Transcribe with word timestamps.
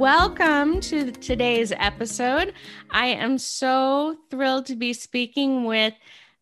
Welcome 0.00 0.80
to 0.80 1.12
today's 1.12 1.74
episode. 1.76 2.54
I 2.90 3.08
am 3.08 3.36
so 3.36 4.16
thrilled 4.30 4.64
to 4.66 4.74
be 4.74 4.94
speaking 4.94 5.66
with 5.66 5.92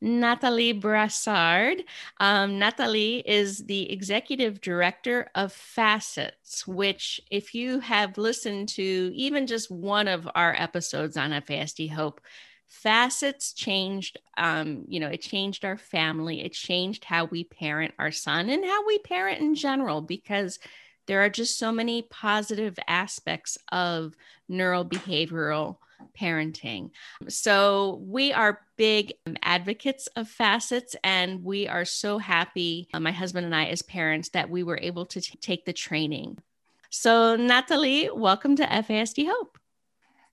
Nathalie 0.01 0.73
Brassard. 0.73 1.83
Um, 2.21 2.61
Nathalie 2.61 3.25
is 3.27 3.65
the 3.65 3.91
executive 3.91 4.61
director 4.61 5.29
of 5.35 5.53
FASCETS, 5.53 6.69
which, 6.69 7.21
if 7.33 7.53
you 7.53 7.81
have 7.81 8.17
listened 8.17 8.69
to 8.69 9.11
even 9.17 9.49
just 9.49 9.73
one 9.73 10.07
of 10.07 10.29
our 10.37 10.55
episodes 10.57 11.17
on 11.17 11.33
FASD 11.33 11.91
Hope, 11.91 12.21
FASCETS 12.69 13.57
changed, 13.57 14.21
um, 14.37 14.85
you 14.87 15.01
know, 15.01 15.09
it 15.09 15.21
changed 15.21 15.65
our 15.65 15.79
family. 15.79 16.45
It 16.45 16.53
changed 16.53 17.03
how 17.03 17.25
we 17.25 17.43
parent 17.43 17.93
our 17.99 18.13
son 18.13 18.51
and 18.51 18.65
how 18.65 18.87
we 18.87 19.01
parent 19.01 19.41
in 19.41 19.57
general 19.57 20.01
because 20.01 20.61
there 21.09 21.25
are 21.25 21.31
just 21.31 21.59
so 21.59 21.73
many 21.73 22.03
positive 22.03 22.79
aspects 22.87 23.59
of 23.73 24.15
neurobehavioral 24.49 25.79
parenting. 26.19 26.91
So, 27.29 28.01
we 28.05 28.33
are 28.33 28.61
big 28.77 29.15
advocates 29.43 30.07
of 30.15 30.29
FASCETS, 30.29 30.95
and 31.03 31.43
we 31.43 31.67
are 31.67 31.85
so 31.85 32.19
happy, 32.19 32.89
uh, 32.95 33.01
my 33.01 33.11
husband 33.11 33.47
and 33.47 33.57
I, 33.57 33.65
as 33.65 33.83
parents, 33.83 34.29
that 34.31 34.49
we 34.49 34.63
were 34.63 34.79
able 34.81 35.07
to 35.07 35.21
t- 35.21 35.37
take 35.39 35.65
the 35.65 35.73
training. 35.73 36.39
So, 36.91 37.35
Natalie, 37.37 38.11
welcome 38.13 38.55
to 38.57 38.65
FASD 38.65 39.27
Hope. 39.29 39.58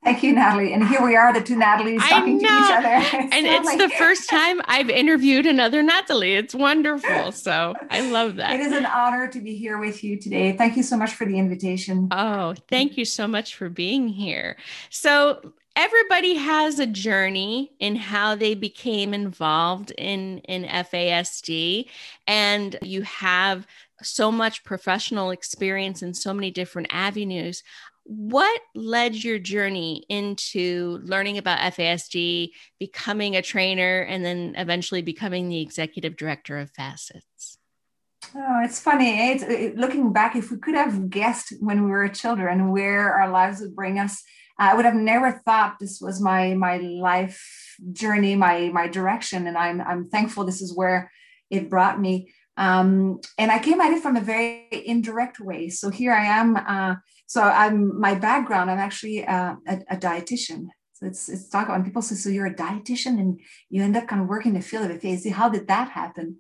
Thank 0.05 0.21
you, 0.21 0.33
Natalie. 0.33 0.71
And 0.71 0.87
here 0.87 1.03
we 1.03 1.15
are, 1.15 1.33
the 1.33 1.41
two 1.41 1.55
Natalies 1.55 1.99
talking 2.07 2.39
to 2.39 2.45
each 2.45 2.51
other. 2.51 2.95
It's 3.25 3.35
and 3.35 3.47
it's 3.47 3.65
like... 3.65 3.79
the 3.79 3.89
first 3.89 4.29
time 4.29 4.61
I've 4.65 4.89
interviewed 4.89 5.47
another 5.47 5.81
Natalie. 5.81 6.35
It's 6.35 6.53
wonderful. 6.53 7.31
So 7.31 7.73
I 7.89 8.01
love 8.11 8.35
that. 8.35 8.53
It 8.53 8.59
is 8.59 8.71
an 8.71 8.85
honor 8.85 9.27
to 9.27 9.39
be 9.39 9.55
here 9.55 9.79
with 9.79 10.03
you 10.03 10.17
today. 10.17 10.55
Thank 10.55 10.77
you 10.77 10.83
so 10.83 10.95
much 10.95 11.15
for 11.15 11.25
the 11.25 11.39
invitation. 11.39 12.09
Oh, 12.11 12.53
thank 12.69 12.97
you 12.97 13.05
so 13.05 13.27
much 13.27 13.55
for 13.55 13.67
being 13.67 14.07
here. 14.07 14.57
So 14.91 15.53
everybody 15.75 16.35
has 16.35 16.77
a 16.77 16.85
journey 16.85 17.71
in 17.79 17.95
how 17.95 18.35
they 18.35 18.53
became 18.53 19.11
involved 19.11 19.91
in 19.97 20.37
in 20.39 20.65
FASD 20.65 21.89
and 22.27 22.77
you 22.81 23.01
have 23.01 23.65
so 24.01 24.31
much 24.31 24.63
professional 24.63 25.31
experience 25.31 26.01
in 26.01 26.13
so 26.13 26.33
many 26.33 26.51
different 26.51 26.87
avenues 26.91 27.63
what 28.05 28.61
led 28.75 29.15
your 29.15 29.39
journey 29.39 30.05
into 30.09 30.99
learning 31.03 31.39
about 31.39 31.73
FASD, 31.73 32.51
becoming 32.79 33.35
a 33.35 33.41
trainer, 33.41 34.01
and 34.01 34.23
then 34.23 34.53
eventually 34.57 35.01
becoming 35.01 35.49
the 35.49 35.59
executive 35.59 36.15
director 36.15 36.59
of 36.59 36.71
FASCETS? 36.71 37.57
Oh, 38.35 38.61
it's 38.63 38.79
funny. 38.79 39.31
It's 39.31 39.43
it, 39.43 39.75
looking 39.75 40.13
back. 40.13 40.35
If 40.35 40.51
we 40.51 40.57
could 40.57 40.75
have 40.75 41.09
guessed 41.09 41.53
when 41.59 41.83
we 41.83 41.91
were 41.91 42.07
children 42.07 42.71
where 42.71 43.11
our 43.11 43.29
lives 43.29 43.61
would 43.61 43.75
bring 43.75 43.97
us, 43.97 44.23
I 44.59 44.75
would 44.75 44.85
have 44.85 44.95
never 44.95 45.41
thought 45.43 45.77
this 45.79 45.99
was 45.99 46.21
my 46.21 46.53
my 46.53 46.77
life 46.77 47.43
journey, 47.91 48.35
my 48.35 48.69
my 48.69 48.87
direction. 48.87 49.47
And 49.47 49.57
I'm 49.57 49.81
I'm 49.81 50.05
thankful 50.09 50.45
this 50.45 50.61
is 50.61 50.75
where 50.75 51.11
it 51.49 51.69
brought 51.69 51.99
me. 51.99 52.31
Um, 52.57 53.19
and 53.37 53.51
I 53.51 53.59
came 53.59 53.81
at 53.81 53.91
it 53.91 54.01
from 54.01 54.15
a 54.15 54.21
very 54.21 54.67
indirect 54.71 55.39
way. 55.39 55.69
So 55.69 55.89
here 55.89 56.13
I 56.13 56.25
am. 56.25 56.55
Uh, 56.55 56.95
so 57.25 57.41
I'm 57.41 57.99
my 57.99 58.15
background. 58.15 58.69
I'm 58.69 58.79
actually 58.79 59.25
uh, 59.25 59.55
a, 59.67 59.79
a 59.89 59.97
dietitian. 59.97 60.67
So 60.93 61.07
it's 61.07 61.27
it's 61.27 61.49
talk 61.49 61.67
when 61.67 61.83
people 61.83 62.01
say, 62.01 62.15
so 62.15 62.29
you're 62.29 62.45
a 62.45 62.55
dietitian 62.55 63.19
and 63.19 63.39
you 63.69 63.83
end 63.83 63.97
up 63.97 64.07
kind 64.07 64.21
of 64.21 64.27
working 64.27 64.53
the 64.53 64.61
field 64.61 64.89
of 64.89 64.99
FASD. 65.01 65.31
How 65.31 65.49
did 65.49 65.67
that 65.67 65.89
happen? 65.89 66.37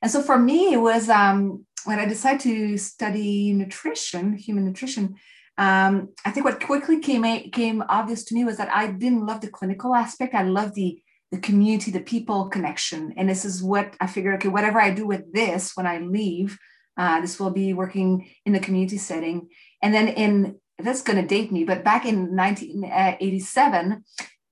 And 0.00 0.10
so 0.10 0.22
for 0.22 0.38
me, 0.38 0.72
it 0.72 0.78
was 0.78 1.08
um, 1.08 1.66
when 1.84 1.98
I 1.98 2.06
decided 2.06 2.40
to 2.42 2.78
study 2.78 3.52
nutrition, 3.52 4.36
human 4.36 4.64
nutrition. 4.64 5.16
Um, 5.58 6.10
I 6.24 6.30
think 6.30 6.46
what 6.46 6.60
quickly 6.60 7.00
came 7.00 7.50
came 7.50 7.82
obvious 7.88 8.24
to 8.24 8.34
me 8.34 8.44
was 8.44 8.56
that 8.58 8.72
I 8.72 8.92
didn't 8.92 9.26
love 9.26 9.40
the 9.40 9.50
clinical 9.50 9.94
aspect. 9.94 10.34
I 10.34 10.44
love 10.44 10.74
the 10.74 11.02
the 11.30 11.38
community, 11.38 11.90
the 11.90 12.00
people 12.00 12.48
connection. 12.48 13.12
And 13.16 13.28
this 13.28 13.44
is 13.44 13.62
what 13.62 13.94
I 14.00 14.06
figured, 14.06 14.36
okay, 14.36 14.48
whatever 14.48 14.80
I 14.80 14.90
do 14.90 15.06
with 15.06 15.30
this 15.32 15.72
when 15.74 15.86
I 15.86 15.98
leave, 15.98 16.58
uh, 16.98 17.20
this 17.20 17.38
will 17.38 17.50
be 17.50 17.72
working 17.72 18.28
in 18.44 18.52
the 18.52 18.60
community 18.60 18.98
setting. 18.98 19.48
And 19.82 19.94
then 19.94 20.08
in, 20.08 20.56
that's 20.78 21.02
going 21.02 21.20
to 21.20 21.26
date 21.26 21.50
me, 21.50 21.64
but 21.64 21.84
back 21.84 22.04
in 22.04 22.36
1987, 22.36 24.04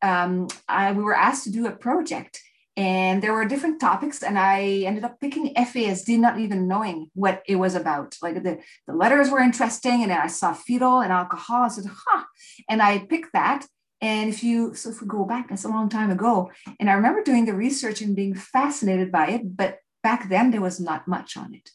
um, 0.02 0.48
I, 0.68 0.92
we 0.92 1.02
were 1.02 1.16
asked 1.16 1.44
to 1.44 1.50
do 1.50 1.66
a 1.66 1.72
project 1.72 2.40
and 2.76 3.22
there 3.22 3.32
were 3.32 3.46
different 3.46 3.80
topics 3.80 4.22
and 4.22 4.38
i 4.38 4.82
ended 4.84 5.02
up 5.02 5.18
picking 5.18 5.54
fasd 5.54 6.18
not 6.18 6.38
even 6.38 6.68
knowing 6.68 7.10
what 7.14 7.42
it 7.48 7.56
was 7.56 7.74
about 7.74 8.14
like 8.20 8.42
the, 8.42 8.58
the 8.86 8.92
letters 8.92 9.30
were 9.30 9.40
interesting 9.40 10.02
and 10.02 10.12
i 10.12 10.26
saw 10.26 10.52
fetal 10.52 11.00
and 11.00 11.10
alcohol 11.10 11.62
i 11.62 11.68
said 11.68 11.86
huh 11.90 12.22
and 12.68 12.82
i 12.82 12.98
picked 12.98 13.32
that 13.32 13.66
and 14.00 14.28
if 14.28 14.44
you, 14.44 14.74
so 14.74 14.90
if 14.90 15.00
we 15.00 15.06
go 15.06 15.24
back, 15.24 15.48
that's 15.48 15.64
a 15.64 15.68
long 15.68 15.88
time 15.88 16.10
ago. 16.10 16.50
And 16.78 16.90
I 16.90 16.94
remember 16.94 17.22
doing 17.22 17.46
the 17.46 17.54
research 17.54 18.00
and 18.02 18.14
being 18.14 18.34
fascinated 18.34 19.10
by 19.10 19.28
it, 19.28 19.56
but 19.56 19.78
back 20.02 20.28
then 20.28 20.50
there 20.50 20.60
was 20.60 20.78
not 20.78 21.08
much 21.08 21.36
on 21.36 21.54
it. 21.54 21.70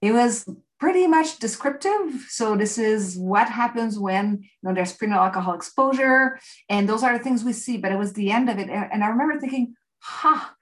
It 0.00 0.12
was 0.12 0.48
pretty 0.78 1.06
much 1.06 1.38
descriptive. 1.38 2.26
So 2.28 2.56
this 2.56 2.78
is 2.78 3.16
what 3.16 3.48
happens 3.48 3.98
when 3.98 4.42
you 4.42 4.48
know 4.62 4.74
there's 4.74 4.94
prenatal 4.94 5.24
alcohol 5.24 5.54
exposure, 5.54 6.38
and 6.68 6.88
those 6.88 7.02
are 7.02 7.16
the 7.16 7.24
things 7.24 7.44
we 7.44 7.52
see. 7.52 7.76
But 7.76 7.92
it 7.92 7.98
was 7.98 8.12
the 8.12 8.30
end 8.30 8.48
of 8.48 8.58
it, 8.58 8.70
and 8.70 9.04
I 9.04 9.08
remember 9.08 9.38
thinking, 9.38 9.74
"Ha, 10.00 10.34
huh, 10.34 10.54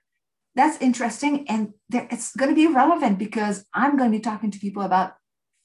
that's 0.54 0.80
interesting, 0.80 1.48
and 1.48 1.72
it's 1.92 2.34
going 2.34 2.50
to 2.50 2.54
be 2.54 2.66
relevant 2.66 3.18
because 3.18 3.64
I'm 3.72 3.96
going 3.96 4.10
to 4.10 4.18
be 4.18 4.22
talking 4.22 4.50
to 4.50 4.58
people 4.58 4.82
about 4.82 5.14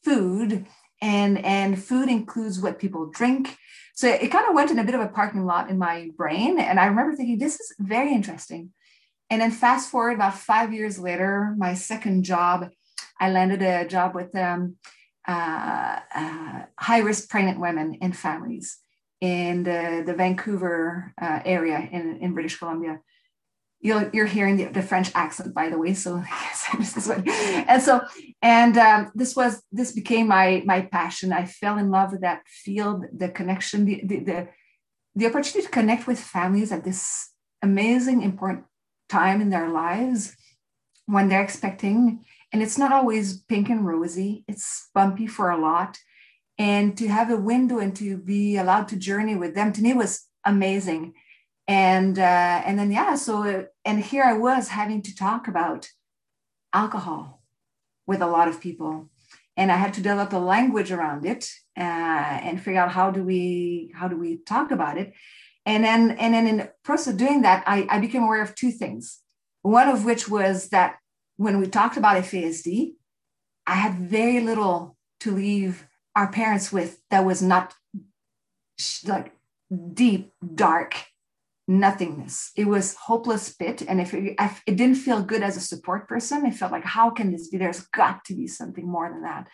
food, 0.03 0.65
and 1.01 1.43
and 1.43 1.83
food 1.83 2.09
includes 2.09 2.59
what 2.59 2.79
people 2.79 3.09
drink, 3.09 3.57
so 3.95 4.07
it 4.07 4.31
kind 4.31 4.47
of 4.47 4.55
went 4.55 4.71
in 4.71 4.79
a 4.79 4.83
bit 4.83 4.95
of 4.95 5.01
a 5.01 5.07
parking 5.07 5.45
lot 5.45 5.69
in 5.69 5.77
my 5.77 6.09
brain. 6.17 6.59
And 6.59 6.79
I 6.79 6.87
remember 6.87 7.15
thinking, 7.15 7.37
this 7.37 7.59
is 7.59 7.75
very 7.79 8.11
interesting. 8.11 8.71
And 9.29 9.41
then 9.41 9.51
fast 9.51 9.89
forward 9.89 10.15
about 10.15 10.35
five 10.35 10.73
years 10.73 10.99
later, 10.99 11.53
my 11.57 11.75
second 11.75 12.23
job, 12.23 12.69
I 13.19 13.31
landed 13.31 13.61
a 13.61 13.87
job 13.87 14.15
with 14.15 14.35
um, 14.35 14.75
uh, 15.27 15.99
uh, 16.13 16.61
high 16.77 16.99
risk 16.99 17.29
pregnant 17.29 17.59
women 17.59 17.97
and 18.01 18.15
families 18.15 18.77
in 19.21 19.63
the, 19.63 20.03
the 20.05 20.13
Vancouver 20.13 21.13
uh, 21.21 21.39
area 21.45 21.87
in, 21.91 22.17
in 22.21 22.33
British 22.33 22.57
Columbia 22.57 22.99
you're, 23.83 24.09
you're 24.13 24.25
hearing 24.25 24.55
the, 24.55 24.65
the 24.65 24.81
French 24.81 25.11
accent, 25.13 25.53
by 25.53 25.69
the 25.69 25.77
way. 25.77 25.93
So 25.93 26.15
yes, 26.29 26.67
this 26.77 26.97
is 26.97 27.07
what, 27.07 27.27
and 27.27 27.81
so, 27.81 28.01
and 28.41 28.77
um, 28.77 29.11
this 29.13 29.35
was, 29.35 29.61
this 29.71 29.91
became 29.91 30.27
my, 30.27 30.63
my 30.65 30.83
passion. 30.83 31.33
I 31.33 31.45
fell 31.45 31.77
in 31.77 31.91
love 31.91 32.13
with 32.13 32.21
that 32.21 32.47
field, 32.47 33.03
the 33.13 33.27
connection, 33.27 33.85
the, 33.85 34.01
the, 34.05 34.19
the, 34.19 34.47
the 35.15 35.25
opportunity 35.27 35.67
to 35.67 35.69
connect 35.71 36.07
with 36.07 36.19
families 36.19 36.71
at 36.71 36.85
this 36.85 37.29
amazing, 37.61 38.23
important 38.23 38.65
time 39.09 39.41
in 39.41 39.49
their 39.49 39.69
lives 39.69 40.33
when 41.05 41.27
they're 41.27 41.43
expecting. 41.43 42.23
And 42.53 42.61
it's 42.61 42.77
not 42.77 42.91
always 42.91 43.41
pink 43.41 43.67
and 43.69 43.85
rosy, 43.85 44.45
it's 44.47 44.89
bumpy 44.93 45.25
for 45.25 45.49
a 45.49 45.59
lot. 45.59 45.97
And 46.59 46.95
to 46.99 47.07
have 47.07 47.31
a 47.31 47.35
window 47.35 47.79
and 47.79 47.95
to 47.95 48.15
be 48.15 48.57
allowed 48.57 48.87
to 48.89 48.95
journey 48.95 49.35
with 49.35 49.55
them 49.55 49.73
to 49.73 49.81
me 49.81 49.93
was 49.95 50.27
amazing. 50.45 51.15
And 51.67 52.19
uh, 52.19 52.61
and 52.65 52.77
then 52.77 52.91
yeah 52.91 53.15
so 53.15 53.67
and 53.85 54.03
here 54.03 54.23
i 54.23 54.33
was 54.33 54.67
having 54.67 55.01
to 55.03 55.15
talk 55.15 55.47
about 55.47 55.87
alcohol 56.73 57.41
with 58.05 58.21
a 58.21 58.27
lot 58.27 58.47
of 58.47 58.61
people. 58.61 59.09
And 59.57 59.71
i 59.71 59.77
had 59.77 59.93
to 59.95 60.01
develop 60.01 60.31
a 60.33 60.37
language 60.37 60.91
around 60.91 61.25
it 61.25 61.49
uh, 61.75 61.81
and 62.45 62.61
figure 62.61 62.81
out 62.81 62.91
how 62.91 63.09
do 63.09 63.23
we 63.23 63.91
how 63.95 64.07
do 64.07 64.17
we 64.17 64.37
talk 64.45 64.69
about 64.69 64.99
it. 64.99 65.13
And 65.65 65.83
then 65.83 66.11
and 66.11 66.35
then 66.35 66.45
in 66.45 66.57
the 66.57 66.71
process 66.83 67.13
of 67.13 67.17
doing 67.17 67.41
that 67.41 67.63
I, 67.65 67.87
I 67.89 67.97
became 67.99 68.23
aware 68.23 68.43
of 68.43 68.53
two 68.53 68.71
things. 68.71 69.21
One 69.63 69.89
of 69.89 70.05
which 70.05 70.29
was 70.29 70.69
that 70.69 70.97
when 71.37 71.59
we 71.59 71.67
talked 71.67 71.97
about 71.97 72.23
fasd 72.23 72.93
i 73.67 73.75
had 73.75 73.95
very 73.95 74.39
little 74.39 74.97
to 75.19 75.31
leave 75.31 75.87
our 76.15 76.31
parents 76.31 76.71
with 76.71 77.01
that 77.09 77.25
was 77.25 77.41
not 77.41 77.73
like 79.05 79.33
deep 79.93 80.31
dark 80.55 80.95
nothingness. 81.67 82.51
It 82.55 82.67
was 82.67 82.95
hopeless 82.95 83.53
pit. 83.53 83.81
And 83.87 84.01
if 84.01 84.13
it, 84.13 84.35
if 84.39 84.61
it, 84.67 84.75
didn't 84.75 84.95
feel 84.95 85.23
good 85.23 85.43
as 85.43 85.55
a 85.55 85.61
support 85.61 86.07
person, 86.07 86.45
it 86.45 86.55
felt 86.55 86.71
like, 86.71 86.83
how 86.83 87.09
can 87.09 87.31
this 87.31 87.47
be? 87.47 87.57
There's 87.57 87.81
got 87.87 88.25
to 88.25 88.35
be 88.35 88.47
something 88.47 88.87
more 88.87 89.09
than 89.09 89.23
that. 89.23 89.47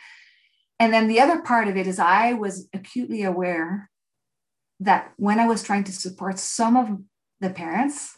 And 0.79 0.93
then 0.93 1.07
the 1.07 1.19
other 1.19 1.41
part 1.41 1.67
of 1.67 1.77
it 1.77 1.87
is 1.87 1.99
I 1.99 2.33
was 2.33 2.67
acutely 2.73 3.23
aware 3.23 3.89
that 4.79 5.11
when 5.17 5.39
I 5.39 5.47
was 5.47 5.61
trying 5.61 5.83
to 5.85 5.91
support 5.91 6.39
some 6.39 6.77
of 6.77 6.97
the 7.41 7.49
parents, 7.49 8.17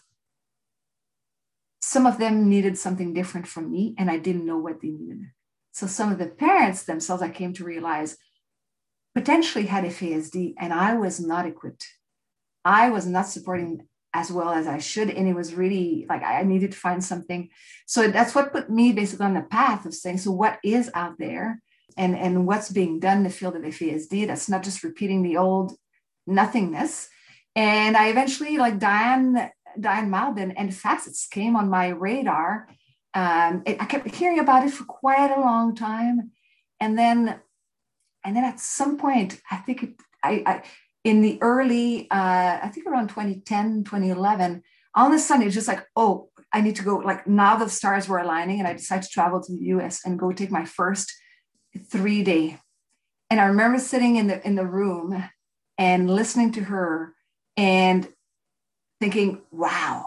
some 1.82 2.06
of 2.06 2.18
them 2.18 2.48
needed 2.48 2.78
something 2.78 3.14
different 3.14 3.48
from 3.48 3.72
me, 3.72 3.96
and 3.98 4.10
I 4.10 4.18
didn't 4.18 4.46
know 4.46 4.58
what 4.58 4.82
they 4.82 4.90
needed. 4.90 5.32
So 5.72 5.88
some 5.88 6.12
of 6.12 6.20
the 6.20 6.28
parents 6.28 6.84
themselves, 6.84 7.24
I 7.24 7.30
came 7.30 7.54
to 7.54 7.64
realize, 7.64 8.18
potentially 9.16 9.66
had 9.66 9.84
FASD, 9.86 10.54
and 10.58 10.74
I 10.74 10.96
was 10.96 11.20
not 11.20 11.46
equipped. 11.46 11.88
I 12.64 12.90
was 12.90 13.08
not 13.08 13.28
supporting 13.28 13.88
as 14.14 14.32
well 14.32 14.50
as 14.50 14.68
I 14.68 14.78
should. 14.78 15.10
And 15.10 15.28
it 15.28 15.34
was 15.34 15.54
really 15.54 16.06
like 16.10 16.24
I 16.24 16.44
needed 16.44 16.72
to 16.72 16.78
find 16.78 17.04
something. 17.04 17.50
So 17.86 18.10
that's 18.10 18.36
what 18.36 18.52
put 18.52 18.70
me 18.70 18.92
basically 18.92 19.26
on 19.26 19.34
the 19.34 19.42
path 19.42 19.86
of 19.86 19.94
saying, 19.94 20.20
so 20.20 20.32
what 20.32 20.60
is 20.64 20.92
out 20.94 21.18
there 21.18 21.62
and, 21.98 22.16
and 22.18 22.46
what's 22.46 22.70
being 22.70 23.00
done 23.00 23.18
in 23.18 23.24
the 23.24 23.30
field 23.30 23.56
of 23.56 23.64
FASD? 23.64 24.28
That's 24.28 24.50
not 24.50 24.64
just 24.64 24.84
repeating 24.84 25.24
the 25.24 25.38
old 25.38 25.74
nothingness. 26.28 27.10
And 27.56 27.98
I 27.98 28.08
eventually, 28.08 28.58
like 28.58 28.80
Diane, 28.80 29.50
Diane 29.80 30.10
Malbin 30.10 30.54
and 30.58 30.72
FASCETS 30.72 31.30
came 31.30 31.56
on 31.56 31.70
my 31.70 31.90
radar. 31.90 32.68
Um, 33.14 33.64
it, 33.66 33.82
I 33.82 33.86
kept 33.86 34.14
hearing 34.16 34.40
about 34.40 34.66
it 34.66 34.72
for 34.72 34.86
quite 34.86 35.32
a 35.32 35.40
long 35.40 35.76
time. 35.76 36.32
And 36.80 36.98
then, 36.98 37.40
and 38.24 38.36
then 38.36 38.44
at 38.44 38.60
some 38.60 38.98
point, 38.98 39.42
I 39.50 39.58
think 39.58 39.84
it, 39.84 39.94
I, 40.24 40.44
I 40.46 40.64
in 41.04 41.22
the 41.22 41.40
early, 41.42 42.10
uh, 42.12 42.60
I 42.64 42.70
think 42.74 42.86
around 42.86 43.10
2010, 43.10 43.84
2011, 43.84 44.64
all 44.94 45.08
of 45.08 45.14
a 45.14 45.20
sudden 45.20 45.46
it's 45.46 45.56
just 45.56 45.68
like, 45.68 45.86
oh, 45.96 46.30
I 46.54 46.62
need 46.62 46.76
to 46.78 46.84
go. 46.84 46.98
Like 46.98 47.28
now 47.28 47.56
the 47.58 47.70
stars 47.70 48.08
were 48.08 48.20
aligning, 48.20 48.60
and 48.60 48.68
I 48.68 48.74
decided 48.74 49.04
to 49.04 49.10
travel 49.10 49.42
to 49.42 49.52
the 49.52 49.64
US 49.76 50.06
and 50.06 50.20
go 50.20 50.32
take 50.32 50.52
my 50.52 50.66
first 50.66 51.14
three 51.90 52.24
day. 52.24 52.60
And 53.30 53.40
I 53.40 53.46
remember 53.46 53.80
sitting 53.80 54.18
in 54.18 54.28
the 54.28 54.46
in 54.46 54.56
the 54.56 54.66
room 54.66 55.24
and 55.78 56.10
listening 56.10 56.52
to 56.54 56.62
her 56.66 57.16
and 57.56 58.08
thinking, 59.02 59.42
wow, 59.50 60.06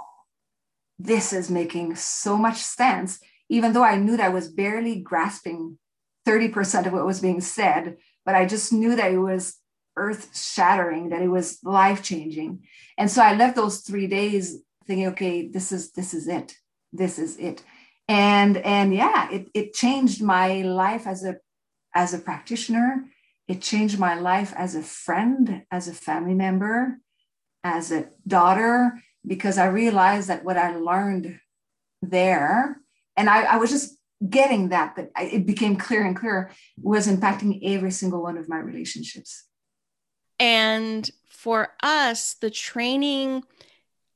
this 0.98 1.32
is 1.32 1.50
making 1.50 1.96
so 1.96 2.38
much 2.38 2.58
sense, 2.58 3.18
even 3.50 3.72
though 3.72 3.82
I 3.82 3.96
knew 3.96 4.16
that 4.16 4.26
I 4.26 4.28
was 4.30 4.48
barely 4.48 5.00
grasping 5.00 5.78
30% 6.26 6.86
of 6.86 6.92
what 6.92 7.04
was 7.04 7.20
being 7.20 7.40
said, 7.40 7.96
but 8.24 8.36
I 8.36 8.46
just 8.46 8.72
knew 8.72 8.94
that 8.94 9.12
it 9.12 9.18
was 9.18 9.56
earth 9.96 10.36
shattering, 10.36 11.08
that 11.10 11.22
it 11.22 11.28
was 11.28 11.58
life 11.64 12.02
changing. 12.02 12.62
And 12.96 13.10
so 13.10 13.20
I 13.20 13.34
left 13.34 13.56
those 13.56 13.80
three 13.80 14.06
days 14.06 14.62
thinking, 14.86 15.08
okay, 15.08 15.48
this 15.48 15.72
is 15.72 15.92
this 15.92 16.14
is 16.14 16.28
it. 16.28 16.54
This 16.92 17.18
is 17.18 17.36
it. 17.38 17.62
And 18.08 18.56
and 18.58 18.94
yeah, 18.94 19.30
it, 19.30 19.48
it 19.54 19.74
changed 19.74 20.22
my 20.22 20.62
life 20.62 21.06
as 21.06 21.24
a 21.24 21.36
as 21.94 22.14
a 22.14 22.18
practitioner. 22.18 23.06
It 23.48 23.60
changed 23.60 23.98
my 23.98 24.14
life 24.14 24.54
as 24.56 24.74
a 24.74 24.82
friend, 24.82 25.64
as 25.70 25.86
a 25.86 25.92
family 25.92 26.34
member, 26.34 26.98
as 27.64 27.90
a 27.90 28.08
daughter, 28.26 29.02
because 29.26 29.58
I 29.58 29.66
realized 29.66 30.28
that 30.28 30.44
what 30.44 30.58
I 30.58 30.76
learned 30.76 31.40
there, 32.02 32.80
and 33.16 33.30
I, 33.30 33.44
I 33.44 33.56
was 33.56 33.70
just 33.70 33.96
getting 34.28 34.68
that, 34.68 34.94
but 34.94 35.10
it 35.18 35.46
became 35.46 35.76
clear 35.76 36.04
and 36.04 36.14
clearer, 36.14 36.50
was 36.80 37.08
impacting 37.08 37.60
every 37.64 37.90
single 37.90 38.22
one 38.22 38.36
of 38.36 38.48
my 38.48 38.58
relationships. 38.58 39.44
And 40.38 41.10
for 41.28 41.74
us, 41.82 42.34
the 42.34 42.50
training, 42.50 43.44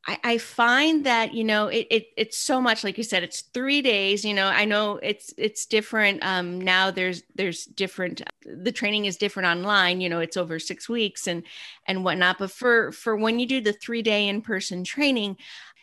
I, 0.06 0.38
find 0.38 1.04
that, 1.04 1.34
you 1.34 1.44
know, 1.44 1.68
it, 1.68 1.86
it, 1.90 2.06
it's 2.16 2.38
so 2.38 2.62
much, 2.62 2.82
like 2.82 2.96
you 2.96 3.04
said, 3.04 3.22
it's 3.22 3.42
three 3.42 3.82
days, 3.82 4.24
you 4.24 4.32
know, 4.32 4.46
I 4.46 4.64
know 4.64 4.98
it's, 5.02 5.34
it's 5.36 5.66
different. 5.66 6.24
Um, 6.24 6.58
now 6.60 6.90
there's, 6.90 7.22
there's 7.34 7.66
different, 7.66 8.22
the 8.44 8.72
training 8.72 9.04
is 9.04 9.18
different 9.18 9.48
online, 9.48 10.00
you 10.00 10.08
know, 10.08 10.20
it's 10.20 10.38
over 10.38 10.58
six 10.58 10.88
weeks 10.88 11.26
and, 11.26 11.42
and 11.86 12.04
whatnot. 12.04 12.38
But 12.38 12.50
for, 12.52 12.90
for 12.92 13.16
when 13.16 13.38
you 13.38 13.46
do 13.46 13.60
the 13.60 13.74
three 13.74 14.00
day 14.00 14.28
in-person 14.28 14.84
training, 14.84 15.36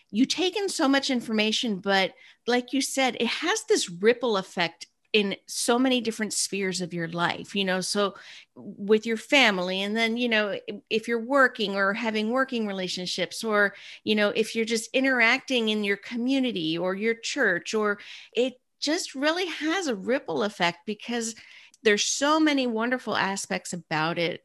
you 0.09 0.25
take 0.25 0.57
in 0.57 0.69
so 0.69 0.87
much 0.87 1.09
information, 1.09 1.77
but 1.77 2.13
like 2.47 2.73
you 2.73 2.81
said, 2.81 3.17
it 3.19 3.27
has 3.27 3.63
this 3.65 3.89
ripple 3.89 4.37
effect 4.37 4.87
in 5.15 5.33
so 5.47 5.79
many 5.79 6.01
different 6.01 6.33
spheres 6.33 6.81
of 6.81 6.93
your 6.93 7.07
life 7.07 7.55
you 7.55 7.63
know 7.63 7.79
so 7.79 8.13
with 8.57 9.05
your 9.05 9.15
family 9.15 9.81
and 9.81 9.95
then 9.95 10.17
you 10.17 10.27
know 10.27 10.59
if 10.89 11.07
you're 11.07 11.23
working 11.23 11.73
or 11.73 11.93
having 11.93 12.31
working 12.31 12.67
relationships 12.67 13.41
or 13.41 13.73
you 14.03 14.13
know 14.13 14.27
if 14.35 14.53
you're 14.53 14.65
just 14.65 14.89
interacting 14.93 15.69
in 15.69 15.85
your 15.85 15.95
community 15.95 16.77
or 16.77 16.95
your 16.95 17.13
church 17.13 17.73
or 17.73 17.97
it 18.33 18.55
just 18.81 19.15
really 19.15 19.45
has 19.45 19.87
a 19.87 19.95
ripple 19.95 20.43
effect 20.43 20.79
because 20.85 21.33
there's 21.81 22.03
so 22.03 22.37
many 22.37 22.67
wonderful 22.67 23.15
aspects 23.15 23.71
about 23.71 24.19
it. 24.19 24.41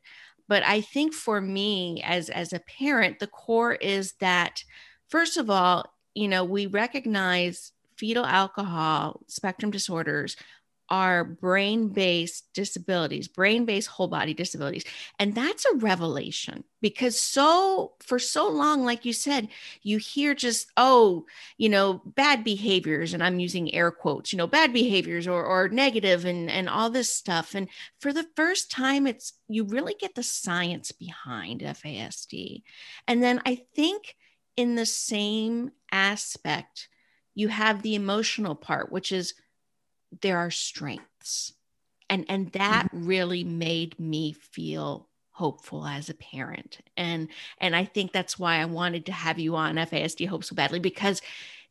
But 0.46 0.62
i 0.64 0.80
think 0.80 1.14
for 1.14 1.40
me 1.40 2.00
as 2.04 2.30
as 2.30 2.52
a 2.52 2.60
parent 2.60 3.18
the 3.18 3.26
core 3.26 3.74
is 3.74 4.14
that 4.20 4.62
first 5.08 5.36
of 5.36 5.50
all 5.50 5.92
you 6.14 6.28
know 6.28 6.44
we 6.44 6.66
recognize 6.66 7.72
fetal 7.96 8.24
alcohol 8.24 9.20
spectrum 9.26 9.70
disorders 9.70 10.36
are 10.90 11.24
brain 11.24 11.88
based 11.88 12.52
disabilities, 12.52 13.28
brain 13.28 13.64
based 13.64 13.88
whole 13.88 14.08
body 14.08 14.34
disabilities. 14.34 14.84
And 15.18 15.34
that's 15.34 15.64
a 15.64 15.76
revelation 15.76 16.64
because 16.80 17.18
so, 17.18 17.92
for 18.00 18.18
so 18.18 18.48
long, 18.48 18.84
like 18.84 19.04
you 19.04 19.12
said, 19.12 19.48
you 19.82 19.98
hear 19.98 20.34
just, 20.34 20.66
oh, 20.76 21.26
you 21.58 21.68
know, 21.68 22.02
bad 22.04 22.42
behaviors, 22.42 23.14
and 23.14 23.22
I'm 23.22 23.38
using 23.38 23.72
air 23.72 23.92
quotes, 23.92 24.32
you 24.32 24.36
know, 24.36 24.48
bad 24.48 24.72
behaviors 24.72 25.28
or, 25.28 25.44
or 25.44 25.68
negative 25.68 26.24
and, 26.24 26.50
and 26.50 26.68
all 26.68 26.90
this 26.90 27.14
stuff. 27.14 27.54
And 27.54 27.68
for 28.00 28.12
the 28.12 28.26
first 28.34 28.70
time, 28.70 29.06
it's, 29.06 29.34
you 29.48 29.64
really 29.64 29.94
get 29.98 30.16
the 30.16 30.24
science 30.24 30.90
behind 30.90 31.60
FASD. 31.60 32.62
And 33.06 33.22
then 33.22 33.40
I 33.46 33.62
think 33.76 34.16
in 34.56 34.74
the 34.74 34.86
same 34.86 35.70
aspect, 35.92 36.88
you 37.34 37.46
have 37.46 37.82
the 37.82 37.94
emotional 37.94 38.56
part, 38.56 38.90
which 38.90 39.12
is, 39.12 39.34
there 40.22 40.38
are 40.38 40.50
strengths 40.50 41.52
and 42.08 42.24
and 42.28 42.52
that 42.52 42.86
mm-hmm. 42.86 43.06
really 43.06 43.44
made 43.44 43.98
me 43.98 44.32
feel 44.32 45.08
hopeful 45.30 45.86
as 45.86 46.08
a 46.08 46.14
parent 46.14 46.78
and 46.96 47.28
and 47.58 47.74
i 47.74 47.84
think 47.84 48.12
that's 48.12 48.38
why 48.38 48.56
i 48.56 48.64
wanted 48.64 49.06
to 49.06 49.12
have 49.12 49.38
you 49.38 49.56
on 49.56 49.76
fasd 49.76 50.26
hope 50.26 50.44
so 50.44 50.54
badly 50.54 50.78
because 50.78 51.22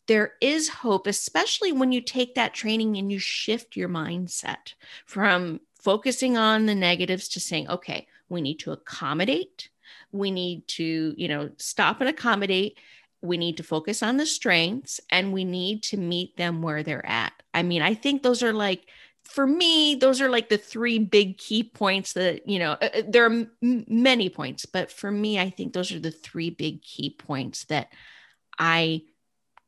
there 0.07 0.33
is 0.41 0.69
hope 0.69 1.05
especially 1.05 1.71
when 1.71 1.91
you 1.91 2.01
take 2.01 2.33
that 2.35 2.53
training 2.53 2.97
and 2.97 3.11
you 3.11 3.19
shift 3.19 3.75
your 3.75 3.89
mindset 3.89 4.73
from 5.05 5.59
focusing 5.79 6.35
on 6.35 6.65
the 6.65 6.75
negatives 6.75 7.27
to 7.27 7.39
saying 7.39 7.69
okay 7.69 8.07
we 8.29 8.41
need 8.41 8.57
to 8.57 8.71
accommodate 8.71 9.69
we 10.11 10.31
need 10.31 10.67
to 10.67 11.13
you 11.15 11.27
know 11.27 11.49
stop 11.57 11.99
and 11.99 12.09
accommodate 12.09 12.77
we 13.21 13.37
need 13.37 13.57
to 13.57 13.63
focus 13.63 14.01
on 14.01 14.17
the 14.17 14.25
strengths 14.25 15.01
and 15.09 15.33
we 15.33 15.43
need 15.43 15.83
to 15.83 15.97
meet 15.97 16.37
them 16.37 16.61
where 16.61 16.83
they're 16.83 17.05
at. 17.05 17.33
I 17.59 17.63
mean, 17.63 17.81
I 17.81 17.93
think 17.93 18.23
those 18.23 18.41
are 18.41 18.53
like, 18.53 18.85
for 19.25 19.45
me, 19.45 19.95
those 19.95 20.21
are 20.21 20.29
like 20.29 20.47
the 20.47 20.57
three 20.57 20.97
big 20.97 21.37
key 21.37 21.63
points 21.63 22.13
that, 22.13 22.47
you 22.47 22.57
know, 22.57 22.71
uh, 22.71 22.89
uh 22.93 23.01
there 23.07 23.25
are 23.25 23.31
m- 23.31 23.85
many 23.87 24.29
points, 24.29 24.65
but 24.65 24.91
for 24.91 25.11
me, 25.11 25.37
I 25.37 25.49
think 25.49 25.73
those 25.73 25.91
are 25.91 25.99
the 25.99 26.09
three 26.11 26.49
big 26.49 26.81
key 26.81 27.09
points 27.09 27.65
that 27.65 27.89
I 28.57 29.03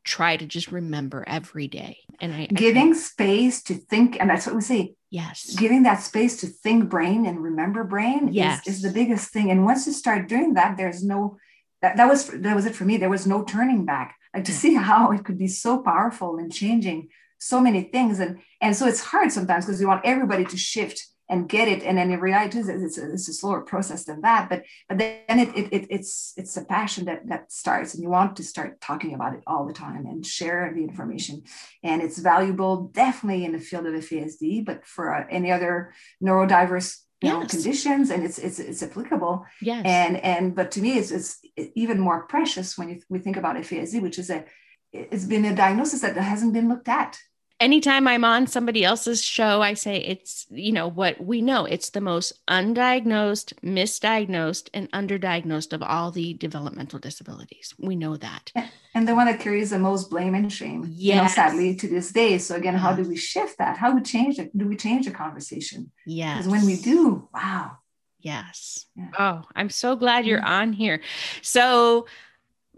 try 0.04 0.38
to 0.38 0.46
just 0.46 0.72
remember 0.72 1.24
every 1.28 1.68
day. 1.68 2.00
And 2.22 2.34
I 2.34 2.46
giving 2.48 2.94
I, 2.94 2.98
space 2.98 3.62
to 3.64 3.76
think, 3.76 4.18
and 4.20 4.30
that's 4.30 4.48
what 4.48 4.56
we 4.56 4.62
say. 4.62 4.96
Yes. 5.10 5.54
Giving 5.56 5.84
that 5.84 6.02
space 6.02 6.38
to 6.38 6.48
think 6.48 6.90
brain 6.90 7.26
and 7.26 7.44
remember 7.44 7.84
brain 7.84 8.30
yes. 8.32 8.66
is, 8.66 8.78
is 8.78 8.82
the 8.82 8.92
biggest 8.92 9.34
thing. 9.34 9.52
And 9.52 9.66
once 9.66 9.86
you 9.86 9.92
start 9.92 10.30
doing 10.30 10.54
that, 10.54 10.78
there's 10.78 11.04
no 11.04 11.38
that, 11.82 11.98
that 11.98 12.08
was 12.08 12.28
that 12.28 12.56
was 12.56 12.66
it 12.66 12.76
for 12.76 12.86
me 12.86 12.98
there 12.98 13.10
was 13.10 13.28
no 13.28 13.44
turning 13.44 13.86
back 13.86 14.16
like 14.34 14.46
to 14.46 14.54
see 14.54 14.76
how 14.76 15.12
it 15.12 15.26
could 15.26 15.38
be 15.38 15.48
so 15.48 15.80
powerful 15.80 16.38
and 16.38 16.54
changing 16.54 17.10
so 17.42 17.60
many 17.60 17.82
things. 17.84 18.20
And 18.20 18.40
and 18.62 18.76
so 18.76 18.88
it's 18.88 19.02
hard 19.02 19.32
sometimes 19.32 19.66
because 19.66 19.80
we 19.80 19.86
want 19.86 20.06
everybody 20.06 20.46
to 20.46 20.58
shift 20.58 21.08
and 21.28 21.48
get 21.48 21.68
it. 21.68 21.82
And 21.82 21.98
then 21.98 22.12
in 22.12 22.20
reality 22.20 22.60
it's 22.60 22.98
a, 22.98 23.14
it's 23.14 23.30
a 23.30 23.34
slower 23.34 23.62
process 23.62 24.04
than 24.06 24.22
that. 24.22 24.50
But 24.50 24.64
but 24.88 25.00
then 25.00 25.40
it, 25.40 25.50
it, 25.56 25.74
it 25.74 25.88
it's 25.90 26.34
it's 26.38 26.56
a 26.56 26.64
passion 26.64 27.06
that 27.06 27.28
that 27.28 27.52
starts 27.52 27.94
and 27.94 28.04
you 28.04 28.10
want 28.10 28.36
to 28.36 28.44
start 28.44 28.80
talking 28.80 29.14
about 29.16 29.34
it 29.34 29.42
all 29.48 29.66
the 29.66 29.74
time 29.74 30.06
and 30.06 30.26
share 30.26 30.72
the 30.76 30.84
information. 30.84 31.44
And 31.84 32.02
it's 32.02 32.20
valuable 32.20 32.92
definitely 32.94 33.44
in 33.46 33.54
the 33.54 33.60
field 33.60 33.88
of 33.88 33.94
FASD 33.94 34.64
but 34.66 34.86
for 34.86 35.16
uh, 35.16 35.26
any 35.30 35.52
other 35.52 35.94
neurodiverse 36.24 37.00
you 37.22 37.30
yes. 37.30 37.40
know, 37.40 37.48
conditions 37.48 38.10
and 38.10 38.24
it's 38.24 38.38
it's 38.38 38.60
it's 38.60 38.84
applicable. 38.84 39.46
Yes. 39.62 39.84
And 39.86 40.18
and 40.18 40.56
but 40.56 40.70
to 40.72 40.82
me 40.82 40.98
it's 41.00 41.12
it's 41.12 41.40
even 41.76 42.00
more 42.00 42.28
precious 42.28 42.78
when 42.78 42.90
you, 42.90 43.02
we 43.10 43.20
think 43.20 43.38
about 43.38 43.56
FASD 43.56 44.02
which 44.02 44.20
is 44.20 44.30
a 44.30 44.46
it's 44.94 45.26
been 45.26 45.46
a 45.46 45.56
diagnosis 45.56 46.02
that 46.02 46.18
hasn't 46.18 46.54
been 46.54 46.68
looked 46.68 46.90
at 46.90 47.18
anytime 47.62 48.08
I'm 48.08 48.26
on 48.26 48.48
somebody 48.48 48.84
else's 48.84 49.24
show, 49.24 49.62
I 49.62 49.76
say 49.76 49.98
it's, 49.98 50.48
you 50.50 50.74
know, 50.74 50.90
what 50.90 51.24
we 51.24 51.42
know 51.42 51.66
it's 51.66 51.92
the 51.92 52.02
most 52.02 52.34
undiagnosed, 52.50 53.54
misdiagnosed, 53.64 54.70
and 54.74 54.92
underdiagnosed 54.92 55.72
of 55.72 55.84
all 55.84 56.12
the 56.12 56.34
developmental 56.34 57.00
disabilities. 57.00 57.74
We 57.78 57.96
know 57.96 58.18
that. 58.18 58.52
And 58.94 59.08
the 59.08 59.16
one 59.16 59.28
that 59.28 59.40
carries 59.40 59.70
the 59.70 59.80
most 59.80 60.10
blame 60.10 60.36
and 60.36 60.52
shame, 60.52 60.88
yes. 60.90 61.16
you 61.16 61.22
know, 61.22 61.28
sadly 61.28 61.76
to 61.76 61.88
this 61.88 62.12
day. 62.12 62.40
So 62.40 62.56
again, 62.56 62.76
how 62.76 62.94
do 62.94 63.04
we 63.04 63.16
shift 63.16 63.60
that? 63.60 63.78
How 63.78 63.92
do 63.92 63.98
we 63.98 64.02
change 64.02 64.40
it? 64.40 64.58
Do 64.58 64.68
we 64.68 64.76
change 64.76 65.06
the 65.06 65.12
conversation? 65.12 65.92
Yeah. 66.06 66.38
Because 66.38 66.52
when 66.52 66.66
we 66.66 66.76
do, 66.76 67.30
wow, 67.34 67.78
Yes. 68.24 68.86
Yeah. 68.96 69.10
Oh, 69.18 69.42
I'm 69.56 69.70
so 69.70 69.96
glad 69.96 70.26
you're 70.28 70.46
on 70.46 70.74
here. 70.74 71.02
So 71.42 72.06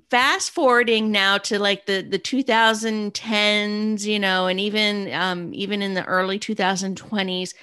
fast 0.10 0.51
forwarding 0.51 1.12
now 1.12 1.38
to 1.39 1.60
like 1.60 1.86
the 1.86 2.01
the 2.01 2.19
2010s, 2.19 4.05
you 4.05 4.19
know, 4.19 4.48
and 4.48 4.60
even 4.60 5.12
um, 5.13 5.53
even 5.53 5.81
in 5.81 5.93
the 5.93 6.03
early 6.05 6.39
2020s, 6.39 7.53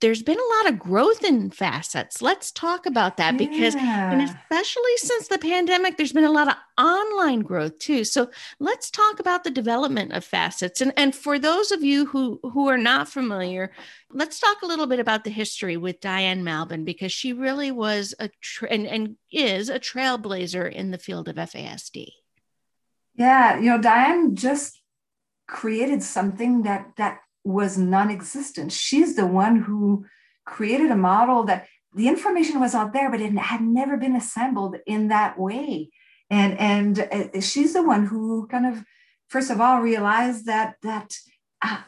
there's 0.00 0.22
been 0.22 0.38
a 0.38 0.56
lot 0.56 0.72
of 0.72 0.78
growth 0.78 1.24
in 1.24 1.50
FASCETS. 1.50 2.22
Let's 2.22 2.52
talk 2.52 2.86
about 2.86 3.16
that 3.16 3.32
yeah. 3.34 3.38
because, 3.38 3.74
and 3.74 4.22
especially 4.22 4.96
since 4.96 5.28
the 5.28 5.38
pandemic, 5.38 5.96
there's 5.96 6.12
been 6.12 6.24
a 6.24 6.30
lot 6.30 6.48
of 6.48 6.54
online 6.78 7.40
growth 7.40 7.78
too. 7.78 8.04
So 8.04 8.30
let's 8.60 8.90
talk 8.90 9.18
about 9.18 9.42
the 9.42 9.50
development 9.50 10.12
of 10.12 10.24
FASCETS. 10.24 10.80
And, 10.80 10.92
and 10.96 11.14
for 11.14 11.38
those 11.38 11.72
of 11.72 11.82
you 11.82 12.06
who, 12.06 12.38
who 12.42 12.68
are 12.68 12.78
not 12.78 13.08
familiar, 13.08 13.72
let's 14.10 14.38
talk 14.38 14.62
a 14.62 14.66
little 14.66 14.86
bit 14.86 15.00
about 15.00 15.24
the 15.24 15.30
history 15.30 15.76
with 15.76 16.00
Diane 16.00 16.44
Malbin 16.44 16.84
because 16.84 17.12
she 17.12 17.32
really 17.32 17.72
was 17.72 18.14
a, 18.20 18.30
tra- 18.40 18.70
and, 18.70 18.86
and 18.86 19.16
is 19.32 19.68
a 19.68 19.80
trailblazer 19.80 20.70
in 20.70 20.92
the 20.92 20.98
field 20.98 21.28
of 21.28 21.36
FASD. 21.36 22.08
Yeah, 23.16 23.58
you 23.58 23.70
know, 23.70 23.80
Diane 23.80 24.36
just 24.36 24.80
created 25.48 26.04
something 26.04 26.62
that 26.62 26.92
that 26.98 27.18
was 27.48 27.78
non-existent. 27.78 28.70
She's 28.70 29.16
the 29.16 29.26
one 29.26 29.56
who 29.56 30.04
created 30.44 30.90
a 30.90 30.96
model 30.96 31.44
that 31.44 31.66
the 31.94 32.06
information 32.06 32.60
was 32.60 32.74
out 32.74 32.92
there, 32.92 33.10
but 33.10 33.22
it 33.22 33.32
had 33.36 33.62
never 33.62 33.96
been 33.96 34.14
assembled 34.14 34.76
in 34.86 35.08
that 35.08 35.38
way. 35.38 35.90
And 36.30 36.58
and 36.58 36.98
uh, 37.00 37.40
she's 37.40 37.72
the 37.72 37.82
one 37.82 38.04
who 38.04 38.46
kind 38.48 38.66
of, 38.66 38.84
first 39.28 39.50
of 39.50 39.60
all, 39.62 39.80
realized 39.80 40.44
that 40.44 40.74
that 40.82 41.16
uh, 41.62 41.80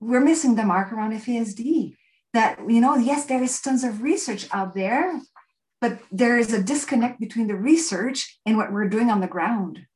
we're 0.00 0.20
missing 0.20 0.56
the 0.56 0.64
mark 0.64 0.92
around 0.92 1.12
FASD. 1.12 1.94
That 2.34 2.58
you 2.68 2.80
know, 2.80 2.96
yes, 2.96 3.26
there 3.26 3.42
is 3.42 3.60
tons 3.60 3.84
of 3.84 4.02
research 4.02 4.48
out 4.52 4.74
there, 4.74 5.20
but 5.80 6.00
there 6.10 6.36
is 6.36 6.52
a 6.52 6.62
disconnect 6.62 7.20
between 7.20 7.46
the 7.46 7.54
research 7.54 8.40
and 8.44 8.56
what 8.56 8.72
we're 8.72 8.88
doing 8.88 9.10
on 9.10 9.20
the 9.20 9.28
ground. 9.28 9.86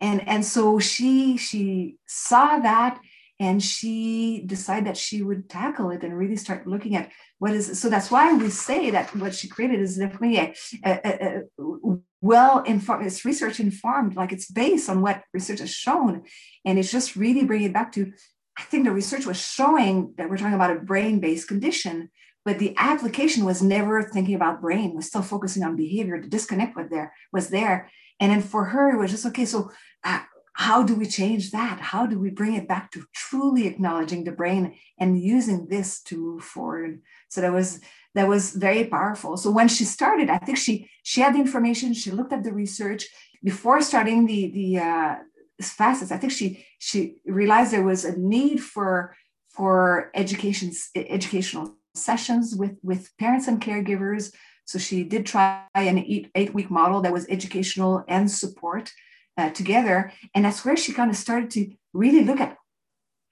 And 0.00 0.26
and 0.26 0.44
so 0.44 0.78
she 0.78 1.36
she 1.36 1.96
saw 2.06 2.58
that 2.58 2.98
and 3.38 3.62
she 3.62 4.42
decided 4.46 4.86
that 4.86 4.96
she 4.96 5.22
would 5.22 5.48
tackle 5.48 5.90
it 5.90 6.02
and 6.02 6.16
really 6.16 6.36
start 6.36 6.66
looking 6.66 6.96
at 6.96 7.10
what 7.38 7.52
is 7.52 7.78
so 7.78 7.90
that's 7.90 8.10
why 8.10 8.32
we 8.32 8.48
say 8.48 8.90
that 8.90 9.14
what 9.16 9.34
she 9.34 9.48
created 9.48 9.80
is 9.80 9.96
definitely 9.96 10.38
a, 10.38 10.54
a, 10.84 11.42
a, 11.58 11.98
well 12.20 12.62
informed 12.62 13.06
it's 13.06 13.24
research 13.24 13.60
informed 13.60 14.16
like 14.16 14.32
it's 14.32 14.50
based 14.50 14.88
on 14.88 15.02
what 15.02 15.22
research 15.34 15.60
has 15.60 15.70
shown. 15.70 16.22
And 16.64 16.78
it's 16.78 16.90
just 16.90 17.16
really 17.16 17.44
bringing 17.44 17.68
it 17.68 17.74
back 17.74 17.92
to 17.92 18.12
i 18.58 18.62
think 18.62 18.84
the 18.84 18.90
research 18.90 19.26
was 19.26 19.38
showing 19.38 20.14
that 20.16 20.30
we're 20.30 20.38
talking 20.38 20.54
about 20.54 20.74
a 20.74 20.80
brain 20.80 21.20
based 21.20 21.46
condition 21.46 22.10
but 22.46 22.60
the 22.60 22.74
application 22.78 23.44
was 23.44 23.60
never 23.60 24.04
thinking 24.04 24.36
about 24.36 24.60
brain 24.60 24.94
was 24.94 25.06
still 25.06 25.20
focusing 25.20 25.64
on 25.64 25.74
behavior. 25.74 26.20
The 26.20 26.28
disconnect 26.28 26.76
was 26.76 26.88
there 26.88 27.12
was 27.32 27.48
there. 27.48 27.90
And 28.20 28.30
then 28.30 28.40
for 28.40 28.66
her 28.66 28.94
it 28.94 28.98
was 28.98 29.10
just 29.10 29.26
okay 29.26 29.44
so 29.44 29.72
uh, 30.04 30.20
how 30.58 30.82
do 30.82 30.94
we 30.94 31.04
change 31.04 31.50
that? 31.50 31.80
How 31.80 32.06
do 32.06 32.18
we 32.18 32.30
bring 32.30 32.54
it 32.54 32.66
back 32.66 32.90
to 32.92 33.04
truly 33.12 33.66
acknowledging 33.66 34.24
the 34.24 34.32
brain 34.32 34.74
and 34.98 35.20
using 35.20 35.66
this 35.68 36.00
to 36.04 36.16
move 36.16 36.44
forward? 36.44 37.02
So 37.28 37.42
that 37.42 37.52
was 37.52 37.80
that 38.14 38.26
was 38.26 38.52
very 38.52 38.84
powerful. 38.86 39.36
So 39.36 39.50
when 39.50 39.68
she 39.68 39.84
started, 39.84 40.30
I 40.30 40.38
think 40.38 40.56
she 40.56 40.88
she 41.02 41.20
had 41.20 41.34
the 41.34 41.40
information. 41.40 41.92
She 41.92 42.10
looked 42.10 42.32
at 42.32 42.42
the 42.42 42.54
research 42.54 43.06
before 43.44 43.82
starting 43.82 44.24
the 44.26 44.50
the 44.50 44.78
uh, 44.78 45.14
FASCETS. 45.60 46.10
I 46.10 46.16
think 46.16 46.32
she 46.32 46.64
she 46.78 47.16
realized 47.26 47.70
there 47.70 47.82
was 47.82 48.06
a 48.06 48.18
need 48.18 48.62
for 48.62 49.14
for 49.50 50.10
education 50.14 50.72
educational 50.96 51.76
sessions 51.94 52.56
with 52.56 52.76
with 52.82 53.14
parents 53.18 53.46
and 53.46 53.60
caregivers. 53.60 54.32
So 54.64 54.78
she 54.78 55.04
did 55.04 55.26
try 55.26 55.64
an 55.74 55.98
eight, 55.98 56.30
eight 56.34 56.54
week 56.54 56.70
model 56.70 57.02
that 57.02 57.12
was 57.12 57.28
educational 57.28 58.04
and 58.08 58.28
support 58.30 58.90
uh, 59.36 59.50
together. 59.50 60.12
And 60.34 60.44
that's 60.44 60.64
where 60.64 60.76
she 60.76 60.92
kind 60.92 61.10
of 61.10 61.16
started 61.16 61.50
to 61.52 61.72
really 61.92 62.24
look 62.24 62.40
at 62.40 62.56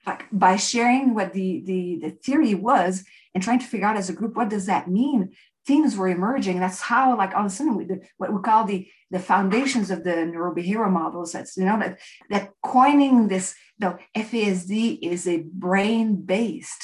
like 0.05 0.25
by 0.31 0.55
sharing 0.55 1.15
what 1.15 1.33
the, 1.33 1.63
the 1.65 1.99
the 2.01 2.09
theory 2.11 2.53
was 2.53 3.03
and 3.33 3.43
trying 3.43 3.59
to 3.59 3.65
figure 3.65 3.87
out 3.87 3.97
as 3.97 4.09
a 4.09 4.13
group 4.13 4.35
what 4.35 4.49
does 4.49 4.67
that 4.67 4.87
mean 4.87 5.31
themes 5.65 5.97
were 5.97 6.07
emerging 6.07 6.59
that's 6.59 6.79
how 6.79 7.17
like 7.17 7.33
all 7.33 7.39
of 7.39 7.47
a 7.47 7.49
sudden 7.49 7.75
we, 7.75 7.85
the, 7.85 7.99
what 8.17 8.31
we 8.31 8.39
call 8.39 8.65
the 8.65 8.87
the 9.09 9.17
foundations 9.17 9.89
of 9.89 10.03
the 10.03 10.11
neurobehavioral 10.11 10.91
models 10.91 11.31
that's 11.31 11.57
you 11.57 11.65
know 11.65 11.79
that 11.79 11.97
that 12.29 12.51
coining 12.61 13.29
this 13.29 13.55
the 13.79 13.97
fasd 14.15 14.99
is 15.01 15.27
a 15.27 15.43
brain 15.51 16.21
based 16.21 16.83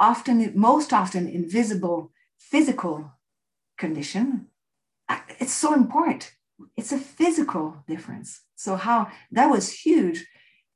often 0.00 0.52
most 0.58 0.92
often 0.92 1.28
invisible 1.28 2.10
physical 2.40 3.12
condition 3.76 4.48
uh, 5.08 5.20
it's 5.38 5.52
so 5.52 5.74
important 5.74 6.32
it's 6.76 6.92
a 6.92 6.98
physical 6.98 7.84
difference. 7.86 8.42
So 8.58 8.74
how 8.74 9.08
that 9.30 9.46
was 9.46 9.72
huge 9.72 10.26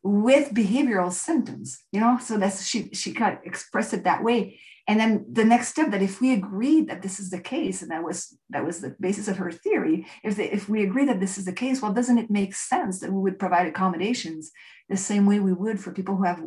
with 0.04 0.54
behavioral 0.54 1.12
symptoms, 1.12 1.82
you 1.90 2.00
know. 2.00 2.16
So 2.18 2.38
that's 2.38 2.64
she 2.64 2.90
she 2.92 3.12
kind 3.12 3.36
of 3.36 3.44
expressed 3.44 3.92
it 3.92 4.04
that 4.04 4.22
way. 4.22 4.60
And 4.88 4.98
then 4.98 5.26
the 5.30 5.44
next 5.44 5.68
step 5.68 5.90
that 5.90 6.02
if 6.02 6.20
we 6.20 6.32
agreed 6.32 6.88
that 6.88 7.02
this 7.02 7.20
is 7.20 7.30
the 7.30 7.40
case, 7.40 7.82
and 7.82 7.90
that 7.90 8.04
was 8.04 8.38
that 8.50 8.64
was 8.64 8.80
the 8.80 8.94
basis 9.00 9.26
of 9.26 9.36
her 9.38 9.50
theory, 9.50 10.06
if 10.22 10.36
they, 10.36 10.48
if 10.50 10.68
we 10.68 10.84
agree 10.84 11.04
that 11.06 11.18
this 11.18 11.38
is 11.38 11.44
the 11.44 11.52
case, 11.52 11.82
well, 11.82 11.92
doesn't 11.92 12.18
it 12.18 12.30
make 12.30 12.54
sense 12.54 13.00
that 13.00 13.12
we 13.12 13.20
would 13.20 13.38
provide 13.38 13.66
accommodations 13.66 14.52
the 14.88 14.96
same 14.96 15.26
way 15.26 15.40
we 15.40 15.52
would 15.52 15.80
for 15.80 15.92
people 15.92 16.16
who 16.16 16.24
have 16.24 16.42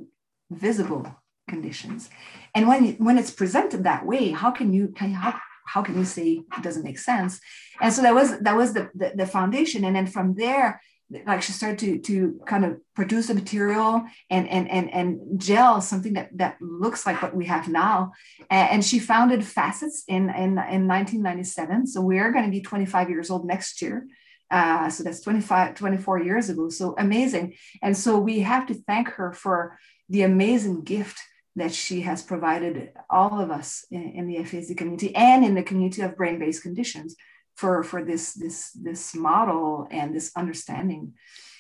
visible 0.49 1.05
conditions? 1.49 2.09
And 2.53 2.65
when 2.67 2.93
when 2.93 3.17
it's 3.17 3.31
presented 3.31 3.83
that 3.83 4.05
way, 4.05 4.31
how 4.31 4.51
can 4.51 4.71
you 4.71 4.87
can 4.95 5.11
how 5.11 5.37
how 5.65 5.81
can 5.81 5.97
you 5.97 6.05
say 6.05 6.43
it 6.57 6.63
doesn't 6.63 6.83
make 6.83 6.99
sense 6.99 7.41
and 7.81 7.91
so 7.91 8.03
that 8.03 8.13
was 8.13 8.39
that 8.39 8.55
was 8.55 8.73
the, 8.73 8.89
the, 8.93 9.13
the 9.15 9.25
foundation 9.25 9.83
and 9.83 9.95
then 9.95 10.05
from 10.05 10.35
there 10.35 10.79
like 11.25 11.41
she 11.41 11.51
started 11.51 11.79
to 11.79 11.99
to 11.99 12.39
kind 12.45 12.65
of 12.65 12.77
produce 12.95 13.27
the 13.27 13.33
material 13.35 14.03
and 14.29 14.47
and 14.49 14.69
and 14.69 14.91
and 14.91 15.39
gel 15.39 15.79
something 15.79 16.13
that 16.13 16.35
that 16.37 16.57
looks 16.59 17.05
like 17.05 17.21
what 17.21 17.35
we 17.35 17.45
have 17.45 17.67
now. 17.67 18.11
And 18.49 18.83
she 18.83 18.99
founded 18.99 19.41
FASCETS 19.41 20.03
in 20.07 20.29
in, 20.29 20.57
in 20.57 20.87
1997 20.87 21.87
so 21.87 22.01
we 22.01 22.19
are 22.19 22.31
going 22.31 22.45
to 22.45 22.51
be 22.51 22.61
25 22.61 23.09
years 23.09 23.29
old 23.29 23.45
next 23.45 23.81
year. 23.81 24.07
Uh, 24.49 24.89
so 24.89 25.03
that's 25.03 25.21
25 25.21 25.75
24 25.75 26.23
years 26.23 26.49
ago. 26.49 26.69
So 26.69 26.95
amazing. 26.97 27.55
And 27.81 27.95
so 27.95 28.17
we 28.17 28.39
have 28.39 28.65
to 28.67 28.73
thank 28.73 29.09
her 29.09 29.31
for 29.31 29.77
the 30.09 30.23
amazing 30.23 30.83
gift 30.83 31.19
that 31.55 31.73
she 31.73 32.01
has 32.01 32.21
provided 32.21 32.91
all 33.09 33.39
of 33.39 33.49
us 33.49 33.85
in, 33.89 34.03
in 34.11 34.27
the 34.27 34.35
FASD 34.37 34.75
community 34.77 35.15
and 35.15 35.45
in 35.45 35.55
the 35.55 35.63
community 35.63 36.01
of 36.01 36.17
brain-based 36.17 36.61
conditions 36.61 37.15
for, 37.55 37.83
for 37.83 38.03
this, 38.03 38.33
this, 38.33 38.71
this 38.71 39.15
model 39.15 39.87
and 39.91 40.13
this 40.13 40.31
understanding. 40.35 41.13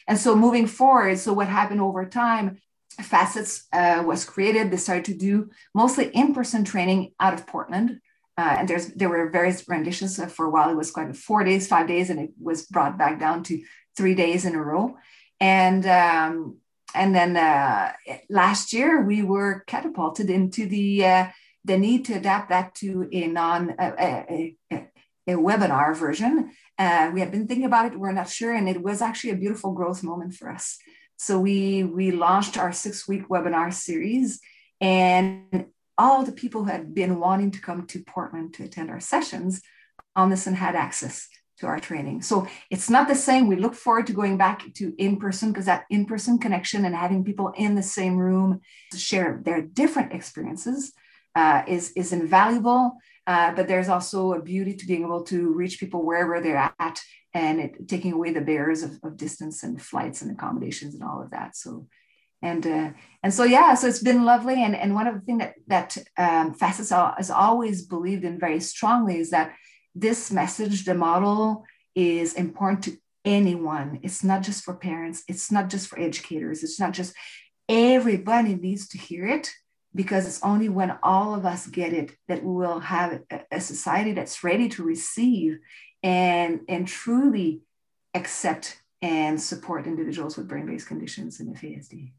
And 0.07 0.17
so 0.17 0.35
moving 0.35 0.67
forward, 0.67 1.17
so 1.17 1.33
what 1.33 1.47
happened 1.47 1.81
over 1.81 2.05
time, 2.05 2.59
FASCETS 3.01 3.63
uh, 3.73 4.03
was 4.03 4.23
created. 4.23 4.71
They 4.71 4.77
started 4.77 5.05
to 5.05 5.17
do 5.17 5.49
mostly 5.73 6.05
in-person 6.07 6.63
training 6.63 7.13
out 7.19 7.33
of 7.33 7.47
Portland. 7.47 7.99
Uh, 8.37 8.57
and 8.59 8.67
there's 8.67 8.87
there 8.87 9.09
were 9.09 9.29
various 9.29 9.67
renditions. 9.67 10.19
For 10.33 10.45
a 10.45 10.49
while, 10.49 10.69
it 10.69 10.75
was 10.75 10.91
quite 10.91 11.15
four 11.15 11.43
days, 11.43 11.67
five 11.67 11.87
days, 11.87 12.09
and 12.09 12.19
it 12.19 12.31
was 12.39 12.65
brought 12.65 12.97
back 12.97 13.17
down 13.17 13.43
to 13.43 13.63
three 13.95 14.13
days 14.13 14.43
in 14.45 14.55
a 14.55 14.61
row. 14.61 14.97
And 15.39 15.85
um, 15.85 16.57
and 16.93 17.15
then 17.15 17.37
uh, 17.37 17.93
last 18.29 18.73
year 18.73 19.01
we 19.01 19.23
were 19.23 19.63
catapulted 19.67 20.29
into 20.29 20.67
the 20.67 21.05
uh, 21.05 21.27
the 21.63 21.77
need 21.77 22.05
to 22.05 22.13
adapt 22.13 22.49
that 22.49 22.75
to 22.75 23.07
a 23.11 23.27
non 23.27 23.73
a, 23.79 23.93
a, 23.97 24.55
a 24.71 24.87
webinar 25.33 25.95
version. 25.95 26.51
Uh, 26.77 27.11
we 27.13 27.19
have 27.19 27.31
been 27.31 27.47
thinking 27.47 27.65
about 27.65 27.91
it. 27.91 27.99
We're 27.99 28.11
not 28.11 28.29
sure, 28.29 28.53
and 28.53 28.69
it 28.69 28.81
was 28.81 29.01
actually 29.01 29.31
a 29.31 29.37
beautiful 29.37 29.73
growth 29.73 30.03
moment 30.03 30.33
for 30.35 30.49
us. 30.49 30.77
So 31.17 31.39
we 31.39 31.83
we 31.83 32.11
launched 32.11 32.57
our 32.57 32.71
six 32.71 33.07
week 33.07 33.29
webinar 33.29 33.73
series, 33.73 34.39
and 34.81 35.65
all 35.97 36.23
the 36.23 36.31
people 36.31 36.63
who 36.63 36.71
had 36.71 36.93
been 36.93 37.19
wanting 37.19 37.51
to 37.51 37.61
come 37.61 37.87
to 37.87 38.03
Portland 38.03 38.53
to 38.55 38.63
attend 38.63 38.89
our 38.89 38.99
sessions 38.99 39.61
on 40.15 40.29
this 40.29 40.47
and 40.47 40.55
had 40.55 40.75
access 40.75 41.27
to 41.59 41.67
our 41.67 41.79
training. 41.79 42.21
So 42.21 42.47
it's 42.69 42.89
not 42.89 43.07
the 43.07 43.15
same. 43.15 43.47
We 43.47 43.55
look 43.55 43.75
forward 43.75 44.07
to 44.07 44.13
going 44.13 44.37
back 44.37 44.73
to 44.75 44.93
in 44.97 45.17
person 45.17 45.51
because 45.51 45.65
that 45.65 45.85
in 45.89 46.05
person 46.05 46.37
connection 46.37 46.83
and 46.83 46.93
having 46.93 47.23
people 47.23 47.53
in 47.55 47.75
the 47.75 47.83
same 47.83 48.17
room 48.17 48.59
to 48.91 48.97
share 48.97 49.41
their 49.43 49.61
different 49.61 50.11
experiences 50.11 50.91
uh, 51.35 51.63
is, 51.67 51.91
is 51.95 52.11
invaluable. 52.11 52.97
Uh, 53.27 53.53
but 53.53 53.67
there's 53.67 53.89
also 53.89 54.33
a 54.33 54.41
beauty 54.41 54.75
to 54.75 54.85
being 54.85 55.03
able 55.03 55.23
to 55.23 55.53
reach 55.53 55.79
people 55.79 56.05
wherever 56.05 56.39
they're 56.41 56.71
at 56.79 57.01
and 57.33 57.59
it, 57.59 57.87
taking 57.87 58.13
away 58.13 58.31
the 58.31 58.41
barriers 58.41 58.83
of, 58.83 58.99
of, 59.03 59.17
distance 59.17 59.63
and 59.63 59.81
flights 59.81 60.21
and 60.21 60.31
accommodations 60.31 60.93
and 60.93 61.03
all 61.03 61.21
of 61.21 61.31
that. 61.31 61.55
So, 61.55 61.87
and 62.41 62.65
uh, 62.65 62.91
and 63.23 63.33
so 63.33 63.43
yeah, 63.43 63.73
so 63.73 63.87
it's 63.87 64.03
been 64.03 64.25
lovely. 64.25 64.63
And 64.63 64.75
and 64.75 64.93
one 64.93 65.07
of 65.07 65.15
the 65.15 65.21
things 65.21 65.39
that 65.39 65.55
that 65.67 65.97
um, 66.17 66.53
FASCETS 66.53 67.17
has 67.17 67.31
always 67.31 67.85
believed 67.85 68.23
in 68.23 68.39
very 68.39 68.59
strongly 68.59 69.17
is 69.19 69.31
that 69.31 69.53
this 69.95 70.31
message, 70.31 70.85
the 70.85 70.93
model, 70.93 71.65
is 71.95 72.33
important 72.33 72.83
to 72.83 72.97
anyone. 73.25 73.99
It's 74.03 74.23
not 74.23 74.43
just 74.43 74.63
for 74.63 74.75
parents, 74.75 75.23
it's 75.27 75.51
not 75.51 75.69
just 75.69 75.87
for 75.87 75.99
educators, 75.99 76.63
it's 76.63 76.79
not 76.79 76.91
just 76.91 77.13
everybody 77.67 78.55
needs 78.55 78.87
to 78.89 78.97
hear 78.97 79.25
it 79.25 79.51
because 79.95 80.27
it's 80.27 80.43
only 80.43 80.67
when 80.67 80.97
all 81.01 81.33
of 81.33 81.45
us 81.45 81.67
get 81.67 81.93
it 81.93 82.11
that 82.27 82.43
we 82.43 82.53
will 82.53 82.81
have 82.81 83.21
a, 83.51 83.61
society 83.61 84.11
that's 84.11 84.43
ready 84.43 84.67
to 84.69 84.83
receive 84.83 85.57
and 86.03 86.59
and 86.67 86.87
truly 86.87 87.61
accept 88.13 88.81
and 89.01 89.41
support 89.41 89.87
individuals 89.87 90.37
with 90.37 90.47
brain-based 90.47 90.87
conditions 90.87 91.39
in 91.39 91.53
FASD. 91.53 92.11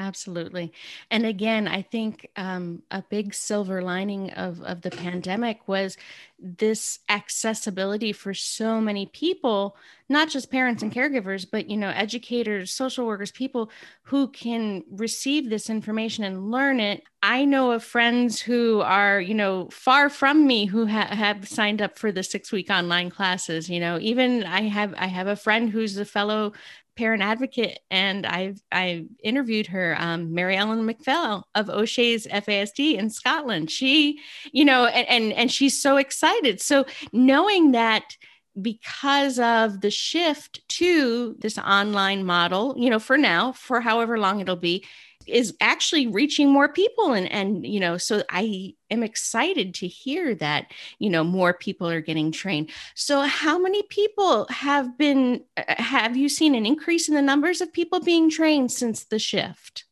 Absolutely. 0.00 0.72
And 1.10 1.26
again, 1.26 1.66
I 1.66 1.82
think 1.82 2.28
um, 2.36 2.82
a 2.92 3.02
big 3.02 3.34
silver 3.34 3.82
lining 3.82 4.30
of, 4.30 4.60
of 4.62 4.82
the 4.82 4.92
pandemic 4.92 5.66
was 5.66 5.96
this 6.38 7.00
accessibility 7.08 8.12
for 8.12 8.32
so 8.32 8.80
many 8.80 9.06
people, 9.06 9.76
not 10.08 10.28
just 10.28 10.52
parents 10.52 10.84
and 10.84 10.92
caregivers, 10.94 11.44
but, 11.50 11.68
you 11.68 11.76
know, 11.76 11.88
educators, 11.88 12.70
social 12.70 13.06
workers, 13.06 13.32
people 13.32 13.72
who 14.02 14.28
can 14.28 14.84
receive 14.88 15.50
this 15.50 15.68
information 15.68 16.22
and 16.22 16.52
learn 16.52 16.78
it. 16.78 17.02
I 17.20 17.44
know 17.44 17.72
of 17.72 17.82
friends 17.82 18.40
who 18.40 18.80
are, 18.82 19.20
you 19.20 19.34
know, 19.34 19.68
far 19.72 20.08
from 20.08 20.46
me 20.46 20.66
who 20.66 20.86
ha- 20.86 21.08
have 21.12 21.48
signed 21.48 21.82
up 21.82 21.98
for 21.98 22.12
the 22.12 22.22
six 22.22 22.52
week 22.52 22.70
online 22.70 23.10
classes. 23.10 23.68
You 23.68 23.80
know, 23.80 23.98
even 24.00 24.44
I 24.44 24.62
have, 24.68 24.94
I 24.96 25.08
have 25.08 25.26
a 25.26 25.34
friend 25.34 25.70
who's 25.70 25.96
a 25.96 26.04
fellow 26.04 26.52
parent 26.98 27.22
advocate, 27.22 27.78
and 27.90 28.26
I've 28.26 28.60
I 28.72 29.06
interviewed 29.22 29.68
her, 29.68 29.96
um, 29.98 30.34
Mary 30.34 30.56
Ellen 30.56 30.84
McPhail 30.84 31.44
of 31.54 31.70
O'Shea's 31.70 32.26
FASD 32.26 32.98
in 32.98 33.08
Scotland. 33.08 33.70
She, 33.70 34.18
you 34.52 34.64
know, 34.64 34.86
and, 34.86 35.08
and 35.08 35.32
and 35.32 35.52
she's 35.52 35.80
so 35.80 35.96
excited. 35.96 36.60
So 36.60 36.86
knowing 37.12 37.70
that 37.72 38.16
because 38.60 39.38
of 39.38 39.80
the 39.80 39.90
shift 39.90 40.66
to 40.68 41.36
this 41.38 41.58
online 41.58 42.24
model, 42.24 42.74
you 42.76 42.90
know, 42.90 42.98
for 42.98 43.16
now, 43.16 43.52
for 43.52 43.80
however 43.80 44.18
long 44.18 44.40
it'll 44.40 44.56
be, 44.56 44.84
is 45.26 45.54
actually 45.60 46.06
reaching 46.06 46.50
more 46.50 46.68
people. 46.68 47.12
And 47.12 47.30
and 47.30 47.66
you 47.66 47.80
know 47.80 47.98
so 47.98 48.22
i 48.30 48.74
am 48.90 49.02
excited 49.02 49.74
to 49.74 49.86
hear 49.86 50.34
that 50.36 50.72
you 50.98 51.10
know 51.10 51.22
more 51.22 51.52
people 51.52 51.88
are 51.88 52.00
getting 52.00 52.32
trained. 52.32 52.70
So 52.94 53.20
how 53.20 53.58
many 53.58 53.82
people 53.84 54.46
have 54.50 54.96
been 54.96 55.44
uh, 55.56 55.62
have 55.76 56.16
you 56.16 56.28
seen 56.28 56.54
an 56.54 56.66
increase 56.66 57.08
in 57.08 57.14
the 57.14 57.22
numbers 57.22 57.60
of 57.60 57.72
people 57.72 58.00
being 58.00 58.30
trained 58.30 58.72
since 58.72 59.04
the 59.04 59.18
shift 59.18 59.84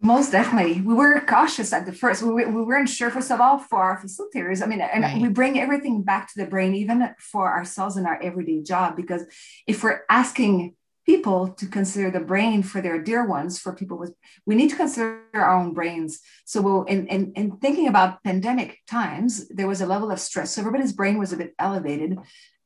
most 0.00 0.32
definitely. 0.32 0.80
We 0.80 0.94
were 0.94 1.20
cautious 1.20 1.72
at 1.72 1.86
the 1.86 1.92
first. 1.92 2.22
We, 2.22 2.44
we 2.44 2.62
weren't 2.62 2.88
sure, 2.88 3.10
first 3.10 3.30
of 3.30 3.40
all, 3.40 3.58
for 3.58 3.80
our 3.80 4.00
facilitators. 4.00 4.62
I 4.62 4.66
mean, 4.66 4.80
and 4.80 5.02
right. 5.02 5.20
we 5.20 5.28
bring 5.28 5.58
everything 5.58 6.02
back 6.02 6.32
to 6.32 6.42
the 6.42 6.46
brain, 6.46 6.74
even 6.74 7.14
for 7.18 7.50
ourselves 7.50 7.96
in 7.96 8.04
our 8.04 8.20
everyday 8.22 8.62
job, 8.62 8.96
because 8.96 9.22
if 9.66 9.82
we're 9.82 10.02
asking 10.10 10.74
people 11.06 11.48
to 11.48 11.66
consider 11.66 12.10
the 12.10 12.20
brain 12.20 12.62
for 12.62 12.80
their 12.80 13.00
dear 13.00 13.26
ones 13.26 13.58
for 13.58 13.74
people 13.74 13.98
with 13.98 14.14
we 14.46 14.54
need 14.54 14.70
to 14.70 14.76
consider 14.76 15.20
our 15.34 15.54
own 15.54 15.72
brains 15.74 16.20
so 16.44 16.62
we'll 16.62 16.84
in, 16.84 17.06
in, 17.08 17.32
in 17.34 17.56
thinking 17.58 17.88
about 17.88 18.22
pandemic 18.24 18.78
times 18.88 19.46
there 19.48 19.68
was 19.68 19.80
a 19.80 19.86
level 19.86 20.10
of 20.10 20.18
stress 20.18 20.52
so 20.52 20.60
everybody's 20.60 20.92
brain 20.92 21.18
was 21.18 21.32
a 21.32 21.36
bit 21.36 21.54
elevated 21.58 22.18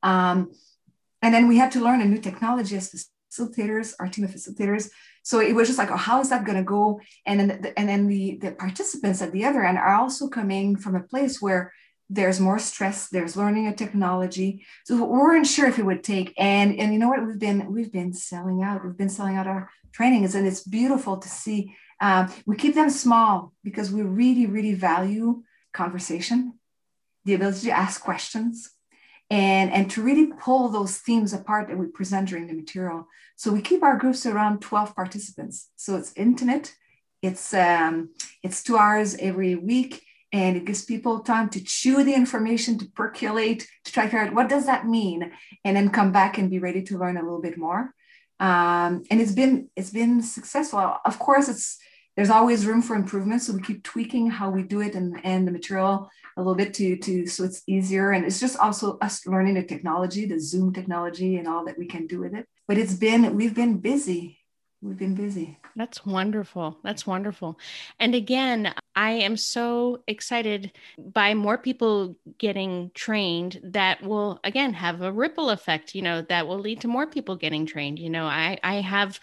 um, 0.03 0.51
and 1.21 1.33
then 1.33 1.47
we 1.47 1.57
had 1.57 1.71
to 1.71 1.81
learn 1.81 2.01
a 2.01 2.05
new 2.05 2.17
technology 2.17 2.75
as 2.77 3.09
facilitators 3.31 3.93
our 3.99 4.07
team 4.07 4.23
of 4.23 4.31
facilitators 4.31 4.89
so 5.29 5.39
it 5.39 5.53
was 5.53 5.67
just 5.67 5.77
like 5.77 5.91
oh 5.91 6.03
how 6.07 6.19
is 6.21 6.29
that 6.31 6.43
going 6.43 6.57
to 6.57 6.63
go? 6.63 6.99
And 7.27 7.39
then 7.39 7.61
the, 7.61 7.77
and 7.77 7.87
then 7.87 8.07
the 8.07 8.39
the 8.41 8.51
participants 8.51 9.21
at 9.21 9.31
the 9.31 9.45
other 9.45 9.63
end 9.63 9.77
are 9.77 9.93
also 9.93 10.27
coming 10.27 10.75
from 10.75 10.95
a 10.95 11.03
place 11.03 11.39
where 11.39 11.71
there's 12.09 12.39
more 12.39 12.57
stress 12.57 13.09
there's 13.09 13.37
learning 13.37 13.67
a 13.67 13.75
technology. 13.75 14.65
So 14.85 14.95
we 14.95 15.03
weren't 15.03 15.45
sure 15.45 15.67
if 15.67 15.77
it 15.77 15.85
would 15.85 16.03
take. 16.03 16.33
And 16.35 16.79
and 16.79 16.91
you 16.91 16.97
know 16.97 17.09
what? 17.09 17.23
We've 17.27 17.37
been 17.47 17.71
we've 17.71 17.91
been 17.91 18.11
selling 18.11 18.63
out 18.63 18.83
we've 18.83 18.97
been 18.97 19.15
selling 19.17 19.35
out 19.35 19.45
our 19.45 19.69
trainings 19.91 20.33
and 20.33 20.47
it's 20.47 20.63
beautiful 20.63 21.17
to 21.17 21.29
see 21.29 21.75
um, 22.01 22.33
we 22.47 22.55
keep 22.55 22.73
them 22.73 22.89
small 22.89 23.53
because 23.63 23.91
we 23.91 24.01
really 24.01 24.47
really 24.47 24.73
value 24.73 25.43
conversation 25.73 26.53
the 27.25 27.35
ability 27.35 27.67
to 27.67 27.77
ask 27.85 28.01
questions 28.01 28.71
and 29.29 29.71
and 29.71 29.91
to 29.91 30.01
really 30.01 30.27
pull 30.39 30.69
those 30.69 30.97
themes 30.97 31.33
apart 31.33 31.67
that 31.67 31.77
we 31.77 31.87
present 31.87 32.29
during 32.29 32.47
the 32.47 32.53
material. 32.53 33.07
So 33.35 33.51
we 33.51 33.61
keep 33.61 33.83
our 33.83 33.97
groups 33.97 34.25
around 34.25 34.61
12 34.61 34.95
participants. 34.95 35.69
So 35.75 35.95
it's 35.95 36.13
intimate 36.15 36.75
it's 37.21 37.53
um, 37.53 38.09
it's 38.43 38.63
two 38.63 38.77
hours 38.77 39.15
every 39.15 39.55
week 39.55 40.03
and 40.31 40.55
it 40.55 40.65
gives 40.65 40.85
people 40.85 41.19
time 41.19 41.49
to 41.49 41.63
chew 41.63 42.03
the 42.03 42.13
information 42.13 42.77
to 42.77 42.85
percolate 42.85 43.67
to 43.83 43.91
try 43.91 44.03
to 44.03 44.09
figure 44.09 44.25
out 44.25 44.33
what 44.33 44.49
does 44.49 44.65
that 44.67 44.87
mean 44.87 45.31
and 45.65 45.75
then 45.75 45.89
come 45.89 46.11
back 46.11 46.37
and 46.37 46.51
be 46.51 46.59
ready 46.59 46.83
to 46.83 46.97
learn 46.97 47.17
a 47.17 47.23
little 47.23 47.41
bit 47.41 47.57
more. 47.57 47.93
Um, 48.39 49.03
and 49.11 49.19
it's 49.19 49.33
been 49.33 49.69
it's 49.75 49.89
been 49.89 50.21
successful. 50.21 50.97
Of 51.03 51.19
course 51.19 51.49
it's 51.49 51.77
there's 52.19 52.29
always 52.29 52.65
room 52.65 52.81
for 52.81 52.97
improvement 52.97 53.41
so 53.41 53.53
we 53.53 53.61
keep 53.61 53.81
tweaking 53.81 54.29
how 54.29 54.49
we 54.49 54.61
do 54.61 54.81
it 54.81 54.93
and, 54.93 55.21
and 55.23 55.47
the 55.47 55.51
material 55.53 56.11
a 56.35 56.41
little 56.41 56.53
bit 56.53 56.73
to 56.73 56.97
to 56.97 57.25
so 57.25 57.45
it's 57.45 57.63
easier 57.65 58.11
and 58.11 58.25
it's 58.25 58.41
just 58.41 58.57
also 58.57 58.97
us 58.97 59.25
learning 59.25 59.53
the 59.53 59.63
technology 59.63 60.25
the 60.25 60.37
zoom 60.37 60.73
technology 60.73 61.37
and 61.37 61.47
all 61.47 61.63
that 61.63 61.77
we 61.77 61.85
can 61.85 62.05
do 62.07 62.19
with 62.19 62.33
it 62.33 62.45
but 62.67 62.77
it's 62.77 62.93
been 62.93 63.37
we've 63.37 63.55
been 63.55 63.77
busy 63.77 64.37
we've 64.81 64.97
been 64.97 65.15
busy. 65.15 65.57
That's 65.75 66.05
wonderful. 66.05 66.77
That's 66.83 67.05
wonderful. 67.05 67.59
And 67.99 68.15
again, 68.15 68.73
I 68.95 69.11
am 69.11 69.37
so 69.37 70.03
excited 70.07 70.71
by 70.97 71.33
more 71.33 71.57
people 71.57 72.15
getting 72.37 72.91
trained 72.93 73.59
that 73.63 74.01
will 74.01 74.39
again 74.43 74.73
have 74.73 75.01
a 75.01 75.11
ripple 75.11 75.49
effect, 75.49 75.95
you 75.95 76.01
know, 76.01 76.21
that 76.23 76.47
will 76.47 76.59
lead 76.59 76.81
to 76.81 76.87
more 76.87 77.07
people 77.07 77.35
getting 77.35 77.65
trained. 77.65 77.99
You 77.99 78.09
know, 78.09 78.25
I 78.25 78.57
I 78.63 78.75
have 78.75 79.19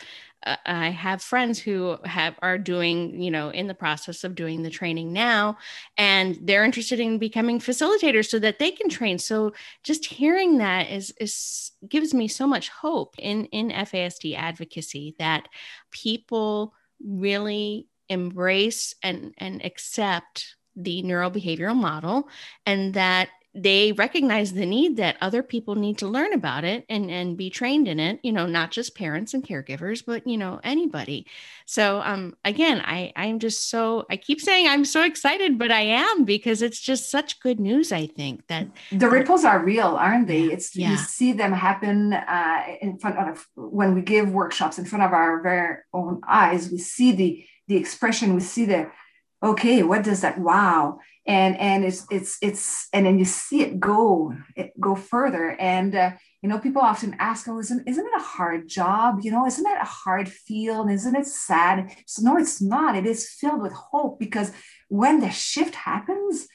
uh, 0.46 0.56
I 0.64 0.90
have 0.90 1.20
friends 1.22 1.58
who 1.58 1.98
have 2.04 2.36
are 2.40 2.56
doing, 2.56 3.20
you 3.20 3.30
know, 3.30 3.50
in 3.50 3.66
the 3.66 3.74
process 3.74 4.24
of 4.24 4.34
doing 4.34 4.62
the 4.62 4.70
training 4.70 5.12
now, 5.12 5.58
and 5.98 6.38
they're 6.40 6.64
interested 6.64 7.00
in 7.00 7.18
becoming 7.18 7.58
facilitators 7.58 8.28
so 8.28 8.38
that 8.38 8.58
they 8.58 8.70
can 8.70 8.88
train. 8.88 9.18
So 9.18 9.52
just 9.82 10.06
hearing 10.06 10.58
that 10.58 10.88
is 10.90 11.12
is 11.20 11.72
gives 11.88 12.14
me 12.14 12.28
so 12.28 12.46
much 12.46 12.68
hope 12.68 13.16
in 13.18 13.46
in 13.46 13.70
FASD 13.70 14.36
advocacy 14.36 15.16
that 15.18 15.48
people 15.90 16.74
really 17.04 17.88
embrace 18.08 18.94
and 19.02 19.34
and 19.38 19.64
accept 19.64 20.56
the 20.76 21.02
neurobehavioral 21.02 21.74
model 21.74 22.28
and 22.66 22.94
that 22.94 23.28
they 23.56 23.92
recognize 23.92 24.52
the 24.52 24.66
need 24.66 24.96
that 24.98 25.16
other 25.20 25.42
people 25.42 25.74
need 25.74 25.98
to 25.98 26.06
learn 26.06 26.32
about 26.32 26.64
it 26.64 26.84
and 26.88 27.10
and 27.10 27.36
be 27.36 27.48
trained 27.48 27.88
in 27.88 27.98
it 27.98 28.20
you 28.22 28.32
know 28.32 28.46
not 28.46 28.70
just 28.70 28.94
parents 28.94 29.34
and 29.34 29.44
caregivers 29.44 30.04
but 30.04 30.26
you 30.26 30.36
know 30.36 30.60
anybody. 30.62 31.26
So 31.64 32.00
um 32.04 32.36
again 32.44 32.80
i 32.84 33.12
i'm 33.16 33.38
just 33.38 33.68
so 33.68 34.06
i 34.10 34.16
keep 34.16 34.40
saying 34.40 34.68
i'm 34.68 34.84
so 34.84 35.02
excited 35.02 35.58
but 35.58 35.72
i 35.72 35.80
am 35.80 36.24
because 36.24 36.62
it's 36.62 36.80
just 36.80 37.10
such 37.10 37.40
good 37.40 37.58
news 37.58 37.90
i 37.92 38.06
think 38.06 38.46
that 38.46 38.68
the 38.92 39.08
ripples 39.08 39.44
are 39.44 39.64
real 39.64 39.96
aren't 39.96 40.26
they? 40.28 40.44
It's 40.44 40.76
yeah. 40.76 40.90
you 40.90 40.96
see 40.96 41.32
them 41.32 41.52
happen 41.52 42.12
uh, 42.12 42.62
in 42.80 42.98
front 42.98 43.18
of 43.18 43.46
when 43.54 43.94
we 43.94 44.02
give 44.02 44.30
workshops 44.30 44.78
in 44.78 44.84
front 44.84 45.04
of 45.04 45.12
our 45.12 45.42
very 45.42 45.78
own 45.92 46.20
eyes 46.28 46.70
we 46.70 46.78
see 46.78 47.12
the 47.12 47.44
the 47.68 47.76
expression 47.76 48.34
we 48.34 48.40
see 48.40 48.64
the 48.64 48.90
okay 49.42 49.82
what 49.82 50.04
does 50.04 50.20
that 50.20 50.38
wow 50.38 50.98
and 51.26 51.58
and 51.58 51.84
it's 51.84 52.06
it's 52.10 52.38
it's 52.40 52.88
and 52.92 53.06
then 53.06 53.18
you 53.18 53.24
see 53.24 53.62
it 53.62 53.80
go 53.80 54.34
it 54.54 54.78
go 54.80 54.94
further. 54.94 55.56
And 55.58 55.94
uh, 55.94 56.10
you 56.42 56.48
know 56.48 56.58
people 56.58 56.82
often 56.82 57.16
ask 57.18 57.48
oh 57.48 57.58
isn't, 57.58 57.86
isn't 57.86 58.06
it 58.06 58.12
a 58.16 58.22
hard 58.22 58.68
job? 58.68 59.20
You 59.22 59.32
know 59.32 59.46
isn't 59.46 59.64
that 59.64 59.82
a 59.82 59.86
hard 59.86 60.28
field? 60.28 60.90
Isn't 60.90 61.16
it 61.16 61.26
sad? 61.26 61.94
So 62.06 62.22
no 62.22 62.36
it's 62.36 62.62
not. 62.62 62.96
It 62.96 63.06
is 63.06 63.28
filled 63.28 63.62
with 63.62 63.72
hope 63.72 64.18
because 64.18 64.52
when 64.88 65.20
the 65.20 65.30
shift 65.30 65.74
happens 65.74 66.46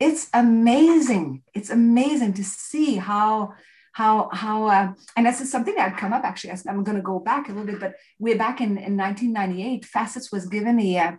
it's 0.00 0.28
amazing. 0.32 1.42
It's 1.54 1.70
amazing 1.70 2.34
to 2.34 2.44
see 2.44 2.96
how 2.96 3.54
how 3.98 4.28
how 4.32 4.66
uh, 4.68 4.92
and 5.16 5.26
this 5.26 5.40
is 5.40 5.50
something 5.50 5.74
that 5.74 5.90
had 5.90 5.98
come 5.98 6.12
up 6.12 6.22
actually 6.22 6.52
i'm 6.68 6.84
going 6.84 6.96
to 6.96 7.02
go 7.02 7.18
back 7.18 7.48
a 7.48 7.52
little 7.52 7.66
bit 7.66 7.80
but 7.80 7.94
way 8.20 8.34
back 8.34 8.60
in, 8.60 8.78
in 8.78 8.96
1998 8.96 9.84
FASCETS 9.84 10.30
was 10.30 10.46
given 10.46 10.78
a, 10.78 10.98
uh, 10.98 11.12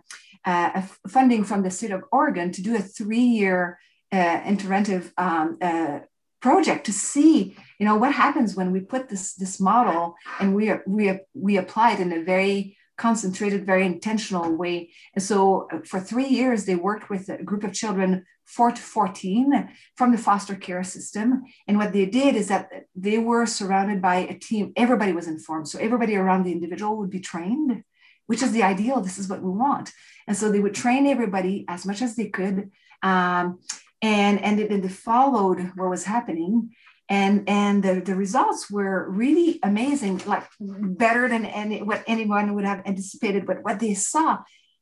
uh, 0.44 0.82
funding 1.08 1.44
from 1.44 1.62
the 1.62 1.70
state 1.70 1.90
of 1.90 2.04
oregon 2.12 2.50
to 2.52 2.62
do 2.62 2.74
a 2.76 2.80
three-year 2.80 3.78
uh, 4.12 4.40
interventive 4.40 5.12
um, 5.18 5.58
uh, 5.60 6.00
project 6.40 6.86
to 6.86 6.92
see 6.92 7.56
you 7.78 7.86
know 7.86 7.96
what 7.96 8.12
happens 8.12 8.54
when 8.54 8.72
we 8.72 8.80
put 8.80 9.08
this 9.08 9.34
this 9.34 9.60
model 9.60 10.14
and 10.40 10.54
we 10.54 10.72
we 10.86 11.18
we 11.34 11.56
apply 11.56 11.92
it 11.92 12.00
in 12.00 12.12
a 12.12 12.22
very 12.22 12.76
concentrated 12.96 13.64
very 13.64 13.84
intentional 13.84 14.54
way 14.56 14.90
and 15.14 15.22
so 15.22 15.68
uh, 15.72 15.78
for 15.84 16.00
three 16.00 16.28
years 16.28 16.64
they 16.64 16.74
worked 16.74 17.10
with 17.10 17.28
a 17.28 17.42
group 17.42 17.64
of 17.64 17.72
children 17.72 18.24
4 18.50 18.72
to 18.72 18.82
14 18.82 19.70
from 19.94 20.10
the 20.10 20.18
foster 20.18 20.56
care 20.56 20.82
system. 20.82 21.44
And 21.68 21.78
what 21.78 21.92
they 21.92 22.04
did 22.04 22.34
is 22.34 22.48
that 22.48 22.68
they 22.96 23.16
were 23.16 23.46
surrounded 23.46 24.02
by 24.02 24.16
a 24.16 24.36
team. 24.36 24.72
Everybody 24.76 25.12
was 25.12 25.28
informed. 25.28 25.68
So 25.68 25.78
everybody 25.78 26.16
around 26.16 26.42
the 26.42 26.52
individual 26.52 26.96
would 26.96 27.10
be 27.10 27.20
trained, 27.20 27.84
which 28.30 28.44
is 28.44 28.52
the 28.52 28.62
ideal. 28.62 29.00
This 29.00 29.18
is 29.18 29.28
what 29.28 29.42
we 29.42 29.50
want. 29.50 29.90
And 30.28 30.36
so 30.36 30.52
they 30.52 30.60
would 30.60 30.74
train 30.82 31.04
everybody 31.08 31.64
as 31.66 31.84
much 31.84 32.00
as 32.00 32.14
they 32.14 32.28
could. 32.28 32.70
Um, 33.02 33.58
and 34.00 34.40
and 34.44 34.56
they, 34.56 34.66
they 34.68 34.88
followed 34.88 35.58
what 35.74 35.90
was 35.90 36.04
happening 36.04 36.70
and 37.08 37.46
and 37.48 37.82
the, 37.82 38.00
the 38.00 38.14
results 38.14 38.70
were 38.70 39.10
really 39.10 39.58
amazing 39.64 40.18
like 40.26 40.44
better 40.60 41.28
than 41.28 41.44
any 41.44 41.82
what 41.82 42.04
anyone 42.06 42.54
would 42.54 42.64
have 42.64 42.82
anticipated 42.86 43.44
but 43.44 43.64
what 43.64 43.80
they 43.80 43.94
saw 43.94 44.38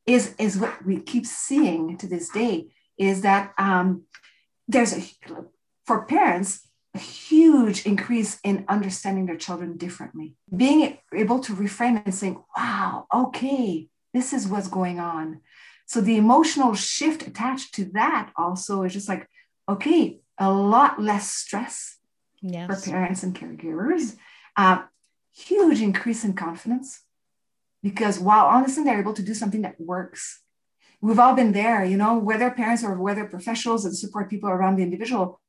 is 0.06 0.34
is 0.38 0.58
what 0.58 0.84
we 0.84 1.00
keep 1.00 1.26
seeing 1.26 1.96
to 1.96 2.06
this 2.06 2.28
day 2.28 2.66
is 2.98 3.22
that 3.22 3.52
um, 3.58 4.04
there's 4.68 4.92
a 4.96 5.02
for 5.86 6.04
parents 6.04 6.67
a 6.94 6.98
huge 6.98 7.86
increase 7.86 8.38
in 8.42 8.64
understanding 8.68 9.26
their 9.26 9.36
children 9.36 9.76
differently. 9.76 10.36
Being 10.54 10.98
able 11.14 11.40
to 11.40 11.54
reframe 11.54 12.02
and 12.04 12.14
saying 12.14 12.42
wow 12.56 13.06
okay 13.14 13.88
this 14.14 14.32
is 14.32 14.48
what's 14.48 14.68
going 14.68 14.98
on. 14.98 15.40
So 15.86 16.00
the 16.00 16.16
emotional 16.16 16.74
shift 16.74 17.26
attached 17.26 17.74
to 17.74 17.84
that 17.92 18.32
also 18.36 18.82
is 18.82 18.92
just 18.92 19.08
like 19.08 19.28
okay 19.68 20.20
a 20.38 20.50
lot 20.50 21.00
less 21.00 21.30
stress 21.30 21.98
yes. 22.40 22.66
for 22.66 22.90
parents 22.90 23.22
and 23.22 23.34
caregivers. 23.34 24.16
Uh, 24.56 24.82
huge 25.32 25.80
increase 25.80 26.24
in 26.24 26.32
confidence 26.32 27.02
because 27.82 28.18
while 28.18 28.46
honestly 28.46 28.82
they're 28.82 29.00
able 29.00 29.14
to 29.14 29.22
do 29.22 29.34
something 29.34 29.62
that 29.62 29.80
works 29.80 30.42
we've 31.00 31.18
all 31.18 31.34
been 31.34 31.52
there 31.52 31.84
you 31.84 31.96
know 31.96 32.18
whether 32.18 32.50
parents 32.50 32.82
or 32.82 33.00
whether 33.00 33.24
professionals 33.24 33.84
and 33.84 33.96
support 33.96 34.28
people 34.28 34.48
around 34.48 34.76
the 34.76 34.82
individual 34.82 35.40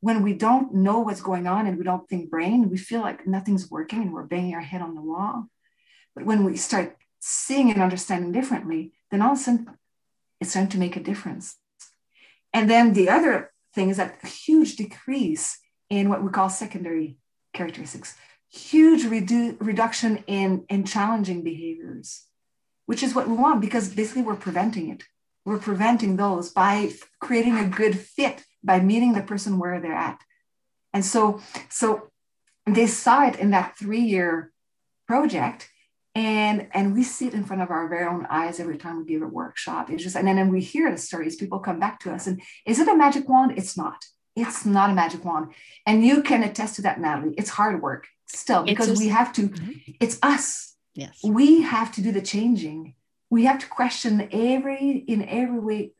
when 0.00 0.22
we 0.22 0.32
don't 0.32 0.74
know 0.74 1.00
what's 1.00 1.20
going 1.20 1.46
on 1.46 1.66
and 1.66 1.78
we 1.78 1.84
don't 1.84 2.08
think 2.08 2.30
brain 2.30 2.68
we 2.68 2.76
feel 2.76 3.00
like 3.00 3.26
nothing's 3.26 3.70
working 3.70 4.02
and 4.02 4.12
we're 4.12 4.24
banging 4.24 4.54
our 4.54 4.60
head 4.60 4.82
on 4.82 4.94
the 4.94 5.02
wall 5.02 5.46
but 6.14 6.24
when 6.24 6.44
we 6.44 6.56
start 6.56 6.96
seeing 7.20 7.70
and 7.70 7.82
understanding 7.82 8.32
differently 8.32 8.92
then 9.10 9.22
all 9.22 9.32
of 9.32 9.38
a 9.38 9.40
sudden 9.40 9.66
it's 10.40 10.50
starting 10.50 10.70
to 10.70 10.78
make 10.78 10.96
a 10.96 11.02
difference 11.02 11.56
and 12.52 12.68
then 12.68 12.92
the 12.92 13.08
other 13.08 13.52
thing 13.74 13.90
is 13.90 13.98
that 13.98 14.24
huge 14.24 14.76
decrease 14.76 15.58
in 15.88 16.08
what 16.08 16.22
we 16.22 16.30
call 16.30 16.48
secondary 16.48 17.18
characteristics 17.52 18.16
huge 18.50 19.04
redu- 19.04 19.56
reduction 19.60 20.24
in, 20.26 20.64
in 20.68 20.84
challenging 20.84 21.42
behaviors, 21.42 22.26
which 22.86 23.02
is 23.02 23.14
what 23.14 23.28
we 23.28 23.34
want 23.34 23.60
because 23.60 23.94
basically 23.94 24.22
we're 24.22 24.34
preventing 24.34 24.90
it. 24.90 25.04
We're 25.44 25.58
preventing 25.58 26.16
those 26.16 26.50
by 26.50 26.92
creating 27.20 27.56
a 27.56 27.68
good 27.68 27.98
fit, 27.98 28.44
by 28.62 28.80
meeting 28.80 29.12
the 29.12 29.22
person 29.22 29.58
where 29.58 29.80
they're 29.80 29.92
at. 29.92 30.20
And 30.92 31.04
so, 31.04 31.40
so 31.68 32.10
they 32.66 32.86
saw 32.86 33.26
it 33.26 33.36
in 33.36 33.50
that 33.50 33.76
three-year 33.78 34.52
project 35.06 35.68
and 36.14 36.68
and 36.72 36.94
we 36.94 37.02
see 37.02 37.26
it 37.28 37.34
in 37.34 37.44
front 37.44 37.62
of 37.62 37.70
our 37.70 37.88
very 37.88 38.06
own 38.06 38.26
eyes 38.28 38.58
every 38.58 38.78
time 38.78 38.98
we 38.98 39.04
give 39.04 39.22
a 39.22 39.26
workshop. 39.26 39.90
It's 39.90 40.02
just 40.02 40.16
and 40.16 40.26
then, 40.26 40.38
and 40.38 40.50
we 40.50 40.60
hear 40.60 40.90
the 40.90 40.98
stories 40.98 41.36
people 41.36 41.60
come 41.60 41.78
back 41.78 42.00
to 42.00 42.12
us 42.12 42.26
and 42.26 42.42
is 42.66 42.80
it 42.80 42.88
a 42.88 42.96
magic 42.96 43.28
wand? 43.28 43.54
It's 43.56 43.76
not. 43.76 44.04
It's 44.36 44.64
not 44.64 44.90
a 44.90 44.94
magic 44.94 45.24
wand. 45.24 45.52
And 45.86 46.04
you 46.04 46.22
can 46.22 46.42
attest 46.42 46.76
to 46.76 46.82
that 46.82 47.00
natalie. 47.00 47.34
It's 47.38 47.50
hard 47.50 47.80
work 47.80 48.06
still 48.26 48.64
because 48.64 48.88
just, 48.88 49.00
we 49.00 49.08
have 49.08 49.32
to 49.34 49.48
mm-hmm. 49.48 49.92
it's 50.00 50.18
us. 50.22 50.74
Yes. 50.94 51.20
We 51.24 51.62
have 51.62 51.92
to 51.92 52.02
do 52.02 52.10
the 52.10 52.22
changing. 52.22 52.94
We 53.30 53.44
have 53.44 53.60
to 53.60 53.68
question 53.68 54.28
every 54.32 55.04
in 55.06 55.28
every 55.28 55.60
way 55.60 55.92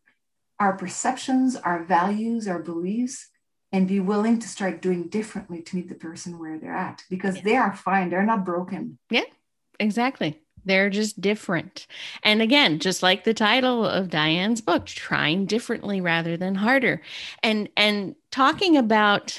our 0.60 0.76
perceptions 0.76 1.56
our 1.56 1.82
values 1.82 2.46
our 2.46 2.60
beliefs 2.60 3.28
and 3.72 3.88
be 3.88 4.00
willing 4.00 4.38
to 4.38 4.48
start 4.48 4.82
doing 4.82 5.08
differently 5.08 5.62
to 5.62 5.76
meet 5.76 5.88
the 5.88 5.94
person 5.94 6.38
where 6.38 6.58
they're 6.58 6.74
at 6.74 7.02
because 7.08 7.36
yeah. 7.36 7.42
they 7.42 7.56
are 7.56 7.72
fine. 7.72 8.10
They're 8.10 8.24
not 8.24 8.44
broken. 8.44 8.98
Yeah 9.10 9.22
exactly 9.80 10.38
they're 10.64 10.90
just 10.90 11.20
different. 11.20 11.86
And 12.22 12.42
again, 12.42 12.78
just 12.78 13.02
like 13.02 13.24
the 13.24 13.34
title 13.34 13.84
of 13.84 14.10
Diane's 14.10 14.60
book, 14.60 14.86
trying 14.86 15.46
differently 15.46 16.00
rather 16.00 16.36
than 16.36 16.54
harder. 16.54 17.02
And 17.42 17.68
and 17.76 18.14
talking 18.30 18.76
about 18.76 19.38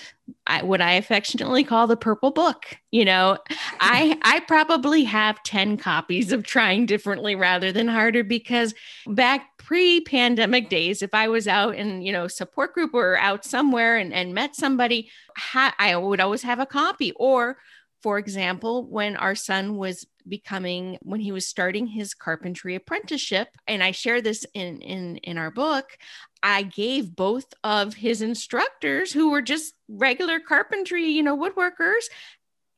what 0.64 0.82
I 0.82 0.94
affectionately 0.94 1.64
call 1.64 1.88
the 1.88 1.98
purple 1.98 2.32
book. 2.32 2.78
You 2.92 3.06
know, 3.06 3.38
I 3.80 4.18
I 4.24 4.42
probably 4.42 5.04
have 5.04 5.42
10 5.44 5.78
copies 5.78 6.32
of 6.32 6.44
trying 6.44 6.86
differently 6.86 7.36
rather 7.36 7.72
than 7.72 7.88
harder 7.88 8.24
because 8.24 8.74
back 9.08 9.58
pre-pandemic 9.58 10.70
days, 10.70 11.02
if 11.02 11.14
I 11.14 11.28
was 11.28 11.48
out 11.48 11.76
in, 11.76 12.02
you 12.02 12.12
know, 12.12 12.28
support 12.28 12.74
group 12.74 12.94
or 12.94 13.18
out 13.18 13.46
somewhere 13.46 13.98
and, 13.98 14.14
and 14.14 14.34
met 14.34 14.56
somebody, 14.56 15.10
ha- 15.38 15.76
I 15.80 15.96
would 15.96 16.20
always 16.20 16.42
have 16.44 16.60
a 16.60 16.66
copy. 16.66 17.14
Or 17.16 17.58
for 18.04 18.18
example, 18.18 18.86
when 18.86 19.16
our 19.16 19.36
son 19.36 19.78
was 19.78 20.06
becoming 20.28 20.98
when 21.02 21.20
he 21.20 21.32
was 21.32 21.48
starting 21.48 21.88
his 21.88 22.14
carpentry 22.14 22.76
apprenticeship 22.76 23.48
and 23.66 23.82
i 23.82 23.90
share 23.90 24.22
this 24.22 24.46
in 24.54 24.80
in 24.82 25.18
in 25.18 25.36
our 25.36 25.50
book 25.50 25.98
i 26.44 26.62
gave 26.62 27.16
both 27.16 27.52
of 27.64 27.96
his 27.96 28.22
instructors 28.22 29.12
who 29.12 29.32
were 29.32 29.42
just 29.42 29.74
regular 29.88 30.40
carpentry 30.40 31.08
you 31.08 31.24
know 31.24 31.36
woodworkers 31.36 32.04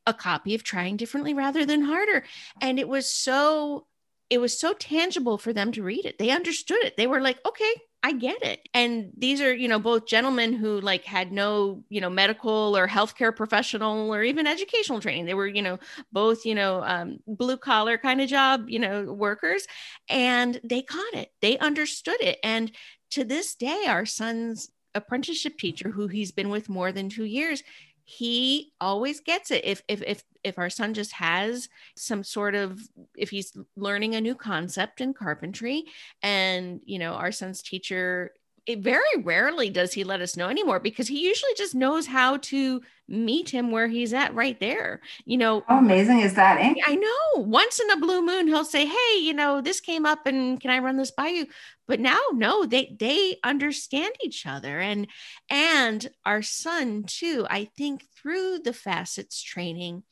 a 0.05 0.13
copy 0.13 0.55
of 0.55 0.63
trying 0.63 0.97
differently 0.97 1.33
rather 1.33 1.65
than 1.65 1.81
harder. 1.81 2.23
And 2.61 2.79
it 2.79 2.87
was 2.87 3.11
so 3.11 3.87
it 4.29 4.39
was 4.39 4.57
so 4.57 4.73
tangible 4.73 5.37
for 5.37 5.53
them 5.53 5.71
to 5.73 5.83
read 5.83 6.05
it. 6.05 6.17
They 6.17 6.31
understood 6.31 6.83
it. 6.83 6.97
They 6.97 7.07
were 7.07 7.21
like 7.21 7.39
okay 7.45 7.73
I 8.05 8.11
get 8.11 8.43
it. 8.43 8.67
And 8.73 9.11
these 9.17 9.39
are, 9.39 9.53
you 9.55 9.69
know, 9.69 9.79
both 9.79 10.05
gentlemen 10.07 10.51
who 10.51 10.81
like 10.81 11.05
had 11.05 11.31
no, 11.31 11.83
you 11.89 12.01
know, 12.01 12.09
medical 12.09 12.75
or 12.75 12.85
healthcare 12.85 13.33
professional 13.33 14.13
or 14.13 14.23
even 14.23 14.45
educational 14.45 14.99
training. 14.99 15.25
They 15.25 15.33
were, 15.33 15.47
you 15.47 15.61
know, 15.61 15.79
both, 16.11 16.45
you 16.45 16.53
know, 16.53 16.83
um, 16.83 17.19
blue 17.27 17.55
collar 17.55 17.97
kind 17.97 18.19
of 18.19 18.27
job, 18.27 18.65
you 18.67 18.79
know, 18.79 19.03
workers. 19.13 19.65
And 20.09 20.59
they 20.65 20.81
caught 20.81 21.13
it. 21.13 21.29
They 21.41 21.57
understood 21.59 22.19
it. 22.19 22.39
And 22.43 22.73
to 23.11 23.23
this 23.23 23.55
day, 23.55 23.85
our 23.87 24.05
son's 24.05 24.69
apprenticeship 24.93 25.57
teacher, 25.57 25.89
who 25.89 26.07
he's 26.07 26.33
been 26.33 26.49
with 26.49 26.67
more 26.67 26.91
than 26.91 27.07
two 27.07 27.23
years, 27.25 27.63
he 28.03 28.73
always 28.81 29.21
gets 29.21 29.49
it 29.49 29.63
if 29.63 29.81
if 29.87 30.01
if 30.05 30.23
if 30.43 30.57
our 30.57 30.69
son 30.69 30.93
just 30.93 31.13
has 31.13 31.69
some 31.95 32.23
sort 32.23 32.55
of 32.55 32.81
if 33.15 33.29
he's 33.29 33.57
learning 33.75 34.15
a 34.15 34.21
new 34.21 34.35
concept 34.35 35.01
in 35.01 35.13
carpentry 35.13 35.85
and 36.21 36.81
you 36.85 36.99
know 36.99 37.13
our 37.13 37.31
son's 37.31 37.61
teacher 37.61 38.31
it 38.65 38.79
very 38.79 39.01
rarely 39.23 39.69
does 39.69 39.93
he 39.93 40.03
let 40.03 40.21
us 40.21 40.37
know 40.37 40.47
anymore 40.47 40.79
because 40.79 41.07
he 41.07 41.25
usually 41.25 41.53
just 41.57 41.75
knows 41.75 42.07
how 42.07 42.37
to 42.37 42.81
meet 43.07 43.49
him 43.49 43.71
where 43.71 43.87
he's 43.87 44.13
at 44.13 44.33
right 44.33 44.59
there. 44.59 45.01
You 45.25 45.37
know, 45.37 45.63
how 45.67 45.79
amazing 45.79 46.21
is 46.21 46.35
that? 46.35 46.59
Eh? 46.59 46.73
I 46.85 46.95
know. 46.95 47.43
Once 47.43 47.79
in 47.79 47.89
a 47.91 47.97
blue 47.97 48.21
moon, 48.25 48.47
he'll 48.47 48.63
say, 48.63 48.85
"Hey, 48.85 49.17
you 49.19 49.33
know, 49.33 49.59
this 49.59 49.79
came 49.79 50.05
up, 50.05 50.25
and 50.25 50.59
can 50.59 50.71
I 50.71 50.79
run 50.79 50.97
this 50.97 51.11
by 51.11 51.27
you?" 51.27 51.47
But 51.87 51.99
now, 51.99 52.19
no, 52.31 52.65
they 52.65 52.95
they 52.97 53.37
understand 53.43 54.13
each 54.23 54.45
other, 54.45 54.79
and 54.79 55.07
and 55.49 56.09
our 56.25 56.41
son 56.41 57.03
too. 57.03 57.45
I 57.49 57.65
think 57.65 58.05
through 58.15 58.59
the 58.59 58.71
FASCETS 58.71 59.43
training, 59.43 60.03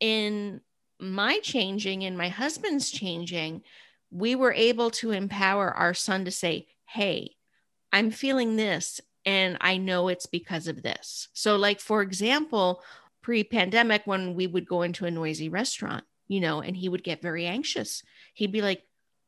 in 0.00 0.60
my 1.00 1.38
changing 1.40 2.04
and 2.04 2.16
my 2.16 2.28
husband's 2.28 2.90
changing, 2.90 3.62
we 4.10 4.34
were 4.34 4.52
able 4.52 4.90
to 4.92 5.10
empower 5.10 5.70
our 5.72 5.94
son 5.94 6.24
to 6.24 6.30
say, 6.30 6.68
"Hey." 6.86 7.32
I'm 7.92 8.10
feeling 8.10 8.56
this 8.56 9.00
and 9.26 9.58
I 9.60 9.76
know 9.76 10.08
it's 10.08 10.26
because 10.26 10.68
of 10.68 10.82
this. 10.82 11.28
So, 11.34 11.56
like, 11.56 11.80
for 11.80 12.00
example, 12.00 12.80
pre 13.22 13.42
pandemic, 13.42 14.02
when 14.06 14.34
we 14.34 14.46
would 14.46 14.66
go 14.66 14.82
into 14.82 15.04
a 15.04 15.10
noisy 15.10 15.48
restaurant, 15.48 16.04
you 16.28 16.40
know, 16.40 16.60
and 16.60 16.76
he 16.76 16.88
would 16.88 17.02
get 17.02 17.20
very 17.20 17.44
anxious, 17.44 18.02
he'd 18.34 18.52
be 18.52 18.62
like, 18.62 18.84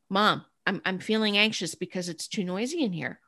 Mom, 0.09 0.45
I'm, 0.69 0.83
I'm 0.85 0.99
feeling 0.99 1.37
anxious 1.37 1.75
because 1.75 2.09
it's 2.09 2.29
too 2.29 2.45
noisy 2.45 2.83
in 2.83 2.93
here. 2.93 3.21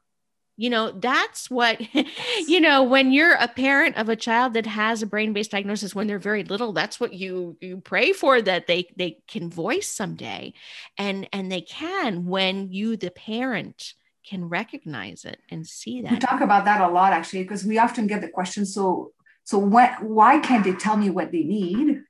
You 0.57 0.69
know, 0.69 0.91
that's 0.91 1.51
what, 1.51 1.81
you 2.47 2.61
know, 2.61 2.83
when 2.83 3.13
you're 3.13 3.33
a 3.33 3.49
parent 3.49 3.97
of 3.97 4.11
a 4.11 4.17
child 4.17 4.53
that 4.55 4.67
has 4.67 5.03
a 5.03 5.07
brain 5.07 5.33
based 5.33 5.53
diagnosis 5.53 5.95
when 5.95 6.07
they're 6.07 6.19
very 6.19 6.45
little, 6.45 6.73
that's 6.73 7.01
what 7.01 7.15
you, 7.15 7.57
you 7.61 7.79
pray 7.79 8.13
for 8.13 8.43
that 8.43 8.67
they, 8.67 8.89
they 8.97 9.23
can 9.27 9.49
voice 9.49 9.89
someday. 9.89 10.53
And, 10.99 11.29
and 11.33 11.51
they 11.51 11.63
can 11.63 12.27
when 12.27 12.71
you, 12.71 12.97
the 12.97 13.11
parent, 13.11 13.95
can 14.29 14.51
recognize 14.51 15.25
it 15.25 15.41
and 15.51 15.67
see 15.67 16.03
that. 16.03 16.13
We 16.13 16.19
talk 16.19 16.43
about 16.43 16.67
that 16.67 16.83
a 16.83 16.93
lot 16.93 17.15
actually, 17.15 17.43
because 17.43 17.65
we 17.65 17.79
often 17.79 18.07
get 18.07 18.21
the 18.21 18.29
question, 18.29 18.67
so 18.67 19.13
so 19.45 19.59
when, 19.59 19.91
why 20.01 20.39
can't 20.39 20.63
they 20.63 20.75
tell 20.75 20.97
me 20.97 21.11
what 21.11 21.33
they 21.33 21.43
need? 21.43 22.03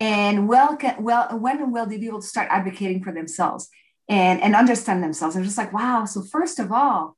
And 0.00 0.48
well, 0.48 0.76
can, 0.76 1.04
well, 1.04 1.38
when 1.38 1.70
will 1.70 1.86
they 1.86 1.98
be 1.98 2.08
able 2.08 2.20
to 2.20 2.26
start 2.26 2.48
advocating 2.50 3.04
for 3.04 3.12
themselves 3.12 3.68
and, 4.08 4.40
and 4.40 4.54
understand 4.54 5.02
themselves? 5.02 5.36
And 5.36 5.44
just 5.44 5.58
like, 5.58 5.72
wow. 5.72 6.04
So 6.04 6.22
first 6.22 6.58
of 6.58 6.72
all, 6.72 7.16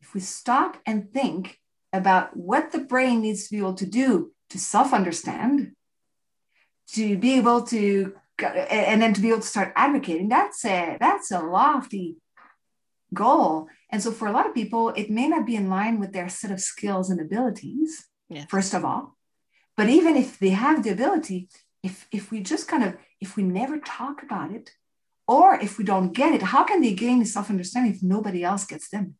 if 0.00 0.14
we 0.14 0.20
stop 0.20 0.76
and 0.86 1.12
think 1.12 1.58
about 1.92 2.36
what 2.36 2.72
the 2.72 2.80
brain 2.80 3.22
needs 3.22 3.44
to 3.44 3.50
be 3.54 3.58
able 3.58 3.74
to 3.74 3.86
do 3.86 4.32
to 4.50 4.58
self-understand, 4.58 5.72
to 6.94 7.18
be 7.18 7.34
able 7.34 7.62
to, 7.62 8.14
and 8.38 9.00
then 9.00 9.14
to 9.14 9.20
be 9.20 9.28
able 9.28 9.40
to 9.40 9.46
start 9.46 9.72
advocating, 9.74 10.28
that's 10.28 10.64
a 10.64 10.98
that's 11.00 11.30
a 11.30 11.40
lofty 11.40 12.16
goal. 13.14 13.68
And 13.90 14.02
so 14.02 14.12
for 14.12 14.28
a 14.28 14.32
lot 14.32 14.46
of 14.46 14.54
people, 14.54 14.90
it 14.90 15.10
may 15.10 15.28
not 15.28 15.46
be 15.46 15.56
in 15.56 15.70
line 15.70 15.98
with 15.98 16.12
their 16.12 16.28
set 16.28 16.50
of 16.50 16.60
skills 16.60 17.08
and 17.08 17.20
abilities, 17.20 18.06
yes. 18.28 18.46
first 18.48 18.74
of 18.74 18.84
all. 18.84 19.16
But 19.76 19.88
even 19.88 20.16
if 20.16 20.38
they 20.38 20.50
have 20.50 20.82
the 20.82 20.90
ability, 20.90 21.48
if 21.82 22.06
if 22.12 22.30
we 22.30 22.40
just 22.40 22.68
kind 22.68 22.84
of 22.84 22.96
if 23.20 23.36
we 23.36 23.42
never 23.42 23.78
talk 23.78 24.22
about 24.22 24.52
it, 24.52 24.70
or 25.26 25.54
if 25.54 25.78
we 25.78 25.84
don't 25.84 26.12
get 26.12 26.34
it, 26.34 26.42
how 26.42 26.64
can 26.64 26.80
they 26.80 26.94
gain 26.94 27.24
self-understanding 27.24 27.92
if 27.92 28.02
nobody 28.02 28.44
else 28.44 28.64
gets 28.64 28.88
them? 28.88 29.14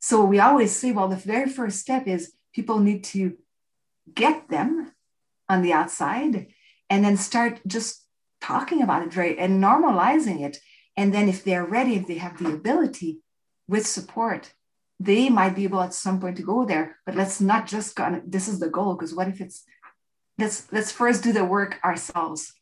So 0.00 0.24
we 0.24 0.38
always 0.38 0.74
say, 0.76 0.92
well, 0.92 1.08
the 1.08 1.16
very 1.16 1.48
first 1.48 1.80
step 1.80 2.06
is 2.06 2.32
people 2.54 2.78
need 2.78 3.04
to 3.04 3.36
get 4.14 4.48
them 4.48 4.92
on 5.48 5.62
the 5.62 5.72
outside 5.72 6.48
and 6.90 7.04
then 7.04 7.16
start 7.16 7.60
just 7.66 8.04
talking 8.40 8.82
about 8.82 9.06
it 9.06 9.16
right 9.16 9.38
and 9.38 9.62
normalizing 9.62 10.42
it 10.42 10.58
And 10.96 11.12
then 11.12 11.28
if 11.28 11.44
they're 11.44 11.64
ready, 11.64 11.96
if 11.96 12.06
they 12.06 12.18
have 12.18 12.38
the 12.38 12.52
ability 12.52 13.20
with 13.66 13.86
support, 13.86 14.52
they 15.00 15.28
might 15.28 15.56
be 15.56 15.64
able 15.64 15.80
at 15.80 15.94
some 15.94 16.20
point 16.20 16.36
to 16.36 16.42
go 16.42 16.64
there. 16.64 16.98
But 17.04 17.16
let's 17.16 17.40
not 17.40 17.66
just 17.66 17.96
go, 17.96 18.22
this 18.26 18.48
is 18.48 18.60
the 18.60 18.68
goal, 18.68 18.94
because 18.94 19.14
what 19.14 19.28
if 19.28 19.40
it's 19.40 19.64
let's 20.38 20.70
let's 20.72 20.92
first 20.92 21.22
do 21.22 21.32
the 21.32 21.44
work 21.44 21.78
ourselves. 21.84 22.52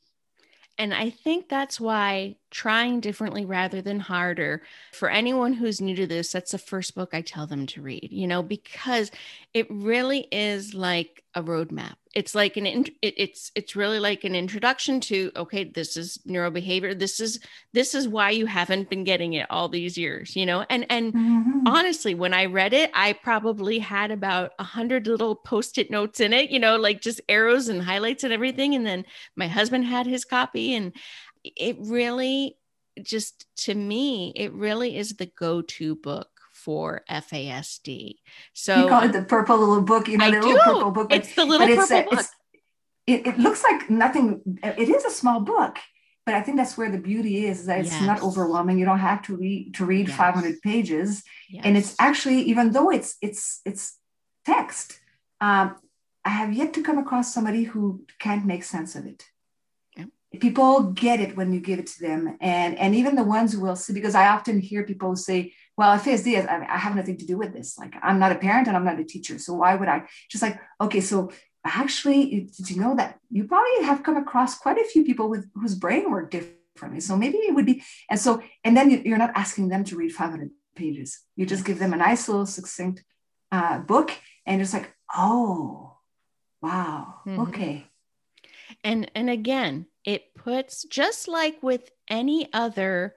And 0.78 0.94
I 0.94 1.10
think 1.10 1.48
that's 1.48 1.78
why 1.80 2.36
trying 2.50 3.00
differently 3.00 3.44
rather 3.44 3.82
than 3.82 4.00
harder 4.00 4.62
for 4.92 5.10
anyone 5.10 5.52
who's 5.52 5.80
new 5.80 5.94
to 5.96 6.06
this, 6.06 6.32
that's 6.32 6.52
the 6.52 6.58
first 6.58 6.94
book 6.94 7.10
I 7.12 7.20
tell 7.20 7.46
them 7.46 7.66
to 7.68 7.82
read, 7.82 8.08
you 8.10 8.26
know, 8.26 8.42
because 8.42 9.10
it 9.54 9.66
really 9.70 10.26
is 10.32 10.74
like 10.74 11.22
a 11.34 11.42
roadmap 11.42 11.96
it's 12.14 12.34
like 12.34 12.56
an 12.56 12.66
it, 12.66 12.90
it's 13.00 13.50
it's 13.54 13.74
really 13.74 13.98
like 13.98 14.24
an 14.24 14.34
introduction 14.34 15.00
to 15.00 15.30
okay 15.34 15.64
this 15.64 15.96
is 15.96 16.18
neurobehavior 16.28 16.98
this 16.98 17.20
is 17.20 17.40
this 17.72 17.94
is 17.94 18.06
why 18.06 18.30
you 18.30 18.46
haven't 18.46 18.90
been 18.90 19.04
getting 19.04 19.32
it 19.32 19.46
all 19.50 19.68
these 19.68 19.96
years 19.96 20.36
you 20.36 20.44
know? 20.44 20.64
And 20.68 20.86
and 20.90 21.12
mm-hmm. 21.12 21.66
honestly 21.66 22.14
when 22.14 22.34
i 22.34 22.44
read 22.44 22.72
it 22.72 22.90
i 22.94 23.12
probably 23.12 23.78
had 23.78 24.10
about 24.10 24.52
a 24.58 24.64
hundred 24.64 25.06
little 25.06 25.34
post-it 25.34 25.90
notes 25.90 26.20
in 26.20 26.32
it 26.32 26.50
you 26.50 26.58
know 26.58 26.76
like 26.76 27.00
just 27.00 27.20
arrows 27.28 27.68
and 27.68 27.82
highlights 27.82 28.24
and 28.24 28.32
everything. 28.32 28.74
And 28.74 28.86
then 28.86 29.04
my 29.36 29.48
husband 29.48 29.84
had 29.84 30.06
his 30.06 30.24
copy 30.24 30.74
and 30.74 30.92
it 31.44 31.76
really 31.80 32.56
just 33.02 33.46
to 33.56 33.74
me 33.74 34.32
it 34.36 34.52
really 34.52 34.96
is 34.96 35.14
the 35.14 35.30
go-to 35.38 35.94
book 35.96 36.31
for 36.64 37.02
FASD. 37.10 38.16
So 38.52 38.82
you 38.82 38.88
call 38.88 39.02
it 39.02 39.12
the 39.12 39.22
purple 39.22 39.58
little 39.58 39.82
book, 39.82 40.08
you 40.08 40.18
know, 40.18 40.26
I 40.26 40.30
the 40.30 40.40
do. 40.40 40.46
little 40.46 40.62
purple 40.64 40.90
book. 40.90 41.08
But, 41.10 41.18
it's 41.18 41.34
the 41.34 41.44
little 41.44 41.66
purple 41.66 41.82
it's, 41.82 42.10
book. 42.10 42.20
It's, 42.20 42.30
it, 43.06 43.26
it 43.26 43.38
looks 43.38 43.62
like 43.64 43.90
nothing. 43.90 44.40
It 44.62 44.88
is 44.88 45.04
a 45.04 45.10
small 45.10 45.40
book, 45.40 45.76
but 46.24 46.34
I 46.34 46.40
think 46.42 46.56
that's 46.56 46.76
where 46.78 46.90
the 46.90 46.98
beauty 46.98 47.46
is, 47.46 47.60
is 47.60 47.66
that 47.66 47.80
it's 47.80 47.90
yes. 47.90 48.02
not 48.02 48.22
overwhelming. 48.22 48.78
You 48.78 48.84
don't 48.84 48.98
have 49.00 49.22
to 49.22 49.36
read 49.36 49.74
to 49.74 49.84
read 49.84 50.08
yes. 50.08 50.16
500 50.16 50.62
pages, 50.62 51.24
yes. 51.50 51.62
and 51.64 51.76
it's 51.76 51.96
actually 51.98 52.42
even 52.42 52.72
though 52.72 52.90
it's 52.90 53.16
it's 53.20 53.60
it's 53.64 53.98
text. 54.44 54.98
Um, 55.40 55.76
I 56.24 56.30
have 56.30 56.52
yet 56.52 56.72
to 56.74 56.82
come 56.82 56.98
across 56.98 57.34
somebody 57.34 57.64
who 57.64 58.04
can't 58.20 58.46
make 58.46 58.62
sense 58.62 58.94
of 58.94 59.06
it. 59.06 59.24
People 60.40 60.84
get 60.84 61.20
it 61.20 61.36
when 61.36 61.52
you 61.52 61.60
give 61.60 61.78
it 61.78 61.88
to 61.88 62.00
them, 62.00 62.38
and 62.40 62.78
and 62.78 62.94
even 62.94 63.16
the 63.16 63.24
ones 63.24 63.52
who 63.52 63.60
will 63.60 63.76
see, 63.76 63.92
because 63.92 64.14
I 64.14 64.28
often 64.28 64.60
hear 64.60 64.84
people 64.84 65.14
say, 65.14 65.52
well, 65.82 65.98
FASD, 65.98 66.48
I, 66.48 66.74
I 66.76 66.78
have 66.78 66.94
nothing 66.94 67.16
to 67.16 67.26
do 67.26 67.36
with 67.36 67.52
this. 67.52 67.76
Like, 67.76 67.94
I'm 68.00 68.20
not 68.20 68.30
a 68.30 68.36
parent 68.36 68.68
and 68.68 68.76
I'm 68.76 68.84
not 68.84 69.00
a 69.00 69.04
teacher. 69.04 69.36
So 69.40 69.54
why 69.54 69.74
would 69.74 69.88
I? 69.88 70.04
Just 70.30 70.40
like, 70.40 70.60
okay, 70.80 71.00
so 71.00 71.32
actually, 71.64 72.48
did 72.56 72.70
you 72.70 72.80
know 72.80 72.94
that 72.94 73.18
you 73.32 73.44
probably 73.44 73.84
have 73.84 74.04
come 74.04 74.16
across 74.16 74.56
quite 74.56 74.78
a 74.78 74.84
few 74.84 75.04
people 75.04 75.28
with 75.28 75.50
whose 75.54 75.74
brain 75.74 76.08
work 76.08 76.30
differently? 76.30 77.00
So 77.00 77.16
maybe 77.16 77.38
it 77.38 77.52
would 77.56 77.66
be, 77.66 77.82
and 78.08 78.20
so, 78.20 78.40
and 78.62 78.76
then 78.76 78.90
you're 79.04 79.18
not 79.18 79.32
asking 79.34 79.70
them 79.70 79.82
to 79.86 79.96
read 79.96 80.12
500 80.12 80.50
pages. 80.76 81.18
You 81.34 81.46
just 81.46 81.64
give 81.64 81.80
them 81.80 81.92
a 81.92 81.96
nice 81.96 82.28
little 82.28 82.46
succinct 82.46 83.02
uh, 83.50 83.78
book 83.78 84.12
and 84.46 84.62
it's 84.62 84.72
like, 84.72 84.94
oh, 85.12 85.96
wow, 86.60 87.14
mm-hmm. 87.26 87.40
okay. 87.40 87.88
And 88.84 89.10
and 89.16 89.28
again, 89.28 89.86
it 90.04 90.32
puts 90.36 90.84
just 90.84 91.26
like 91.26 91.60
with 91.60 91.90
any 92.08 92.48
other 92.52 93.16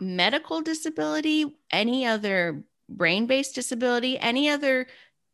medical 0.00 0.60
disability, 0.62 1.56
any 1.70 2.06
other 2.06 2.64
brain 2.88 3.26
based 3.26 3.54
disability, 3.54 4.18
any 4.18 4.48
other 4.48 4.86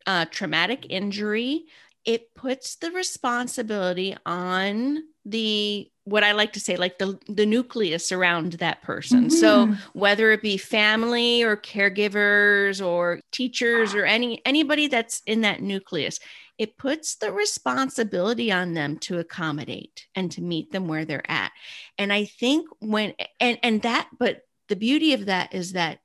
uh, 0.07 0.25
traumatic 0.31 0.87
injury, 0.89 1.65
it 2.05 2.35
puts 2.35 2.77
the 2.77 2.91
responsibility 2.91 4.17
on 4.25 5.03
the 5.25 5.91
what 6.05 6.25
I 6.25 6.33
like 6.33 6.55
to 6.55 6.61
say, 6.61 6.77
like 6.77 6.99
the 6.99 7.19
the 7.29 7.47
nucleus 7.47 8.11
around 8.11 8.55
that 8.55 8.83
person. 8.83 9.27
Mm-hmm. 9.27 9.37
So 9.37 9.75
whether 9.93 10.33
it 10.33 10.43
be 10.43 10.57
family 10.57 11.43
or 11.43 11.57
caregivers 11.57 12.85
or 12.85 13.21
teachers 13.33 13.95
or 13.95 14.05
any 14.07 14.41
anybody 14.47 14.89
that's 14.89 15.23
in 15.27 15.43
that 15.43 15.63
nucleus, 15.63 16.19
it 16.59 16.79
puts 16.79 17.17
the 17.17 17.33
responsibility 17.33 18.51
on 18.51 18.75
them 18.75 18.99
to 18.99 19.19
accommodate 19.19 20.07
and 20.15 20.31
to 20.33 20.43
meet 20.43 20.73
them 20.73 20.89
where 20.89 21.05
they're 21.05 21.31
at. 21.31 21.53
And 21.99 22.13
I 22.13 22.25
think 22.25 22.67
when 22.81 23.15
and 23.39 23.59
and 23.63 23.83
that, 23.83 24.09
but 24.19 24.43
the 24.71 24.77
beauty 24.77 25.13
of 25.13 25.27
that 25.27 25.53
is 25.53 25.73
that 25.73 25.99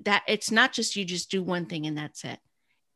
that 0.00 0.22
it's 0.26 0.50
not 0.50 0.72
just 0.72 0.96
you 0.96 1.04
just 1.04 1.30
do 1.30 1.42
one 1.42 1.66
thing 1.66 1.86
and 1.86 1.96
that's 1.96 2.24
it. 2.24 2.40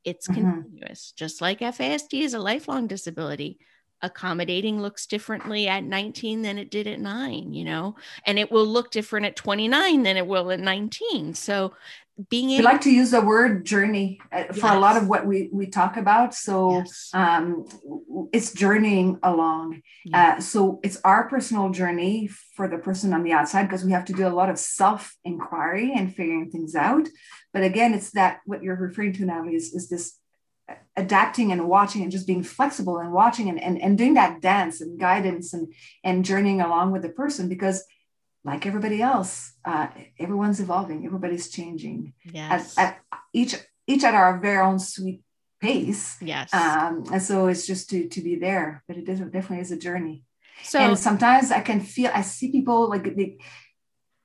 It's 0.04 0.26
mm-hmm. 0.26 0.42
continuous. 0.42 1.12
Just 1.12 1.40
like 1.40 1.60
fasd 1.60 2.18
is 2.18 2.34
a 2.34 2.40
lifelong 2.40 2.88
disability 2.88 3.58
accommodating 4.04 4.82
looks 4.82 5.06
differently 5.06 5.68
at 5.68 5.84
19 5.84 6.42
than 6.42 6.58
it 6.58 6.72
did 6.72 6.88
at 6.88 6.98
9 6.98 7.52
you 7.52 7.64
know? 7.64 7.94
And 8.26 8.36
it 8.36 8.50
will 8.50 8.66
look 8.66 8.90
different 8.90 9.26
at 9.26 9.36
29 9.36 10.02
than 10.02 10.16
it 10.16 10.26
will 10.26 10.50
at 10.50 10.58
19 10.58 11.34
so 11.34 11.74
being 12.28 12.50
able 12.50 12.58
we 12.58 12.64
like 12.64 12.80
to 12.82 12.90
use 12.90 13.10
the 13.10 13.20
word 13.20 13.64
journey 13.64 14.20
uh, 14.30 14.44
for 14.44 14.66
yes. 14.66 14.74
a 14.74 14.78
lot 14.78 14.96
of 14.96 15.08
what 15.08 15.26
we 15.26 15.48
we 15.52 15.66
talk 15.66 15.96
about. 15.96 16.34
So 16.34 16.78
yes. 16.78 17.10
um 17.14 17.64
it's 18.32 18.52
journeying 18.52 19.18
along. 19.22 19.82
Uh, 20.12 20.40
so 20.40 20.80
it's 20.82 21.00
our 21.04 21.28
personal 21.28 21.70
journey 21.70 22.28
for 22.56 22.68
the 22.68 22.78
person 22.78 23.12
on 23.12 23.22
the 23.22 23.32
outside 23.32 23.64
because 23.64 23.84
we 23.84 23.92
have 23.92 24.04
to 24.06 24.12
do 24.12 24.26
a 24.26 24.30
lot 24.30 24.50
of 24.50 24.58
self 24.58 25.16
inquiry 25.24 25.92
and 25.94 26.14
figuring 26.14 26.50
things 26.50 26.74
out. 26.74 27.08
But 27.52 27.62
again 27.62 27.94
it's 27.94 28.10
that 28.12 28.40
what 28.44 28.62
you're 28.62 28.76
referring 28.76 29.14
to 29.14 29.24
now 29.24 29.46
is 29.48 29.72
is 29.72 29.88
this 29.88 30.18
adapting 30.96 31.52
and 31.52 31.68
watching 31.68 32.02
and 32.02 32.12
just 32.12 32.26
being 32.26 32.42
flexible 32.42 32.98
and 32.98 33.12
watching 33.12 33.48
and, 33.48 33.60
and, 33.60 33.80
and 33.80 33.98
doing 33.98 34.14
that 34.14 34.40
dance 34.40 34.80
and 34.80 34.98
guidance 34.98 35.54
and 35.54 35.72
and 36.04 36.24
journeying 36.24 36.60
along 36.60 36.92
with 36.92 37.02
the 37.02 37.08
person. 37.08 37.48
Because 37.48 37.84
like 38.44 38.66
everybody 38.66 39.00
else, 39.00 39.52
uh, 39.64 39.88
everyone's 40.18 40.60
evolving, 40.60 41.06
everybody's 41.06 41.48
changing. 41.48 42.12
Yes. 42.24 42.76
At, 42.76 42.86
at 42.86 43.20
each 43.32 43.54
each 43.86 44.04
at 44.04 44.14
our 44.14 44.38
very 44.40 44.58
own 44.58 44.78
sweet 44.78 45.22
pace. 45.60 46.16
Yes. 46.20 46.52
Um, 46.52 47.04
and 47.12 47.22
so 47.22 47.46
it's 47.46 47.66
just 47.66 47.90
to 47.90 48.08
to 48.08 48.20
be 48.20 48.36
there, 48.36 48.82
but 48.86 48.96
it 48.96 49.08
is, 49.08 49.20
definitely 49.20 49.60
is 49.60 49.72
a 49.72 49.78
journey. 49.78 50.24
So 50.64 50.78
and 50.78 50.98
sometimes 50.98 51.50
I 51.50 51.60
can 51.60 51.80
feel 51.80 52.10
I 52.14 52.22
see 52.22 52.50
people 52.50 52.88
like 52.88 53.16
they, 53.16 53.38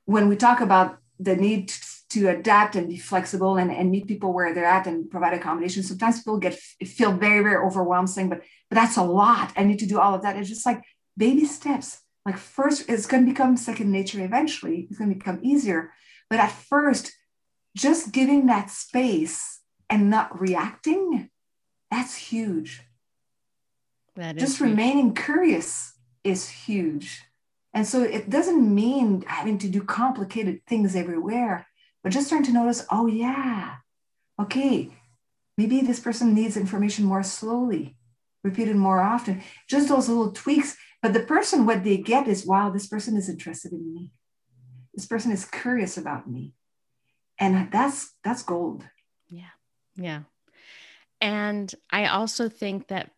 when 0.06 0.30
we 0.30 0.36
talk 0.36 0.62
about 0.62 0.98
the 1.20 1.36
need 1.36 1.74
to, 2.10 2.30
adapt 2.30 2.76
and 2.76 2.88
be 2.88 2.98
flexible 2.98 3.58
and, 3.58 3.70
and 3.70 3.92
meet 3.92 4.08
people 4.08 4.34
where 4.34 4.54
they're 4.54 4.66
at 4.66 4.88
and 4.88 5.10
provide 5.10 5.34
accommodation. 5.34 5.84
Sometimes 5.84 6.20
people 6.20 6.40
get 6.40 6.56
feel 6.56 7.12
very, 7.12 7.44
very 7.44 7.58
overwhelmed 7.58 8.10
saying, 8.10 8.30
but 8.30 8.42
but 8.70 8.76
that's 8.76 8.98
a 8.98 9.04
lot. 9.04 9.52
I 9.56 9.64
need 9.64 9.80
to 9.80 9.86
do 9.86 10.00
all 10.00 10.16
of 10.16 10.22
that. 10.24 10.36
It's 10.36 10.50
just 10.50 10.66
like 10.66 10.82
baby 11.16 11.46
steps 11.46 12.02
like 12.28 12.38
first, 12.38 12.90
it's 12.90 13.06
going 13.06 13.26
to 13.26 13.32
become 13.32 13.56
second 13.56 13.90
nature 13.90 14.24
eventually. 14.24 14.86
It's 14.90 15.00
going 15.00 15.10
to 15.10 15.16
become 15.16 15.40
easier. 15.42 15.94
But 16.30 16.40
at 16.40 16.52
first, 16.52 17.14
just 17.74 18.12
giving 18.12 18.48
that 18.48 18.70
space 18.70 19.62
and 19.90 20.10
not 20.10 20.40
reacting, 20.40 21.30
that's 21.90 22.18
huge. 22.18 22.82
That 24.18 24.36
is 24.36 24.42
just 24.42 24.58
huge. 24.60 24.70
remaining 24.70 25.16
curious 25.16 25.94
is 26.26 26.50
huge. 26.50 27.22
And 27.74 27.88
so 27.88 28.04
it 28.04 28.30
doesn't 28.30 28.76
mean 28.76 29.24
having 29.26 29.58
to 29.60 29.70
do 29.70 29.82
complicated 29.82 30.60
things 30.68 30.98
everywhere, 30.98 31.66
but 32.04 32.12
just 32.12 32.28
starting 32.28 32.48
to 32.48 32.54
notice, 32.54 32.86
oh, 32.92 33.08
yeah, 33.08 33.76
okay, 34.38 34.92
maybe 35.58 35.80
this 35.80 36.02
person 36.02 36.34
needs 36.34 36.58
information 36.58 37.06
more 37.06 37.24
slowly, 37.24 37.96
repeated 38.44 38.76
more 38.76 39.00
often. 39.00 39.44
Just 39.70 39.88
those 39.88 40.10
little 40.10 40.34
tweaks 40.34 40.76
but 41.08 41.14
the 41.14 41.26
person, 41.26 41.66
what 41.66 41.86
they 41.86 41.96
get 41.96 42.28
is, 42.28 42.46
wow, 42.46 42.70
this 42.70 42.86
person 42.86 43.16
is 43.16 43.30
interested 43.30 43.72
in 43.72 43.94
me. 43.94 44.12
This 44.94 45.06
person 45.06 45.32
is 45.32 45.46
curious 45.46 45.98
about 45.98 46.30
me. 46.30 46.52
And 47.40 47.72
that's 47.72 48.14
that's 48.26 48.44
gold. 48.44 48.84
Yeah. 49.30 49.56
Yeah. 49.96 50.24
And 51.22 51.74
I 51.92 52.08
also 52.08 52.50
think 52.50 52.90
that 52.90 53.12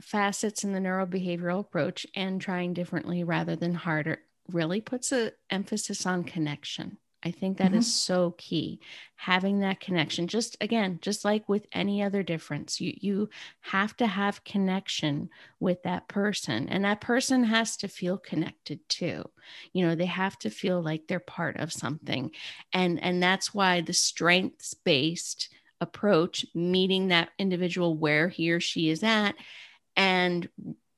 FASCETS 0.00 0.62
in 0.62 0.72
the 0.72 0.78
neurobehavioral 0.78 1.58
approach 1.58 2.06
and 2.14 2.40
trying 2.40 2.74
differently 2.74 3.24
rather 3.24 3.56
than 3.56 3.74
harder 3.74 4.20
really 4.48 4.80
puts 4.80 5.10
an 5.10 5.32
emphasis 5.50 6.06
on 6.06 6.22
connection. 6.22 6.98
I 7.24 7.30
think 7.30 7.58
that 7.58 7.68
mm-hmm. 7.68 7.78
is 7.78 7.94
so 7.94 8.34
key. 8.36 8.80
Having 9.16 9.60
that 9.60 9.80
connection, 9.80 10.26
just 10.26 10.56
again, 10.60 10.98
just 11.00 11.24
like 11.24 11.48
with 11.48 11.66
any 11.72 12.02
other 12.02 12.22
difference, 12.22 12.80
you 12.80 12.94
you 13.00 13.28
have 13.60 13.96
to 13.98 14.06
have 14.06 14.44
connection 14.44 15.30
with 15.60 15.82
that 15.84 16.08
person, 16.08 16.68
and 16.68 16.84
that 16.84 17.00
person 17.00 17.44
has 17.44 17.76
to 17.78 17.88
feel 17.88 18.18
connected 18.18 18.80
too. 18.88 19.24
You 19.72 19.86
know, 19.86 19.94
they 19.94 20.06
have 20.06 20.38
to 20.40 20.50
feel 20.50 20.82
like 20.82 21.06
they're 21.06 21.20
part 21.20 21.58
of 21.58 21.72
something, 21.72 22.32
and 22.72 23.02
and 23.02 23.22
that's 23.22 23.54
why 23.54 23.80
the 23.80 23.92
strengths 23.92 24.74
based 24.74 25.48
approach, 25.80 26.44
meeting 26.54 27.08
that 27.08 27.30
individual 27.38 27.96
where 27.96 28.28
he 28.28 28.50
or 28.52 28.60
she 28.60 28.88
is 28.88 29.02
at, 29.04 29.34
and 29.96 30.48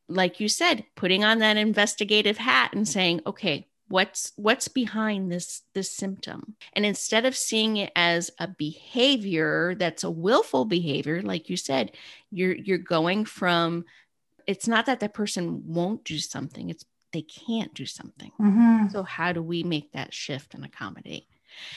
like 0.08 0.40
you 0.40 0.48
said, 0.48 0.84
putting 0.94 1.24
on 1.24 1.38
that 1.38 1.56
investigative 1.56 2.36
hat 2.36 2.72
and 2.74 2.86
saying, 2.86 3.20
okay, 3.26 3.66
what's 3.88 4.32
what's 4.36 4.68
behind 4.68 5.30
this 5.30 5.62
this 5.74 5.90
symptom 5.90 6.56
and 6.72 6.86
instead 6.86 7.26
of 7.26 7.36
seeing 7.36 7.76
it 7.76 7.92
as 7.94 8.30
a 8.38 8.48
behavior 8.48 9.74
that's 9.78 10.04
a 10.04 10.10
willful 10.10 10.64
behavior 10.64 11.20
like 11.22 11.50
you 11.50 11.56
said 11.56 11.92
you're 12.30 12.54
you're 12.54 12.78
going 12.78 13.24
from 13.24 13.84
it's 14.46 14.66
not 14.68 14.86
that 14.86 15.00
that 15.00 15.14
person 15.14 15.62
won't 15.66 16.04
do 16.04 16.18
something 16.18 16.70
it's 16.70 16.84
they 17.12 17.22
can't 17.22 17.72
do 17.74 17.86
something. 17.86 18.32
Mhm. 18.40 18.90
So 18.90 19.04
how 19.04 19.30
do 19.32 19.40
we 19.40 19.62
make 19.62 19.92
that 19.92 20.12
shift 20.12 20.52
and 20.52 20.64
accommodate? 20.64 21.28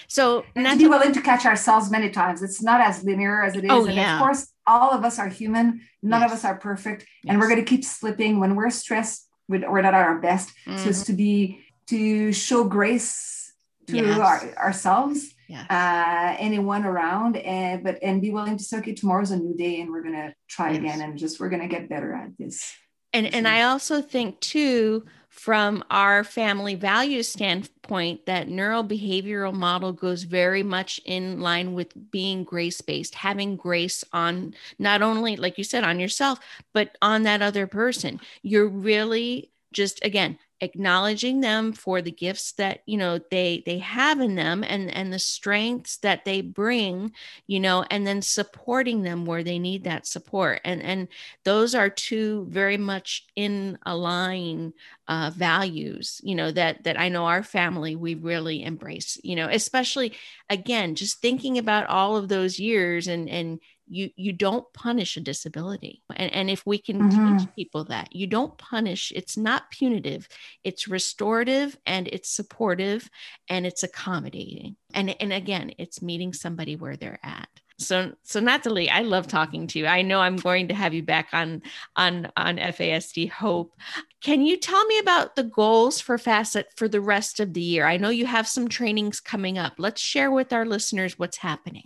So 0.07 0.43
And 0.55 0.65
to 0.65 0.75
be 0.75 0.87
willing 0.87 1.13
to 1.13 1.21
catch 1.21 1.45
ourselves 1.45 1.91
many 1.91 2.09
times. 2.09 2.41
It's 2.41 2.63
not 2.63 2.81
as 2.81 3.03
linear 3.03 3.43
as 3.43 3.55
it 3.55 3.63
is. 3.63 3.69
Oh, 3.69 3.85
and 3.85 3.93
yeah. 3.95 4.15
of 4.15 4.19
course, 4.23 4.51
all 4.65 4.89
of 4.89 5.05
us 5.05 5.19
are 5.19 5.27
human. 5.27 5.81
None 6.01 6.23
of 6.23 6.31
us 6.31 6.43
are 6.43 6.55
perfect. 6.57 7.05
And 7.27 7.39
we're 7.39 7.49
going 7.49 7.59
to 7.63 7.69
keep 7.69 7.85
slipping 7.85 8.39
when 8.39 8.55
we're 8.55 8.71
stressed. 8.71 9.25
we- 9.47 9.59
We're 9.59 9.83
not 9.83 9.93
at 9.93 10.01
our 10.01 10.17
best. 10.19 10.49
So 10.65 10.71
Mhm. 10.71 10.87
it's 10.87 11.03
to 11.05 11.13
be 11.13 11.63
to 11.87 12.31
show 12.33 12.63
grace 12.65 13.53
to 13.87 13.95
Yes. 13.97 14.19
our, 14.19 14.55
ourselves, 14.57 15.33
Yes. 15.47 15.65
uh, 15.69 16.35
anyone 16.39 16.85
around, 16.85 17.37
and 17.37 17.83
but 17.83 17.99
and 18.03 18.21
be 18.21 18.31
willing 18.31 18.57
to 18.57 18.63
say, 18.63 18.79
okay, 18.79 18.93
tomorrow's 18.93 19.31
a 19.31 19.37
new 19.37 19.55
day, 19.55 19.79
and 19.81 19.91
we're 19.91 20.03
gonna 20.03 20.33
try 20.47 20.71
Yes. 20.71 20.79
again, 20.79 21.01
and 21.01 21.17
just 21.17 21.39
we're 21.39 21.49
gonna 21.49 21.67
get 21.69 21.87
better 21.89 22.13
at 22.13 22.37
this. 22.37 22.73
And 23.13 23.33
and 23.33 23.47
I 23.47 23.61
also 23.61 24.01
think 24.01 24.41
too, 24.41 25.05
from 25.29 25.83
our 25.89 26.25
family 26.25 26.75
value 26.75 27.23
standpoint, 27.23 28.25
that 28.25 28.49
neural 28.49 28.83
behavioral 28.83 29.53
model 29.53 29.93
goes 29.93 30.23
very 30.23 30.63
much 30.63 30.99
in 31.05 31.39
line 31.39 31.73
with 31.73 31.93
being 32.11 32.43
grace 32.43 32.81
based, 32.81 33.15
having 33.15 33.55
grace 33.55 34.03
on 34.11 34.53
not 34.77 35.01
only, 35.01 35.37
like 35.37 35.57
you 35.57 35.63
said, 35.63 35.85
on 35.85 35.99
yourself, 35.99 36.39
but 36.73 36.97
on 37.01 37.23
that 37.23 37.41
other 37.41 37.65
person. 37.67 38.19
You're 38.41 38.67
really 38.67 39.51
just 39.73 40.03
again 40.03 40.37
acknowledging 40.59 41.41
them 41.41 41.71
for 41.71 42.01
the 42.01 42.11
gifts 42.11 42.53
that 42.53 42.81
you 42.87 42.97
know 42.97 43.19
they 43.29 43.61
they 43.65 43.77
have 43.77 44.19
in 44.19 44.33
them 44.35 44.63
and 44.63 44.89
and 44.89 45.13
the 45.13 45.19
strengths 45.19 45.97
that 45.97 46.25
they 46.25 46.41
bring 46.41 47.11
you 47.45 47.59
know 47.59 47.85
and 47.91 48.07
then 48.07 48.21
supporting 48.21 49.03
them 49.03 49.25
where 49.25 49.43
they 49.43 49.59
need 49.59 49.83
that 49.83 50.07
support. 50.07 50.59
And 50.65 50.81
and 50.81 51.07
those 51.43 51.75
are 51.75 51.89
two 51.89 52.47
very 52.49 52.77
much 52.77 53.25
in 53.35 53.77
align 53.85 54.73
uh, 55.07 55.31
values 55.33 56.19
you 56.23 56.35
know 56.35 56.51
that 56.51 56.83
that 56.83 56.99
i 56.99 57.07
know 57.07 57.25
our 57.25 57.43
family 57.43 57.95
we 57.95 58.15
really 58.15 58.63
embrace 58.63 59.17
you 59.23 59.35
know 59.35 59.47
especially 59.49 60.13
again 60.49 60.95
just 60.95 61.21
thinking 61.21 61.57
about 61.57 61.87
all 61.87 62.17
of 62.17 62.27
those 62.27 62.59
years 62.59 63.07
and 63.07 63.29
and 63.29 63.59
you 63.89 64.09
you 64.15 64.33
don't 64.33 64.71
punish 64.73 65.17
a 65.17 65.21
disability. 65.21 66.01
And, 66.15 66.33
and 66.33 66.49
if 66.49 66.65
we 66.65 66.77
can 66.77 67.03
Mhm. 67.03 67.09
teach 67.09 67.47
people 67.55 67.85
that 67.85 68.15
you 68.15 68.27
don't 68.27 68.57
punish 68.57 69.11
it's 69.15 69.37
not 69.37 69.69
punitive 69.71 70.27
it's 70.63 70.87
restorative 70.87 71.77
and 71.85 72.07
it's 72.07 72.29
supportive 72.29 73.09
and 73.49 73.65
it's 73.65 73.83
accommodating. 73.83 74.75
And 74.93 75.15
and 75.21 75.33
again 75.33 75.71
it's 75.77 76.01
meeting 76.01 76.33
somebody 76.33 76.75
where 76.75 76.97
they're 76.97 77.19
at. 77.23 77.49
So 77.79 78.13
so 78.23 78.39
natalie 78.39 78.89
i 78.89 79.01
love 79.01 79.27
talking 79.27 79.67
to 79.67 79.79
you. 79.79 79.85
I 79.85 80.01
know 80.01 80.19
i'm 80.19 80.35
going 80.37 80.67
to 80.69 80.73
have 80.73 80.93
you 80.93 81.03
back 81.03 81.29
on 81.33 81.61
on 81.95 82.31
on 82.35 82.57
fasd 82.57 83.29
hope. 83.29 83.73
Can 84.21 84.41
you 84.41 84.57
tell 84.57 84.83
me 84.85 84.99
about 84.99 85.35
the 85.35 85.43
goals 85.43 85.99
for 86.01 86.17
facet 86.17 86.67
for 86.75 86.87
the 86.87 87.01
rest 87.01 87.39
of 87.39 87.53
the 87.53 87.61
year? 87.61 87.85
I 87.85 87.97
know 87.97 88.09
you 88.09 88.25
have 88.25 88.47
some 88.47 88.67
trainings 88.67 89.19
coming 89.19 89.57
up. 89.57 89.73
Let's 89.77 90.01
share 90.01 90.31
with 90.31 90.51
our 90.53 90.65
listeners 90.65 91.19
what's 91.19 91.37
happening 91.37 91.83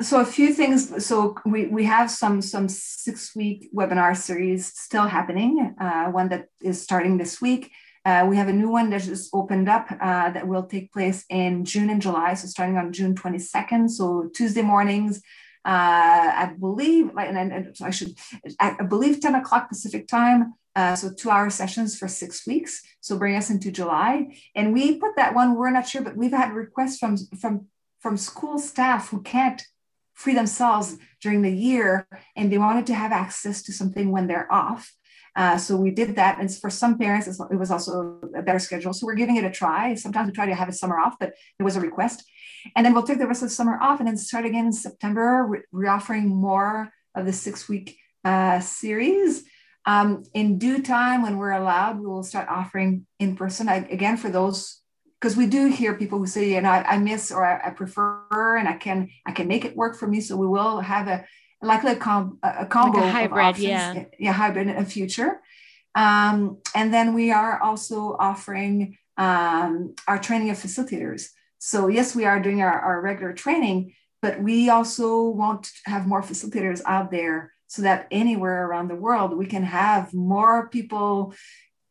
so 0.00 0.20
a 0.20 0.24
few 0.24 0.52
things 0.54 1.04
so 1.04 1.34
we, 1.44 1.66
we 1.66 1.84
have 1.84 2.10
some 2.10 2.40
some 2.40 2.68
six 2.68 3.34
week 3.34 3.68
webinar 3.74 4.16
series 4.16 4.66
still 4.66 5.06
happening 5.06 5.74
uh, 5.80 6.06
one 6.06 6.28
that 6.28 6.46
is 6.62 6.80
starting 6.80 7.18
this 7.18 7.40
week. 7.40 7.72
Uh, 8.04 8.24
we 8.26 8.36
have 8.36 8.48
a 8.48 8.52
new 8.52 8.70
one 8.70 8.90
that 8.90 9.02
just 9.02 9.28
opened 9.34 9.68
up 9.68 9.90
uh, 10.00 10.30
that 10.30 10.46
will 10.46 10.62
take 10.62 10.92
place 10.92 11.24
in 11.30 11.64
june 11.64 11.90
and 11.90 12.00
july 12.00 12.32
so 12.34 12.46
starting 12.46 12.76
on 12.76 12.92
june 12.92 13.14
22nd 13.14 13.90
so 13.90 14.30
tuesday 14.34 14.62
mornings 14.62 15.18
uh, 15.64 16.30
i 16.42 16.52
believe 16.58 17.12
like 17.14 17.28
and, 17.28 17.52
and 17.52 17.76
i 17.82 17.90
should 17.90 18.16
I 18.60 18.82
believe 18.82 19.20
10 19.20 19.34
o'clock 19.34 19.68
pacific 19.68 20.06
time 20.06 20.54
uh, 20.76 20.94
so 20.94 21.12
two 21.12 21.28
hour 21.28 21.50
sessions 21.50 21.98
for 21.98 22.06
six 22.06 22.46
weeks 22.46 22.82
so 23.00 23.18
bring 23.18 23.34
us 23.34 23.50
into 23.50 23.72
july. 23.72 24.36
And 24.54 24.72
we 24.72 24.96
put 24.98 25.16
that 25.16 25.34
one 25.34 25.56
we're 25.56 25.70
not 25.70 25.88
sure 25.88 26.02
but 26.02 26.16
we've 26.16 26.30
had 26.30 26.52
requests 26.52 26.98
from 26.98 27.16
from 27.40 27.66
from 28.00 28.16
school 28.16 28.60
staff 28.60 29.08
who 29.08 29.20
can't 29.22 29.60
free 30.18 30.34
themselves 30.34 30.96
during 31.22 31.42
the 31.42 31.52
year 31.52 32.06
and 32.36 32.50
they 32.50 32.58
wanted 32.58 32.86
to 32.86 32.94
have 32.94 33.12
access 33.12 33.62
to 33.62 33.72
something 33.72 34.10
when 34.10 34.26
they're 34.26 34.52
off. 34.52 34.92
Uh, 35.36 35.56
so 35.56 35.76
we 35.76 35.92
did 35.92 36.16
that. 36.16 36.40
And 36.40 36.52
for 36.52 36.70
some 36.70 36.98
parents, 36.98 37.28
it 37.28 37.56
was 37.56 37.70
also 37.70 38.18
a 38.36 38.42
better 38.42 38.58
schedule. 38.58 38.92
So 38.92 39.06
we're 39.06 39.14
giving 39.14 39.36
it 39.36 39.44
a 39.44 39.50
try. 39.50 39.94
Sometimes 39.94 40.26
we 40.26 40.32
try 40.32 40.46
to 40.46 40.54
have 40.56 40.68
a 40.68 40.72
summer 40.72 40.98
off, 40.98 41.14
but 41.20 41.34
it 41.60 41.62
was 41.62 41.76
a 41.76 41.80
request. 41.80 42.24
And 42.74 42.84
then 42.84 42.92
we'll 42.92 43.04
take 43.04 43.20
the 43.20 43.28
rest 43.28 43.42
of 43.44 43.48
the 43.48 43.54
summer 43.54 43.78
off 43.80 44.00
and 44.00 44.08
then 44.08 44.16
start 44.16 44.44
again 44.44 44.66
in 44.66 44.72
September. 44.72 45.46
We're, 45.46 45.62
we're 45.70 45.88
offering 45.88 46.26
more 46.28 46.90
of 47.14 47.24
the 47.24 47.32
six 47.32 47.68
week 47.68 47.96
uh, 48.24 48.58
series. 48.58 49.44
Um, 49.86 50.24
in 50.34 50.58
due 50.58 50.82
time, 50.82 51.22
when 51.22 51.38
we're 51.38 51.52
allowed, 51.52 52.00
we 52.00 52.06
will 52.06 52.24
start 52.24 52.48
offering 52.48 53.06
in 53.20 53.36
person. 53.36 53.68
I, 53.68 53.76
again, 53.76 54.16
for 54.16 54.30
those 54.30 54.82
because 55.20 55.36
we 55.36 55.46
do 55.46 55.66
hear 55.66 55.94
people 55.94 56.18
who 56.18 56.26
say, 56.26 56.54
you 56.54 56.60
know, 56.60 56.70
I, 56.70 56.94
I 56.94 56.98
miss 56.98 57.32
or 57.32 57.44
I, 57.44 57.68
I 57.68 57.70
prefer, 57.70 58.56
and 58.56 58.68
I 58.68 58.74
can 58.74 59.08
I 59.26 59.32
can 59.32 59.48
make 59.48 59.64
it 59.64 59.76
work 59.76 59.96
for 59.96 60.06
me. 60.06 60.20
So 60.20 60.36
we 60.36 60.46
will 60.46 60.80
have 60.80 61.08
a 61.08 61.24
likely 61.60 61.92
a, 61.92 61.96
com, 61.96 62.38
a 62.42 62.56
a 62.60 62.66
combo 62.66 62.98
of 63.02 63.10
hybrid, 63.10 63.44
options, 63.44 63.68
yeah. 63.68 64.04
yeah, 64.18 64.32
hybrid 64.32 64.68
in 64.68 64.76
a 64.76 64.84
future. 64.84 65.40
Um, 65.94 66.58
and 66.74 66.94
then 66.94 67.14
we 67.14 67.32
are 67.32 67.60
also 67.60 68.16
offering 68.18 68.96
um, 69.16 69.94
our 70.06 70.18
training 70.18 70.50
of 70.50 70.56
facilitators. 70.56 71.30
So 71.58 71.88
yes, 71.88 72.14
we 72.14 72.24
are 72.24 72.40
doing 72.40 72.62
our, 72.62 72.78
our 72.80 73.00
regular 73.00 73.32
training, 73.32 73.94
but 74.22 74.40
we 74.40 74.68
also 74.68 75.24
want 75.24 75.64
to 75.64 75.90
have 75.90 76.06
more 76.06 76.22
facilitators 76.22 76.80
out 76.86 77.10
there 77.10 77.52
so 77.66 77.82
that 77.82 78.06
anywhere 78.10 78.66
around 78.66 78.88
the 78.88 78.94
world 78.94 79.36
we 79.36 79.46
can 79.46 79.62
have 79.62 80.14
more 80.14 80.68
people 80.68 81.34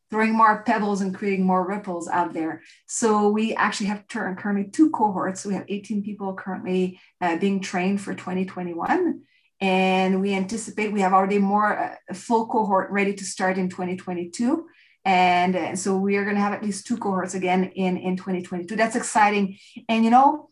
throwing 0.09 0.33
more 0.33 0.63
pebbles 0.63 1.01
and 1.01 1.15
creating 1.15 1.45
more 1.45 1.67
ripples 1.67 2.07
out 2.07 2.33
there. 2.33 2.61
So 2.85 3.29
we 3.29 3.53
actually 3.55 3.87
have 3.87 4.07
currently 4.07 4.69
two 4.71 4.89
cohorts. 4.91 5.45
We 5.45 5.53
have 5.53 5.65
18 5.67 6.03
people 6.03 6.33
currently 6.33 6.99
uh, 7.19 7.37
being 7.37 7.59
trained 7.59 8.01
for 8.01 8.13
2021. 8.13 9.21
And 9.59 10.21
we 10.21 10.33
anticipate 10.33 10.93
we 10.93 11.01
have 11.01 11.13
already 11.13 11.39
more 11.39 11.77
uh, 11.77 12.13
full 12.13 12.47
cohort 12.47 12.91
ready 12.91 13.13
to 13.13 13.23
start 13.25 13.57
in 13.57 13.69
2022. 13.69 14.67
And 15.03 15.55
uh, 15.55 15.75
so 15.75 15.97
we 15.97 16.17
are 16.17 16.23
going 16.23 16.35
to 16.35 16.41
have 16.41 16.53
at 16.53 16.63
least 16.63 16.85
two 16.85 16.97
cohorts 16.97 17.33
again 17.33 17.63
in, 17.63 17.97
in 17.97 18.17
2022. 18.17 18.75
That's 18.75 18.95
exciting. 18.95 19.57
And 19.89 20.03
you 20.03 20.11
know, 20.11 20.49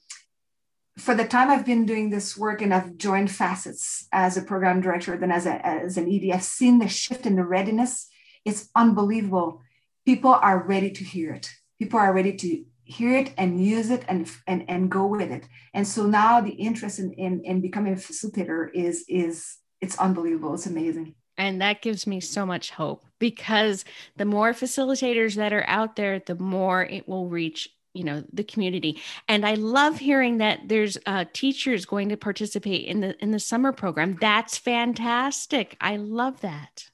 for 0.97 1.13
the 1.13 1.25
time 1.25 1.49
I've 1.49 1.65
been 1.65 1.85
doing 1.85 2.09
this 2.09 2.37
work 2.37 2.61
and 2.61 2.73
I've 2.73 2.97
joined 2.97 3.29
FASCETS 3.29 4.05
as 4.11 4.37
a 4.37 4.41
program 4.41 4.81
director, 4.81 5.17
then 5.17 5.31
as, 5.31 5.45
a, 5.45 5.65
as 5.65 5.97
an 5.97 6.09
ED, 6.09 6.33
I've 6.33 6.43
seen 6.43 6.79
the 6.79 6.87
shift 6.87 7.25
in 7.25 7.35
the 7.35 7.43
readiness 7.43 8.07
it's 8.45 8.69
unbelievable. 8.75 9.61
People 10.05 10.33
are 10.33 10.63
ready 10.63 10.91
to 10.91 11.03
hear 11.03 11.33
it. 11.33 11.49
People 11.79 11.99
are 11.99 12.13
ready 12.13 12.33
to 12.37 12.63
hear 12.83 13.17
it 13.17 13.33
and 13.37 13.63
use 13.63 13.89
it 13.89 14.05
and 14.07 14.29
and, 14.47 14.63
and 14.69 14.89
go 14.89 15.07
with 15.07 15.31
it. 15.31 15.45
And 15.73 15.87
so 15.87 16.05
now 16.05 16.39
the 16.39 16.51
interest 16.51 16.99
in, 16.99 17.11
in, 17.13 17.41
in 17.43 17.59
becoming 17.59 17.93
a 17.93 17.97
facilitator 17.97 18.69
is 18.73 19.03
is 19.09 19.57
it's 19.81 19.97
unbelievable. 19.97 20.53
It's 20.53 20.67
amazing. 20.67 21.15
And 21.37 21.61
that 21.61 21.81
gives 21.81 22.07
me 22.07 22.21
so 22.21 22.45
much 22.45 22.71
hope 22.71 23.05
because 23.19 23.83
the 24.15 24.23
more 24.23 24.53
facilitators 24.53 25.35
that 25.35 25.51
are 25.51 25.65
out 25.67 25.97
there, 25.97 26.19
the 26.19 26.35
more 26.35 26.83
it 26.83 27.09
will 27.09 27.27
reach 27.27 27.69
you 27.95 28.03
know 28.03 28.23
the 28.33 28.43
community 28.43 29.01
and 29.29 29.45
i 29.45 29.53
love 29.53 29.97
hearing 29.97 30.37
that 30.37 30.59
there's 30.65 30.97
uh, 31.05 31.23
teachers 31.31 31.85
going 31.85 32.09
to 32.09 32.17
participate 32.17 32.85
in 32.85 32.99
the 32.99 33.17
in 33.23 33.31
the 33.31 33.39
summer 33.39 33.71
program 33.71 34.17
that's 34.19 34.57
fantastic 34.57 35.77
i 35.79 35.95
love 35.95 36.41
that 36.41 36.89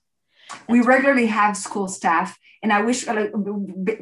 we 0.69 0.81
regularly 0.81 1.27
have 1.27 1.55
school 1.57 1.87
staff 1.87 2.37
and 2.63 2.71
i 2.71 2.81
wish 2.81 3.07
like, 3.07 3.31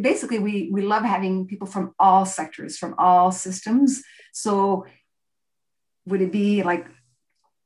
basically 0.01 0.39
we 0.39 0.69
we 0.71 0.81
love 0.81 1.03
having 1.03 1.47
people 1.47 1.67
from 1.67 1.93
all 1.99 2.25
sectors 2.25 2.77
from 2.77 2.95
all 2.97 3.31
systems 3.31 4.03
so 4.33 4.85
would 6.05 6.21
it 6.21 6.31
be 6.31 6.63
like 6.63 6.85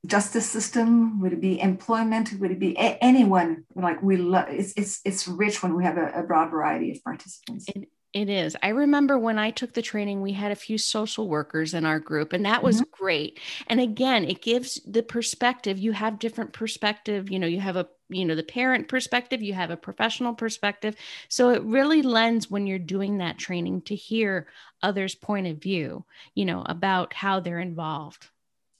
justice 0.05 0.49
system 0.49 1.21
would 1.21 1.33
it 1.33 1.41
be 1.41 1.59
employment 1.59 2.33
would 2.39 2.51
it 2.51 2.59
be 2.59 2.75
a- 2.77 2.97
anyone 3.01 3.63
like 3.75 4.01
we 4.03 4.17
love 4.17 4.45
it's 4.49 4.73
it's 4.75 4.99
it's 5.05 5.27
rich 5.27 5.63
when 5.63 5.75
we 5.75 5.83
have 5.83 5.97
a, 5.97 6.11
a 6.15 6.23
broad 6.23 6.49
variety 6.49 6.91
of 6.91 7.01
participants 7.03 7.65
It, 7.73 7.87
it 8.13 8.29
is. 8.29 8.55
I 8.61 8.69
remember 8.69 9.17
when 9.17 9.39
I 9.39 9.49
took 9.49 9.73
the 9.73 9.81
training, 9.81 10.21
we 10.21 10.33
had 10.33 10.51
a 10.51 10.55
few 10.55 10.77
social 10.77 11.27
workers 11.27 11.73
in 11.73 11.83
our 11.83 11.99
group, 11.99 12.31
and 12.31 12.45
that 12.45 12.61
was 12.61 12.79
mm-hmm. 12.79 13.03
great. 13.03 13.39
And 13.65 13.79
again, 13.79 14.23
it 14.23 14.43
gives 14.43 14.79
the 14.85 15.01
perspective. 15.01 15.79
You 15.79 15.93
have 15.93 16.19
different 16.19 16.53
perspective. 16.53 17.31
You 17.31 17.39
know, 17.39 17.47
you 17.47 17.59
have 17.59 17.75
a 17.75 17.87
you 18.13 18.25
know 18.25 18.35
the 18.35 18.43
parent 18.43 18.87
perspective, 18.87 19.41
you 19.41 19.53
have 19.53 19.71
a 19.71 19.77
professional 19.77 20.33
perspective. 20.33 20.95
So 21.29 21.49
it 21.49 21.63
really 21.63 22.01
lends 22.01 22.49
when 22.49 22.67
you're 22.67 22.79
doing 22.79 23.17
that 23.17 23.37
training 23.37 23.81
to 23.83 23.95
hear 23.95 24.47
others' 24.81 25.15
point 25.15 25.47
of 25.47 25.57
view. 25.57 26.05
You 26.35 26.45
know 26.45 26.63
about 26.65 27.13
how 27.13 27.39
they're 27.39 27.59
involved. 27.59 28.27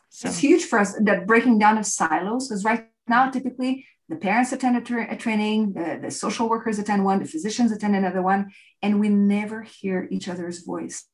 So 0.09 0.27
it's 0.27 0.37
huge 0.37 0.65
for 0.65 0.79
us 0.79 0.95
that 1.01 1.27
breaking 1.27 1.59
down 1.59 1.77
of 1.77 1.85
silos 1.85 2.47
because 2.47 2.63
right 2.63 2.87
now 3.07 3.29
typically 3.29 3.85
the 4.09 4.15
parents 4.15 4.51
attend 4.51 4.77
a, 4.77 4.81
tra- 4.81 5.11
a 5.11 5.17
training 5.17 5.73
the, 5.73 5.99
the 6.03 6.11
social 6.11 6.47
workers 6.47 6.77
attend 6.77 7.03
one 7.03 7.19
the 7.19 7.25
physicians 7.25 7.71
attend 7.71 7.95
another 7.95 8.21
one 8.21 8.51
and 8.81 8.99
we 8.99 9.09
never 9.09 9.63
hear 9.63 10.07
each 10.11 10.29
other's 10.29 10.59
voice 10.59 11.05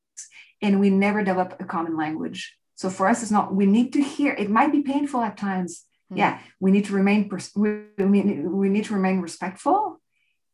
and 0.62 0.82
we 0.82 0.90
never 0.90 1.24
develop 1.24 1.56
a 1.62 1.64
common 1.64 1.96
language 1.96 2.58
so 2.80 2.90
for 2.90 3.10
us 3.10 3.22
it's 3.22 3.30
not 3.30 3.54
we 3.54 3.66
need 3.66 3.92
to 3.92 4.02
hear 4.02 4.32
it 4.34 4.50
might 4.50 4.72
be 4.72 4.82
painful 4.82 5.22
at 5.22 5.36
times. 5.36 5.84
Mm. 6.12 6.18
yeah 6.18 6.40
we 6.60 6.72
need 6.72 6.86
to 6.86 6.94
remain 6.94 7.30
pers- 7.30 7.52
we, 7.56 7.82
we, 7.98 8.22
we 8.22 8.70
need 8.70 8.86
to 8.86 8.94
remain 8.94 9.22
respectful 9.22 10.02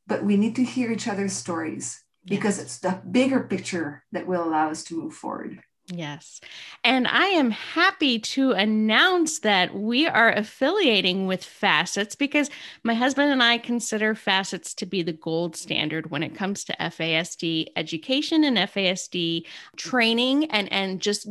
but 0.07 0.23
we 0.23 0.37
need 0.37 0.55
to 0.57 0.63
hear 0.63 0.91
each 0.91 1.07
other's 1.07 1.33
stories 1.33 2.05
because 2.25 2.59
it's 2.59 2.79
the 2.79 3.01
bigger 3.09 3.41
picture 3.41 4.03
that 4.11 4.27
will 4.27 4.43
allow 4.43 4.69
us 4.69 4.83
to 4.85 4.99
move 4.99 5.13
forward. 5.13 5.59
Yes. 5.87 6.41
And 6.83 7.07
I 7.07 7.25
am 7.25 7.51
happy 7.51 8.17
to 8.17 8.53
announce 8.53 9.39
that 9.41 9.75
we 9.75 10.07
are 10.07 10.31
affiliating 10.31 11.27
with 11.27 11.43
FASCETS 11.43 12.17
because 12.17 12.49
my 12.83 12.95
husband 12.95 13.31
and 13.31 13.43
I 13.43 13.59
consider 13.59 14.15
FASCETS 14.15 14.73
to 14.77 14.87
be 14.87 15.03
the 15.03 15.13
gold 15.13 15.55
standard 15.55 16.09
when 16.09 16.23
it 16.23 16.33
comes 16.33 16.63
to 16.65 16.75
FASD 16.79 17.67
education 17.75 18.43
and 18.43 18.57
FASD 18.57 19.45
training 19.77 20.45
and 20.45 20.71
and 20.73 20.99
just 20.99 21.29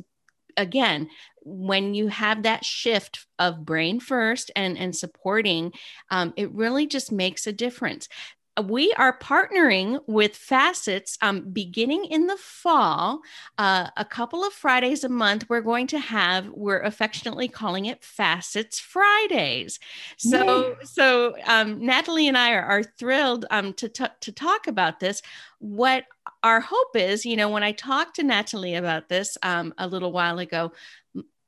again 0.56 1.08
when 1.44 1.94
you 1.94 2.08
have 2.08 2.42
that 2.42 2.64
shift 2.64 3.26
of 3.38 3.64
brain 3.64 4.00
first 4.00 4.50
and 4.56 4.78
and 4.78 4.96
supporting 4.96 5.72
um, 6.10 6.32
it 6.36 6.50
really 6.52 6.86
just 6.86 7.12
makes 7.12 7.46
a 7.46 7.52
difference 7.52 8.08
we 8.62 8.92
are 8.94 9.18
partnering 9.18 10.00
with 10.06 10.34
FASCETS 10.34 11.18
um, 11.22 11.50
beginning 11.50 12.04
in 12.04 12.26
the 12.26 12.36
fall. 12.36 13.20
Uh, 13.58 13.88
a 13.96 14.04
couple 14.04 14.44
of 14.44 14.52
Fridays 14.52 15.02
a 15.02 15.08
month, 15.08 15.46
we're 15.48 15.60
going 15.60 15.88
to 15.88 15.98
have, 15.98 16.48
we're 16.50 16.80
affectionately 16.80 17.48
calling 17.48 17.86
it 17.86 18.02
FASCETS 18.02 18.80
Fridays. 18.80 19.80
So, 20.18 20.68
Yay. 20.68 20.74
so 20.84 21.34
um, 21.46 21.84
Natalie 21.84 22.28
and 22.28 22.38
I 22.38 22.52
are, 22.52 22.62
are 22.62 22.82
thrilled 22.82 23.46
um, 23.50 23.72
to, 23.74 23.88
t- 23.88 24.04
to 24.20 24.32
talk 24.32 24.68
about 24.68 25.00
this. 25.00 25.20
What 25.58 26.04
our 26.42 26.60
hope 26.60 26.94
is, 26.94 27.26
you 27.26 27.36
know, 27.36 27.48
when 27.48 27.64
I 27.64 27.72
talked 27.72 28.16
to 28.16 28.22
Natalie 28.22 28.74
about 28.74 29.08
this 29.08 29.36
um, 29.42 29.74
a 29.78 29.88
little 29.88 30.12
while 30.12 30.38
ago, 30.38 30.72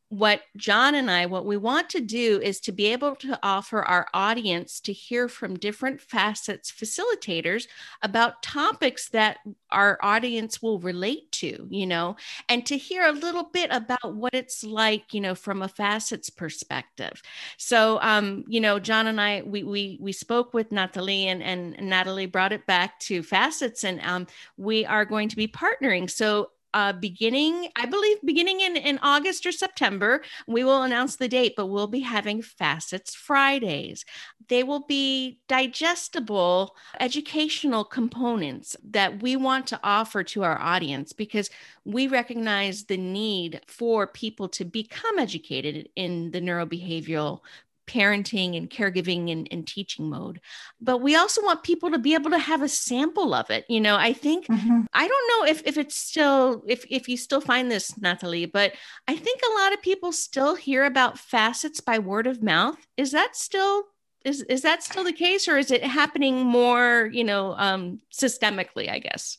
what 0.08 0.42
John 0.56 0.94
and 0.94 1.10
I, 1.10 1.26
what 1.26 1.46
we 1.46 1.56
want 1.56 1.90
to 1.90 2.00
do 2.00 2.40
is 2.40 2.60
to 2.60 2.72
be 2.72 2.86
able 2.86 3.16
to 3.16 3.38
offer 3.42 3.82
our 3.82 4.06
audience 4.14 4.78
to 4.80 4.92
hear 4.92 5.28
from 5.28 5.58
different 5.58 6.00
FASCETS 6.00 6.72
facilitators 6.72 7.66
about 8.02 8.40
topics 8.42 9.08
that 9.08 9.38
our 9.72 9.98
audience 10.02 10.62
will 10.62 10.78
relate 10.78 11.32
to, 11.32 11.66
you 11.70 11.86
know, 11.86 12.14
and 12.48 12.64
to 12.66 12.76
hear 12.76 13.04
a 13.04 13.12
little 13.12 13.50
bit 13.52 13.68
about 13.72 14.14
what 14.14 14.32
it's 14.32 14.62
like, 14.62 15.12
you 15.12 15.20
know, 15.20 15.34
from 15.34 15.60
a 15.60 15.68
FASCETS 15.68 16.34
perspective. 16.36 17.20
So, 17.56 17.98
um, 18.00 18.44
you 18.46 18.60
know, 18.60 18.78
John 18.78 19.08
and 19.08 19.20
I, 19.20 19.42
we 19.42 19.64
we 19.64 19.98
we 20.00 20.12
spoke 20.12 20.54
with 20.54 20.70
Natalie, 20.70 21.26
and 21.26 21.42
and 21.42 21.76
Natalie 21.80 22.26
brought 22.26 22.52
it 22.52 22.64
back 22.66 23.00
to 23.00 23.22
FASCETS, 23.22 23.82
and 23.82 24.00
um, 24.02 24.28
we 24.56 24.86
are 24.86 25.04
going 25.04 25.28
to 25.30 25.36
be 25.36 25.48
partnering. 25.48 26.08
So 26.08 26.50
uh, 26.76 26.92
beginning, 26.92 27.68
I 27.74 27.86
believe, 27.86 28.18
beginning 28.22 28.60
in, 28.60 28.76
in 28.76 28.98
August 29.02 29.46
or 29.46 29.52
September. 29.52 30.20
We 30.46 30.62
will 30.62 30.82
announce 30.82 31.16
the 31.16 31.26
date, 31.26 31.54
but 31.56 31.68
we'll 31.68 31.86
be 31.86 32.00
having 32.00 32.42
FASCETS 32.42 33.16
Fridays. 33.16 34.04
They 34.48 34.62
will 34.62 34.84
be 34.84 35.40
digestible 35.48 36.76
educational 37.00 37.82
components 37.82 38.76
that 38.90 39.22
we 39.22 39.36
want 39.36 39.66
to 39.68 39.80
offer 39.82 40.22
to 40.24 40.42
our 40.44 40.60
audience 40.60 41.14
because 41.14 41.48
we 41.86 42.08
recognize 42.08 42.84
the 42.84 42.98
need 42.98 43.62
for 43.66 44.06
people 44.06 44.46
to 44.50 44.66
become 44.66 45.18
educated 45.18 45.88
in 45.96 46.30
the 46.32 46.42
neurobehavioral 46.42 47.40
parenting 47.86 48.56
and 48.56 48.68
caregiving 48.68 49.30
and, 49.30 49.48
and, 49.50 49.66
teaching 49.66 50.08
mode. 50.08 50.40
But 50.80 50.98
we 50.98 51.16
also 51.16 51.42
want 51.42 51.62
people 51.62 51.90
to 51.90 51.98
be 51.98 52.14
able 52.14 52.30
to 52.30 52.38
have 52.38 52.62
a 52.62 52.68
sample 52.68 53.34
of 53.34 53.50
it 53.50 53.64
you 53.68 53.80
know 53.80 53.96
i 53.96 54.12
think 54.12 54.46
mm-hmm. 54.46 54.82
i 54.92 55.08
don't 55.08 55.28
know 55.30 55.50
if, 55.50 55.62
if 55.66 55.76
it's 55.76 55.96
still 55.96 56.62
if, 56.66 56.84
if 56.90 57.08
you 57.08 57.16
still 57.16 57.40
find 57.40 57.70
this 57.70 57.98
natalie 57.98 58.46
but 58.46 58.72
i 59.08 59.16
think 59.16 59.40
a 59.42 59.58
lot 59.58 59.72
of 59.72 59.82
people 59.82 60.12
still 60.12 60.54
hear 60.54 60.84
about 60.84 61.18
FASCETS 61.18 61.84
by 61.84 61.98
word 61.98 62.26
of 62.26 62.42
mouth. 62.42 62.78
Is 62.96 63.12
that 63.12 63.36
still 63.36 63.84
is, 64.24 64.42
is 64.42 64.62
that 64.62 64.82
still 64.82 65.04
the 65.04 65.12
case 65.12 65.46
or 65.46 65.56
is 65.56 65.70
it 65.70 65.84
happening 65.84 66.44
more 66.44 67.08
you 67.12 67.24
know 67.24 67.54
um, 67.56 68.00
systemically 68.12 68.90
i 68.90 68.98
guess 68.98 69.38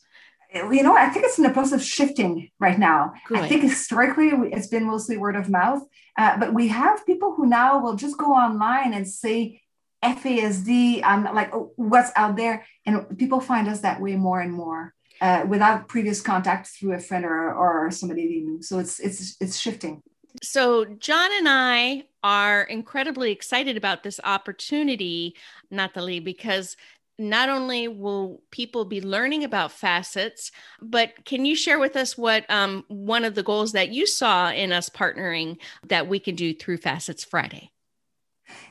you 0.54 0.82
know, 0.82 0.96
I 0.96 1.08
think 1.10 1.26
it's 1.26 1.38
in 1.38 1.44
the 1.44 1.50
process 1.50 1.80
of 1.80 1.82
shifting 1.82 2.50
right 2.58 2.78
now. 2.78 3.12
Good. 3.26 3.38
I 3.38 3.48
think 3.48 3.62
historically 3.62 4.28
it's 4.28 4.68
been 4.68 4.86
mostly 4.86 5.16
word 5.16 5.36
of 5.36 5.48
mouth, 5.48 5.82
uh, 6.16 6.38
but 6.38 6.54
we 6.54 6.68
have 6.68 7.04
people 7.06 7.34
who 7.34 7.46
now 7.46 7.80
will 7.80 7.96
just 7.96 8.16
go 8.16 8.32
online 8.32 8.94
and 8.94 9.06
say 9.06 9.60
FASD, 10.02 11.02
um, 11.02 11.24
like 11.34 11.54
oh, 11.54 11.72
what's 11.76 12.10
out 12.16 12.36
there, 12.36 12.64
and 12.86 13.18
people 13.18 13.40
find 13.40 13.68
us 13.68 13.80
that 13.80 14.00
way 14.00 14.16
more 14.16 14.40
and 14.40 14.52
more 14.52 14.94
uh, 15.20 15.44
without 15.46 15.88
previous 15.88 16.20
contact 16.20 16.68
through 16.68 16.92
a 16.92 16.98
friend 16.98 17.24
or, 17.24 17.52
or 17.52 17.90
somebody 17.90 18.26
they 18.26 18.40
knew. 18.40 18.62
So 18.62 18.78
it's 18.78 19.00
it's 19.00 19.36
it's 19.40 19.58
shifting. 19.58 20.02
So 20.42 20.84
John 20.84 21.30
and 21.36 21.48
I 21.48 22.04
are 22.22 22.62
incredibly 22.62 23.32
excited 23.32 23.76
about 23.76 24.02
this 24.02 24.20
opportunity, 24.24 25.34
Natalie, 25.70 26.20
because 26.20 26.76
not 27.18 27.48
only 27.48 27.88
will 27.88 28.42
people 28.50 28.84
be 28.84 29.00
learning 29.00 29.42
about 29.42 29.72
FASCETS, 29.72 30.52
but 30.80 31.24
can 31.24 31.44
you 31.44 31.56
share 31.56 31.78
with 31.78 31.96
us 31.96 32.16
what 32.16 32.48
um, 32.48 32.84
one 32.88 33.24
of 33.24 33.34
the 33.34 33.42
goals 33.42 33.72
that 33.72 33.88
you 33.88 34.06
saw 34.06 34.50
in 34.50 34.72
us 34.72 34.88
partnering 34.88 35.58
that 35.88 36.06
we 36.06 36.20
can 36.20 36.36
do 36.36 36.54
through 36.54 36.78
FASCETS 36.78 37.26
Friday? 37.26 37.72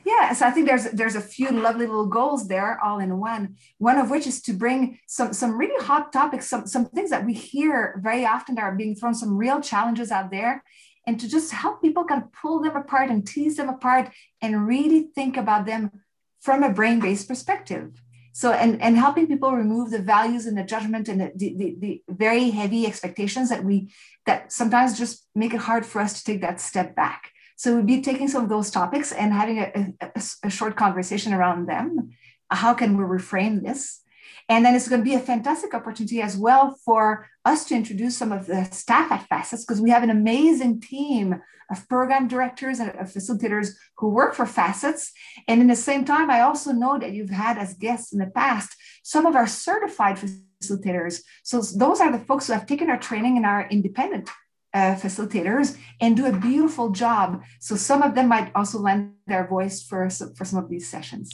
Yeah, 0.04 0.32
so 0.32 0.46
I 0.46 0.50
think 0.50 0.66
there's 0.66 0.84
there's 0.90 1.14
a 1.14 1.20
few 1.20 1.50
lovely 1.50 1.86
little 1.86 2.06
goals 2.06 2.48
there, 2.48 2.80
all 2.82 2.98
in 2.98 3.18
one. 3.18 3.56
One 3.78 3.98
of 3.98 4.10
which 4.10 4.26
is 4.26 4.42
to 4.42 4.52
bring 4.52 4.98
some 5.06 5.32
some 5.32 5.56
really 5.56 5.84
hot 5.84 6.12
topics, 6.12 6.48
some 6.48 6.66
some 6.66 6.86
things 6.86 7.10
that 7.10 7.24
we 7.24 7.32
hear 7.32 8.00
very 8.02 8.26
often 8.26 8.56
that 8.56 8.62
are 8.62 8.74
being 8.74 8.96
thrown, 8.96 9.14
some 9.14 9.36
real 9.36 9.60
challenges 9.60 10.10
out 10.10 10.32
there, 10.32 10.64
and 11.06 11.20
to 11.20 11.28
just 11.28 11.52
help 11.52 11.80
people 11.80 12.04
kind 12.04 12.24
of 12.24 12.32
pull 12.32 12.60
them 12.60 12.74
apart 12.74 13.10
and 13.10 13.24
tease 13.24 13.56
them 13.56 13.68
apart 13.68 14.10
and 14.42 14.66
really 14.66 15.10
think 15.14 15.36
about 15.36 15.64
them 15.64 15.92
from 16.40 16.64
a 16.64 16.70
brain-based 16.70 17.28
perspective 17.28 18.02
so 18.38 18.52
and 18.52 18.80
and 18.80 18.96
helping 18.96 19.26
people 19.26 19.50
remove 19.52 19.90
the 19.90 19.98
values 19.98 20.46
and 20.46 20.56
the 20.56 20.62
judgment 20.62 21.08
and 21.08 21.20
the, 21.20 21.32
the, 21.34 21.74
the, 21.82 22.02
very 22.08 22.50
heavy 22.50 22.86
expectations 22.86 23.48
that 23.48 23.64
we 23.64 23.90
that 24.26 24.52
sometimes 24.52 24.96
just 24.96 25.26
make 25.34 25.52
it 25.54 25.66
hard 25.68 25.84
for 25.84 26.00
us 26.00 26.12
to 26.16 26.24
take 26.24 26.40
that 26.42 26.60
step 26.60 26.94
back. 26.94 27.32
So 27.56 27.74
we'd 27.74 27.86
be 27.86 28.00
taking 28.00 28.28
some 28.28 28.44
of 28.44 28.48
those 28.48 28.70
topics 28.70 29.10
and 29.10 29.32
having 29.32 29.58
a, 29.58 29.92
a, 30.00 30.22
a 30.44 30.50
short 30.50 30.76
conversation 30.76 31.32
around 31.32 31.66
them. 31.66 32.10
How 32.48 32.74
can 32.74 32.96
we 32.96 33.02
reframe 33.02 33.64
this 33.64 34.02
and 34.48 34.64
then 34.64 34.74
it's 34.74 34.88
going 34.88 35.00
to 35.00 35.04
be 35.04 35.14
a 35.14 35.20
fantastic 35.20 35.74
opportunity 35.74 36.22
as 36.22 36.36
well 36.36 36.78
for 36.84 37.28
us 37.44 37.64
to 37.66 37.74
introduce 37.74 38.16
some 38.16 38.32
of 38.32 38.46
the 38.46 38.64
staff 38.64 39.12
at 39.12 39.28
FASCETS 39.28 39.66
because 39.66 39.80
we 39.80 39.90
have 39.90 40.02
an 40.02 40.10
amazing 40.10 40.80
team 40.80 41.40
of 41.70 41.88
program 41.88 42.28
directors 42.28 42.78
and 42.80 42.90
of 42.90 43.12
facilitators 43.12 43.72
who 43.98 44.08
work 44.08 44.34
for 44.34 44.46
FASCETS. 44.46 45.10
And 45.46 45.60
in 45.60 45.66
the 45.66 45.76
same 45.76 46.04
time, 46.04 46.30
I 46.30 46.40
also 46.40 46.72
know 46.72 46.98
that 46.98 47.12
you've 47.12 47.30
had 47.30 47.58
as 47.58 47.74
guests 47.74 48.12
in 48.12 48.20
the 48.20 48.26
past 48.26 48.74
some 49.02 49.26
of 49.26 49.36
our 49.36 49.46
certified 49.46 50.18
facilitators. 50.62 51.20
So 51.42 51.60
those 51.60 52.00
are 52.00 52.10
the 52.10 52.24
folks 52.24 52.46
who 52.46 52.54
have 52.54 52.66
taken 52.66 52.88
our 52.88 52.98
training 52.98 53.36
and 53.36 53.44
are 53.44 53.68
independent 53.68 54.30
uh, 54.72 54.94
facilitators 54.94 55.76
and 56.00 56.16
do 56.16 56.26
a 56.26 56.32
beautiful 56.32 56.90
job. 56.90 57.42
So 57.60 57.76
some 57.76 58.02
of 58.02 58.14
them 58.14 58.28
might 58.28 58.50
also 58.54 58.78
lend 58.78 59.12
their 59.26 59.46
voice 59.46 59.82
for, 59.82 60.08
for 60.08 60.44
some 60.44 60.62
of 60.62 60.70
these 60.70 60.88
sessions. 60.88 61.32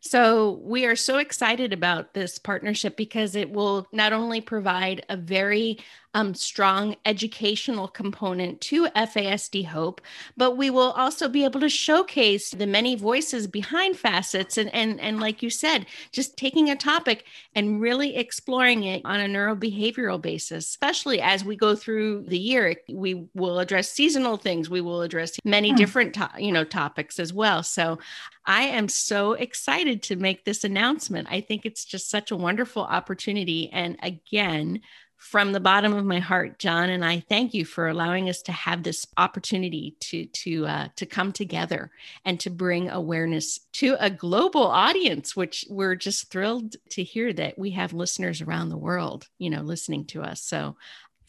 So 0.00 0.60
we 0.62 0.86
are 0.86 0.96
so 0.96 1.18
excited 1.18 1.72
about 1.74 2.14
this 2.14 2.38
partnership 2.38 2.96
because 2.96 3.36
it 3.36 3.50
will 3.50 3.86
not 3.92 4.14
only 4.14 4.40
provide 4.40 5.04
a 5.10 5.16
very 5.16 5.78
um, 6.14 6.34
strong 6.34 6.96
educational 7.04 7.88
component 7.88 8.60
to 8.62 8.86
FASD 8.88 9.66
Hope, 9.66 10.00
but 10.36 10.56
we 10.56 10.70
will 10.70 10.92
also 10.92 11.28
be 11.28 11.44
able 11.44 11.60
to 11.60 11.68
showcase 11.68 12.50
the 12.50 12.66
many 12.66 12.96
voices 12.96 13.46
behind 13.46 13.96
FASCETS 13.96 14.58
and, 14.58 14.74
and, 14.74 15.00
and 15.00 15.20
like 15.20 15.42
you 15.42 15.50
said, 15.50 15.86
just 16.12 16.36
taking 16.36 16.70
a 16.70 16.76
topic 16.76 17.24
and 17.54 17.80
really 17.80 18.16
exploring 18.16 18.84
it 18.84 19.02
on 19.04 19.20
a 19.20 19.26
neurobehavioral 19.26 20.20
basis, 20.20 20.68
especially 20.68 21.20
as 21.20 21.44
we 21.44 21.56
go 21.56 21.76
through 21.76 22.24
the 22.26 22.38
year. 22.38 22.74
We 22.88 23.28
will 23.34 23.60
address 23.60 23.90
seasonal 23.90 24.36
things. 24.36 24.68
We 24.68 24.80
will 24.80 25.02
address 25.02 25.38
many 25.44 25.70
hmm. 25.70 25.76
different, 25.76 26.14
to- 26.14 26.30
you 26.38 26.52
know, 26.52 26.64
topics 26.64 27.20
as 27.20 27.32
well. 27.32 27.62
So 27.62 27.98
I 28.46 28.62
am 28.62 28.88
so 28.88 29.34
excited 29.34 30.02
to 30.04 30.16
make 30.16 30.44
this 30.44 30.64
announcement. 30.64 31.28
I 31.30 31.40
think 31.40 31.64
it's 31.64 31.84
just 31.84 32.10
such 32.10 32.30
a 32.30 32.36
wonderful 32.36 32.82
opportunity. 32.82 33.70
And 33.72 33.96
again, 34.02 34.80
from 35.20 35.52
the 35.52 35.60
bottom 35.60 35.92
of 35.92 36.06
my 36.06 36.18
heart, 36.18 36.58
John, 36.58 36.88
and 36.88 37.04
I 37.04 37.20
thank 37.20 37.52
you 37.52 37.66
for 37.66 37.88
allowing 37.88 38.30
us 38.30 38.40
to 38.42 38.52
have 38.52 38.82
this 38.82 39.06
opportunity 39.18 39.94
to 40.00 40.24
to 40.24 40.66
uh, 40.66 40.88
to 40.96 41.04
come 41.04 41.30
together 41.30 41.90
and 42.24 42.40
to 42.40 42.48
bring 42.48 42.88
awareness 42.88 43.60
to 43.74 43.96
a 44.00 44.08
global 44.08 44.66
audience, 44.66 45.36
which 45.36 45.66
we're 45.68 45.94
just 45.94 46.30
thrilled 46.30 46.76
to 46.92 47.04
hear 47.04 47.34
that 47.34 47.58
we 47.58 47.72
have 47.72 47.92
listeners 47.92 48.40
around 48.40 48.70
the 48.70 48.78
world, 48.78 49.28
you 49.38 49.50
know, 49.50 49.60
listening 49.60 50.06
to 50.06 50.22
us. 50.22 50.42
So, 50.42 50.76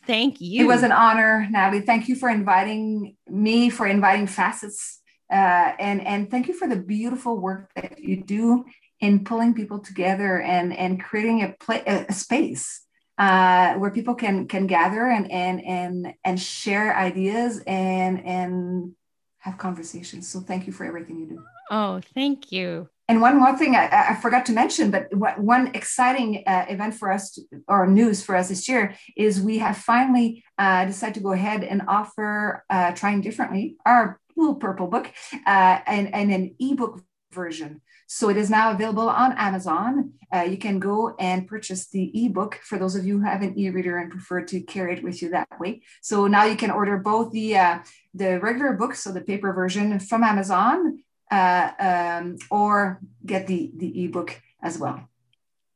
thank 0.08 0.40
you. 0.40 0.64
It 0.64 0.68
was 0.68 0.84
an 0.84 0.94
honor, 0.94 1.46
Natalie. 1.52 1.82
Thank 1.82 2.08
you 2.08 2.16
for 2.16 2.30
inviting 2.30 3.18
me, 3.28 3.70
for 3.70 3.86
inviting 3.86 4.26
FASCETS, 4.26 5.00
uh, 5.30 5.74
and 5.78 6.00
and 6.08 6.32
thank 6.32 6.48
you 6.48 6.54
for 6.54 6.68
the 6.68 6.78
beautiful 6.78 7.38
work 7.38 7.70
that 7.76 8.00
you 8.00 8.24
do 8.24 8.64
in 9.02 9.26
pulling 9.26 9.54
people 9.54 9.80
together 9.80 10.40
and 10.40 10.74
and 10.74 11.04
creating 11.04 11.44
a 11.44 11.50
play 11.60 11.84
a 11.86 12.14
space 12.14 12.84
uh, 13.18 13.76
where 13.76 13.92
people 13.92 14.16
can 14.16 14.48
can 14.48 14.68
gather 14.68 15.08
and 15.08 15.32
and 15.32 15.64
and 15.66 16.14
and 16.24 16.40
share 16.40 16.96
ideas 16.96 17.62
and 17.68 18.26
and 18.26 18.94
have 19.40 19.58
conversations. 19.58 20.28
So 20.28 20.40
thank 20.40 20.68
you 20.68 20.74
for 20.74 20.86
everything 20.86 21.20
you 21.20 21.28
do. 21.28 21.44
Oh, 21.70 22.02
thank 22.14 22.52
you. 22.52 22.90
and 23.08 23.20
one 23.20 23.38
more 23.38 23.58
thing 23.58 23.76
I, 23.76 24.12
I, 24.12 24.16
forgot 24.16 24.46
to 24.46 24.54
mention, 24.54 24.90
but 24.92 25.08
one 25.38 25.72
exciting 25.74 26.44
uh, 26.48 26.66
event 26.70 26.94
for 26.96 27.12
us 27.12 27.32
to, 27.32 27.42
or 27.68 27.86
news 27.86 28.24
for 28.24 28.36
us 28.36 28.50
this 28.50 28.70
year 28.70 28.96
is 29.18 29.42
we 29.42 29.58
have 29.58 29.78
finally 29.78 30.44
uh, 30.58 30.86
decided 30.86 31.16
to 31.16 31.20
go 31.22 31.34
ahead 31.34 31.64
and 31.64 31.82
offer 31.88 32.64
uh, 32.70 32.92
trying 32.92 33.20
differently 33.20 33.76
our 33.86 34.20
blue 34.36 34.56
purple 34.56 34.88
book 34.88 35.12
uh, 35.46 35.80
and, 35.86 36.14
and 36.14 36.32
an 36.32 36.56
ebook 36.60 37.04
version. 37.34 37.82
So 38.14 38.28
it 38.28 38.36
is 38.36 38.50
now 38.50 38.72
available 38.72 39.08
on 39.08 39.32
Amazon. 39.38 40.12
Uh, 40.36 40.42
you 40.42 40.58
can 40.58 40.80
go 40.80 41.16
and 41.18 41.48
purchase 41.48 41.88
the 41.88 42.12
ebook 42.14 42.56
for 42.56 42.78
those 42.78 42.94
of 42.94 43.06
you 43.06 43.20
who 43.20 43.24
have 43.24 43.42
an 43.42 43.58
e-reader 43.58 44.00
and 44.00 44.12
prefer 44.12 44.42
to 44.48 44.60
carry 44.60 44.98
it 44.98 45.02
with 45.02 45.22
you 45.22 45.30
that 45.30 45.48
way. 45.62 45.82
So 46.02 46.28
now 46.28 46.44
you 46.44 46.58
can 46.58 46.72
order 46.72 46.98
both 46.98 47.32
the 47.32 47.56
uh, 47.56 47.80
the 48.14 48.38
regular 48.42 48.74
book, 48.74 48.96
so 48.96 49.14
the 49.14 49.22
paper 49.22 49.54
version 49.54 49.98
from 49.98 50.26
Amazon, 50.26 51.02
uh, 51.32 51.72
um, 51.80 52.36
or 52.50 53.00
get 53.26 53.48
the 53.48 53.72
the 53.78 54.04
ebook 54.04 54.42
as 54.62 54.78
well. 54.78 55.08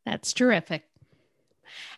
That's 0.05 0.33
terrific. 0.33 0.83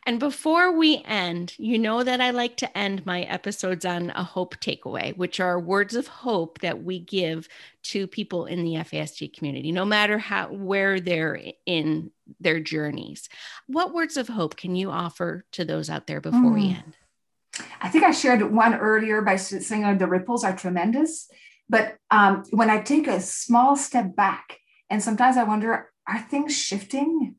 And 0.05 0.19
before 0.19 0.71
we 0.71 1.01
end, 1.05 1.53
you 1.57 1.77
know 1.77 2.03
that 2.03 2.21
I 2.21 2.31
like 2.31 2.57
to 2.57 2.77
end 2.77 3.05
my 3.05 3.21
episodes 3.23 3.85
on 3.85 4.11
a 4.11 4.23
hope 4.23 4.55
takeaway, 4.57 5.15
which 5.17 5.39
are 5.39 5.59
words 5.59 5.95
of 5.95 6.07
hope 6.07 6.59
that 6.59 6.83
we 6.83 6.99
give 6.99 7.47
to 7.83 8.07
people 8.07 8.45
in 8.45 8.63
the 8.63 8.73
FASD 8.73 9.33
community, 9.33 9.71
no 9.71 9.85
matter 9.85 10.17
how 10.17 10.51
where 10.51 10.99
they're 10.99 11.39
in 11.65 12.11
their 12.39 12.59
journeys. 12.59 13.29
What 13.67 13.93
words 13.93 14.17
of 14.17 14.27
hope 14.27 14.57
can 14.57 14.75
you 14.75 14.91
offer 14.91 15.45
to 15.53 15.65
those 15.65 15.89
out 15.89 16.07
there 16.07 16.21
before 16.21 16.51
mm. 16.51 16.53
we 16.53 16.67
hmm. 16.69 16.75
end? 16.75 16.97
I 17.81 17.89
think 17.89 18.03
I 18.03 18.11
shared 18.11 18.41
one 18.51 18.75
earlier 18.75 19.21
by 19.21 19.35
saying 19.37 19.97
the 19.97 20.07
ripples 20.07 20.43
are 20.43 20.55
tremendous. 20.55 21.29
But 21.69 21.97
um, 22.11 22.43
when 22.51 22.69
I 22.69 22.81
take 22.81 23.07
a 23.07 23.19
small 23.19 23.75
step 23.75 24.15
back, 24.15 24.59
and 24.89 25.03
sometimes 25.03 25.37
I 25.37 25.43
wonder, 25.43 25.89
are 26.07 26.19
things 26.19 26.57
shifting? 26.57 27.35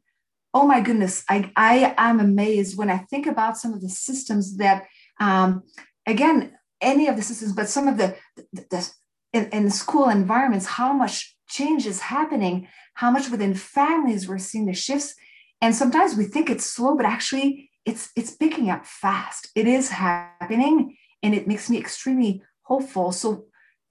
Oh 0.59 0.67
my 0.67 0.81
goodness, 0.81 1.23
I, 1.29 1.53
I 1.55 1.95
am 1.97 2.19
amazed 2.19 2.77
when 2.77 2.91
I 2.91 2.99
think 2.99 3.29
about 3.29 3.57
some 3.57 3.73
of 3.73 3.81
the 3.81 3.89
systems 3.89 4.57
that, 4.57 4.87
um, 5.21 5.63
again, 6.05 6.53
any 6.81 7.07
of 7.07 7.15
the 7.15 7.23
systems, 7.23 7.53
but 7.53 7.69
some 7.69 7.87
of 7.87 7.97
the, 7.97 8.17
the, 8.53 8.67
the 8.73 8.91
in, 9.33 9.45
in 9.51 9.71
school 9.71 10.09
environments, 10.09 10.67
how 10.67 10.93
much 10.93 11.37
change 11.49 11.87
is 11.87 12.01
happening, 12.01 12.67
how 12.95 13.09
much 13.13 13.31
within 13.31 13.55
families 13.55 14.27
we're 14.27 14.39
seeing 14.39 14.67
the 14.67 14.75
shifts. 14.75 15.15
And 15.61 15.77
sometimes 15.77 16.17
we 16.17 16.25
think 16.25 16.51
it's 16.51 16.67
slow, 16.67 16.97
but 16.97 17.07
actually 17.07 17.71
it's 17.85 18.11
it's 18.17 18.35
picking 18.35 18.69
up 18.69 18.85
fast. 18.85 19.51
It 19.55 19.69
is 19.69 19.91
happening, 19.91 20.97
and 21.23 21.35
it 21.35 21.47
makes 21.47 21.71
me 21.71 21.79
extremely 21.79 22.43
hopeful. 22.63 23.13
So 23.13 23.45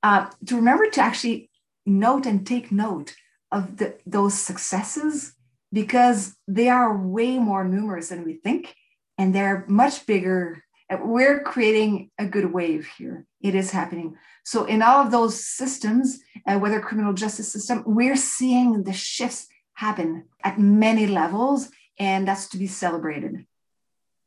uh, 0.03 0.29
to 0.47 0.55
remember 0.57 0.89
to 0.89 1.01
actually 1.01 1.49
note 1.85 2.25
and 2.25 2.45
take 2.45 2.73
note 2.73 3.15
of 3.53 3.77
the, 3.77 3.95
those 4.05 4.33
successes 4.33 5.33
because 5.71 6.35
they 6.47 6.69
are 6.69 6.97
way 6.97 7.37
more 7.37 7.63
numerous 7.63 8.09
than 8.09 8.23
we 8.23 8.33
think 8.33 8.75
and 9.17 9.33
they're 9.33 9.65
much 9.67 10.05
bigger. 10.05 10.63
We're 11.01 11.41
creating 11.41 12.11
a 12.17 12.25
good 12.25 12.53
wave 12.53 12.87
here. 12.97 13.25
It 13.41 13.55
is 13.55 13.71
happening. 13.71 14.15
So 14.43 14.65
in 14.65 14.81
all 14.81 15.03
of 15.03 15.11
those 15.11 15.43
systems 15.43 16.19
uh, 16.45 16.57
whether 16.57 16.79
criminal 16.79 17.13
justice 17.13 17.51
system 17.51 17.83
we're 17.85 18.15
seeing 18.15 18.83
the 18.83 18.93
shifts 18.93 19.47
happen 19.73 20.25
at 20.43 20.59
many 20.59 21.07
levels 21.07 21.69
and 21.99 22.27
that's 22.27 22.47
to 22.49 22.57
be 22.57 22.67
celebrated. 22.67 23.45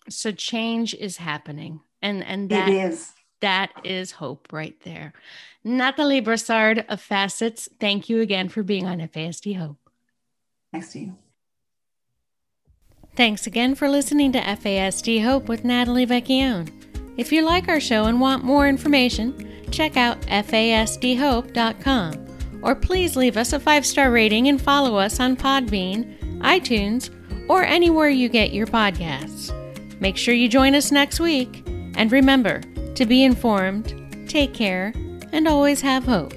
So 0.09 0.33
change 0.33 0.95
is 0.95 1.17
happening 1.17 1.81
and 2.03 2.23
and 2.25 2.51
that 2.51 2.69
it 2.69 2.75
is. 2.75 3.13
that 3.41 3.71
is 3.85 4.13
hope 4.13 4.49
right 4.53 4.79
there. 4.85 5.13
Nathalie 5.65 6.21
brassard 6.21 6.85
of 6.89 7.01
FASCETS 7.01 7.69
thank 7.79 8.09
you 8.09 8.21
again 8.21 8.49
for 8.49 8.63
being 8.63 8.87
on 8.87 8.99
fasd 8.99 9.57
hope. 9.57 9.79
Thanks 10.73 10.93
to 10.93 11.01
you 11.01 11.17
Thanks 13.21 13.47
again 13.47 13.75
for 13.75 13.87
listening 13.87 14.33
to 14.33 14.41
FASD 14.41 15.23
Hope 15.23 15.47
with 15.47 15.63
Natalie 15.63 16.07
Vecchione. 16.07 16.73
If 17.19 17.31
you 17.31 17.43
like 17.43 17.69
our 17.69 17.79
show 17.79 18.07
and 18.07 18.19
want 18.19 18.45
more 18.45 18.67
information, 18.67 19.69
check 19.71 19.99
out 19.99 20.23
fasdhope.com 20.23 22.15
or 22.63 22.75
please 22.75 23.17
leave 23.17 23.37
us 23.37 23.53
a 23.53 23.61
five 23.61 23.85
star 23.85 24.11
rating 24.11 24.49
and 24.49 24.59
follow 24.59 24.97
us 24.97 25.21
on 25.21 25.37
Podbean, 25.37 26.19
iTunes, 26.39 27.11
or 27.51 27.63
anywhere 27.63 28.09
you 28.09 28.31
get 28.31 28.55
your 28.55 28.67
podcasts. 28.67 29.53
Make 30.01 30.17
sure 30.17 30.33
you 30.33 30.49
join 30.49 30.75
us 30.75 30.91
next 30.91 31.21
week, 31.21 31.63
and 31.97 32.11
remember 32.11 32.63
to 32.95 33.05
be 33.05 33.23
informed, 33.23 34.29
take 34.31 34.55
care, 34.55 34.95
and 35.31 35.47
always 35.47 35.83
have 35.83 36.05
hope. 36.05 36.33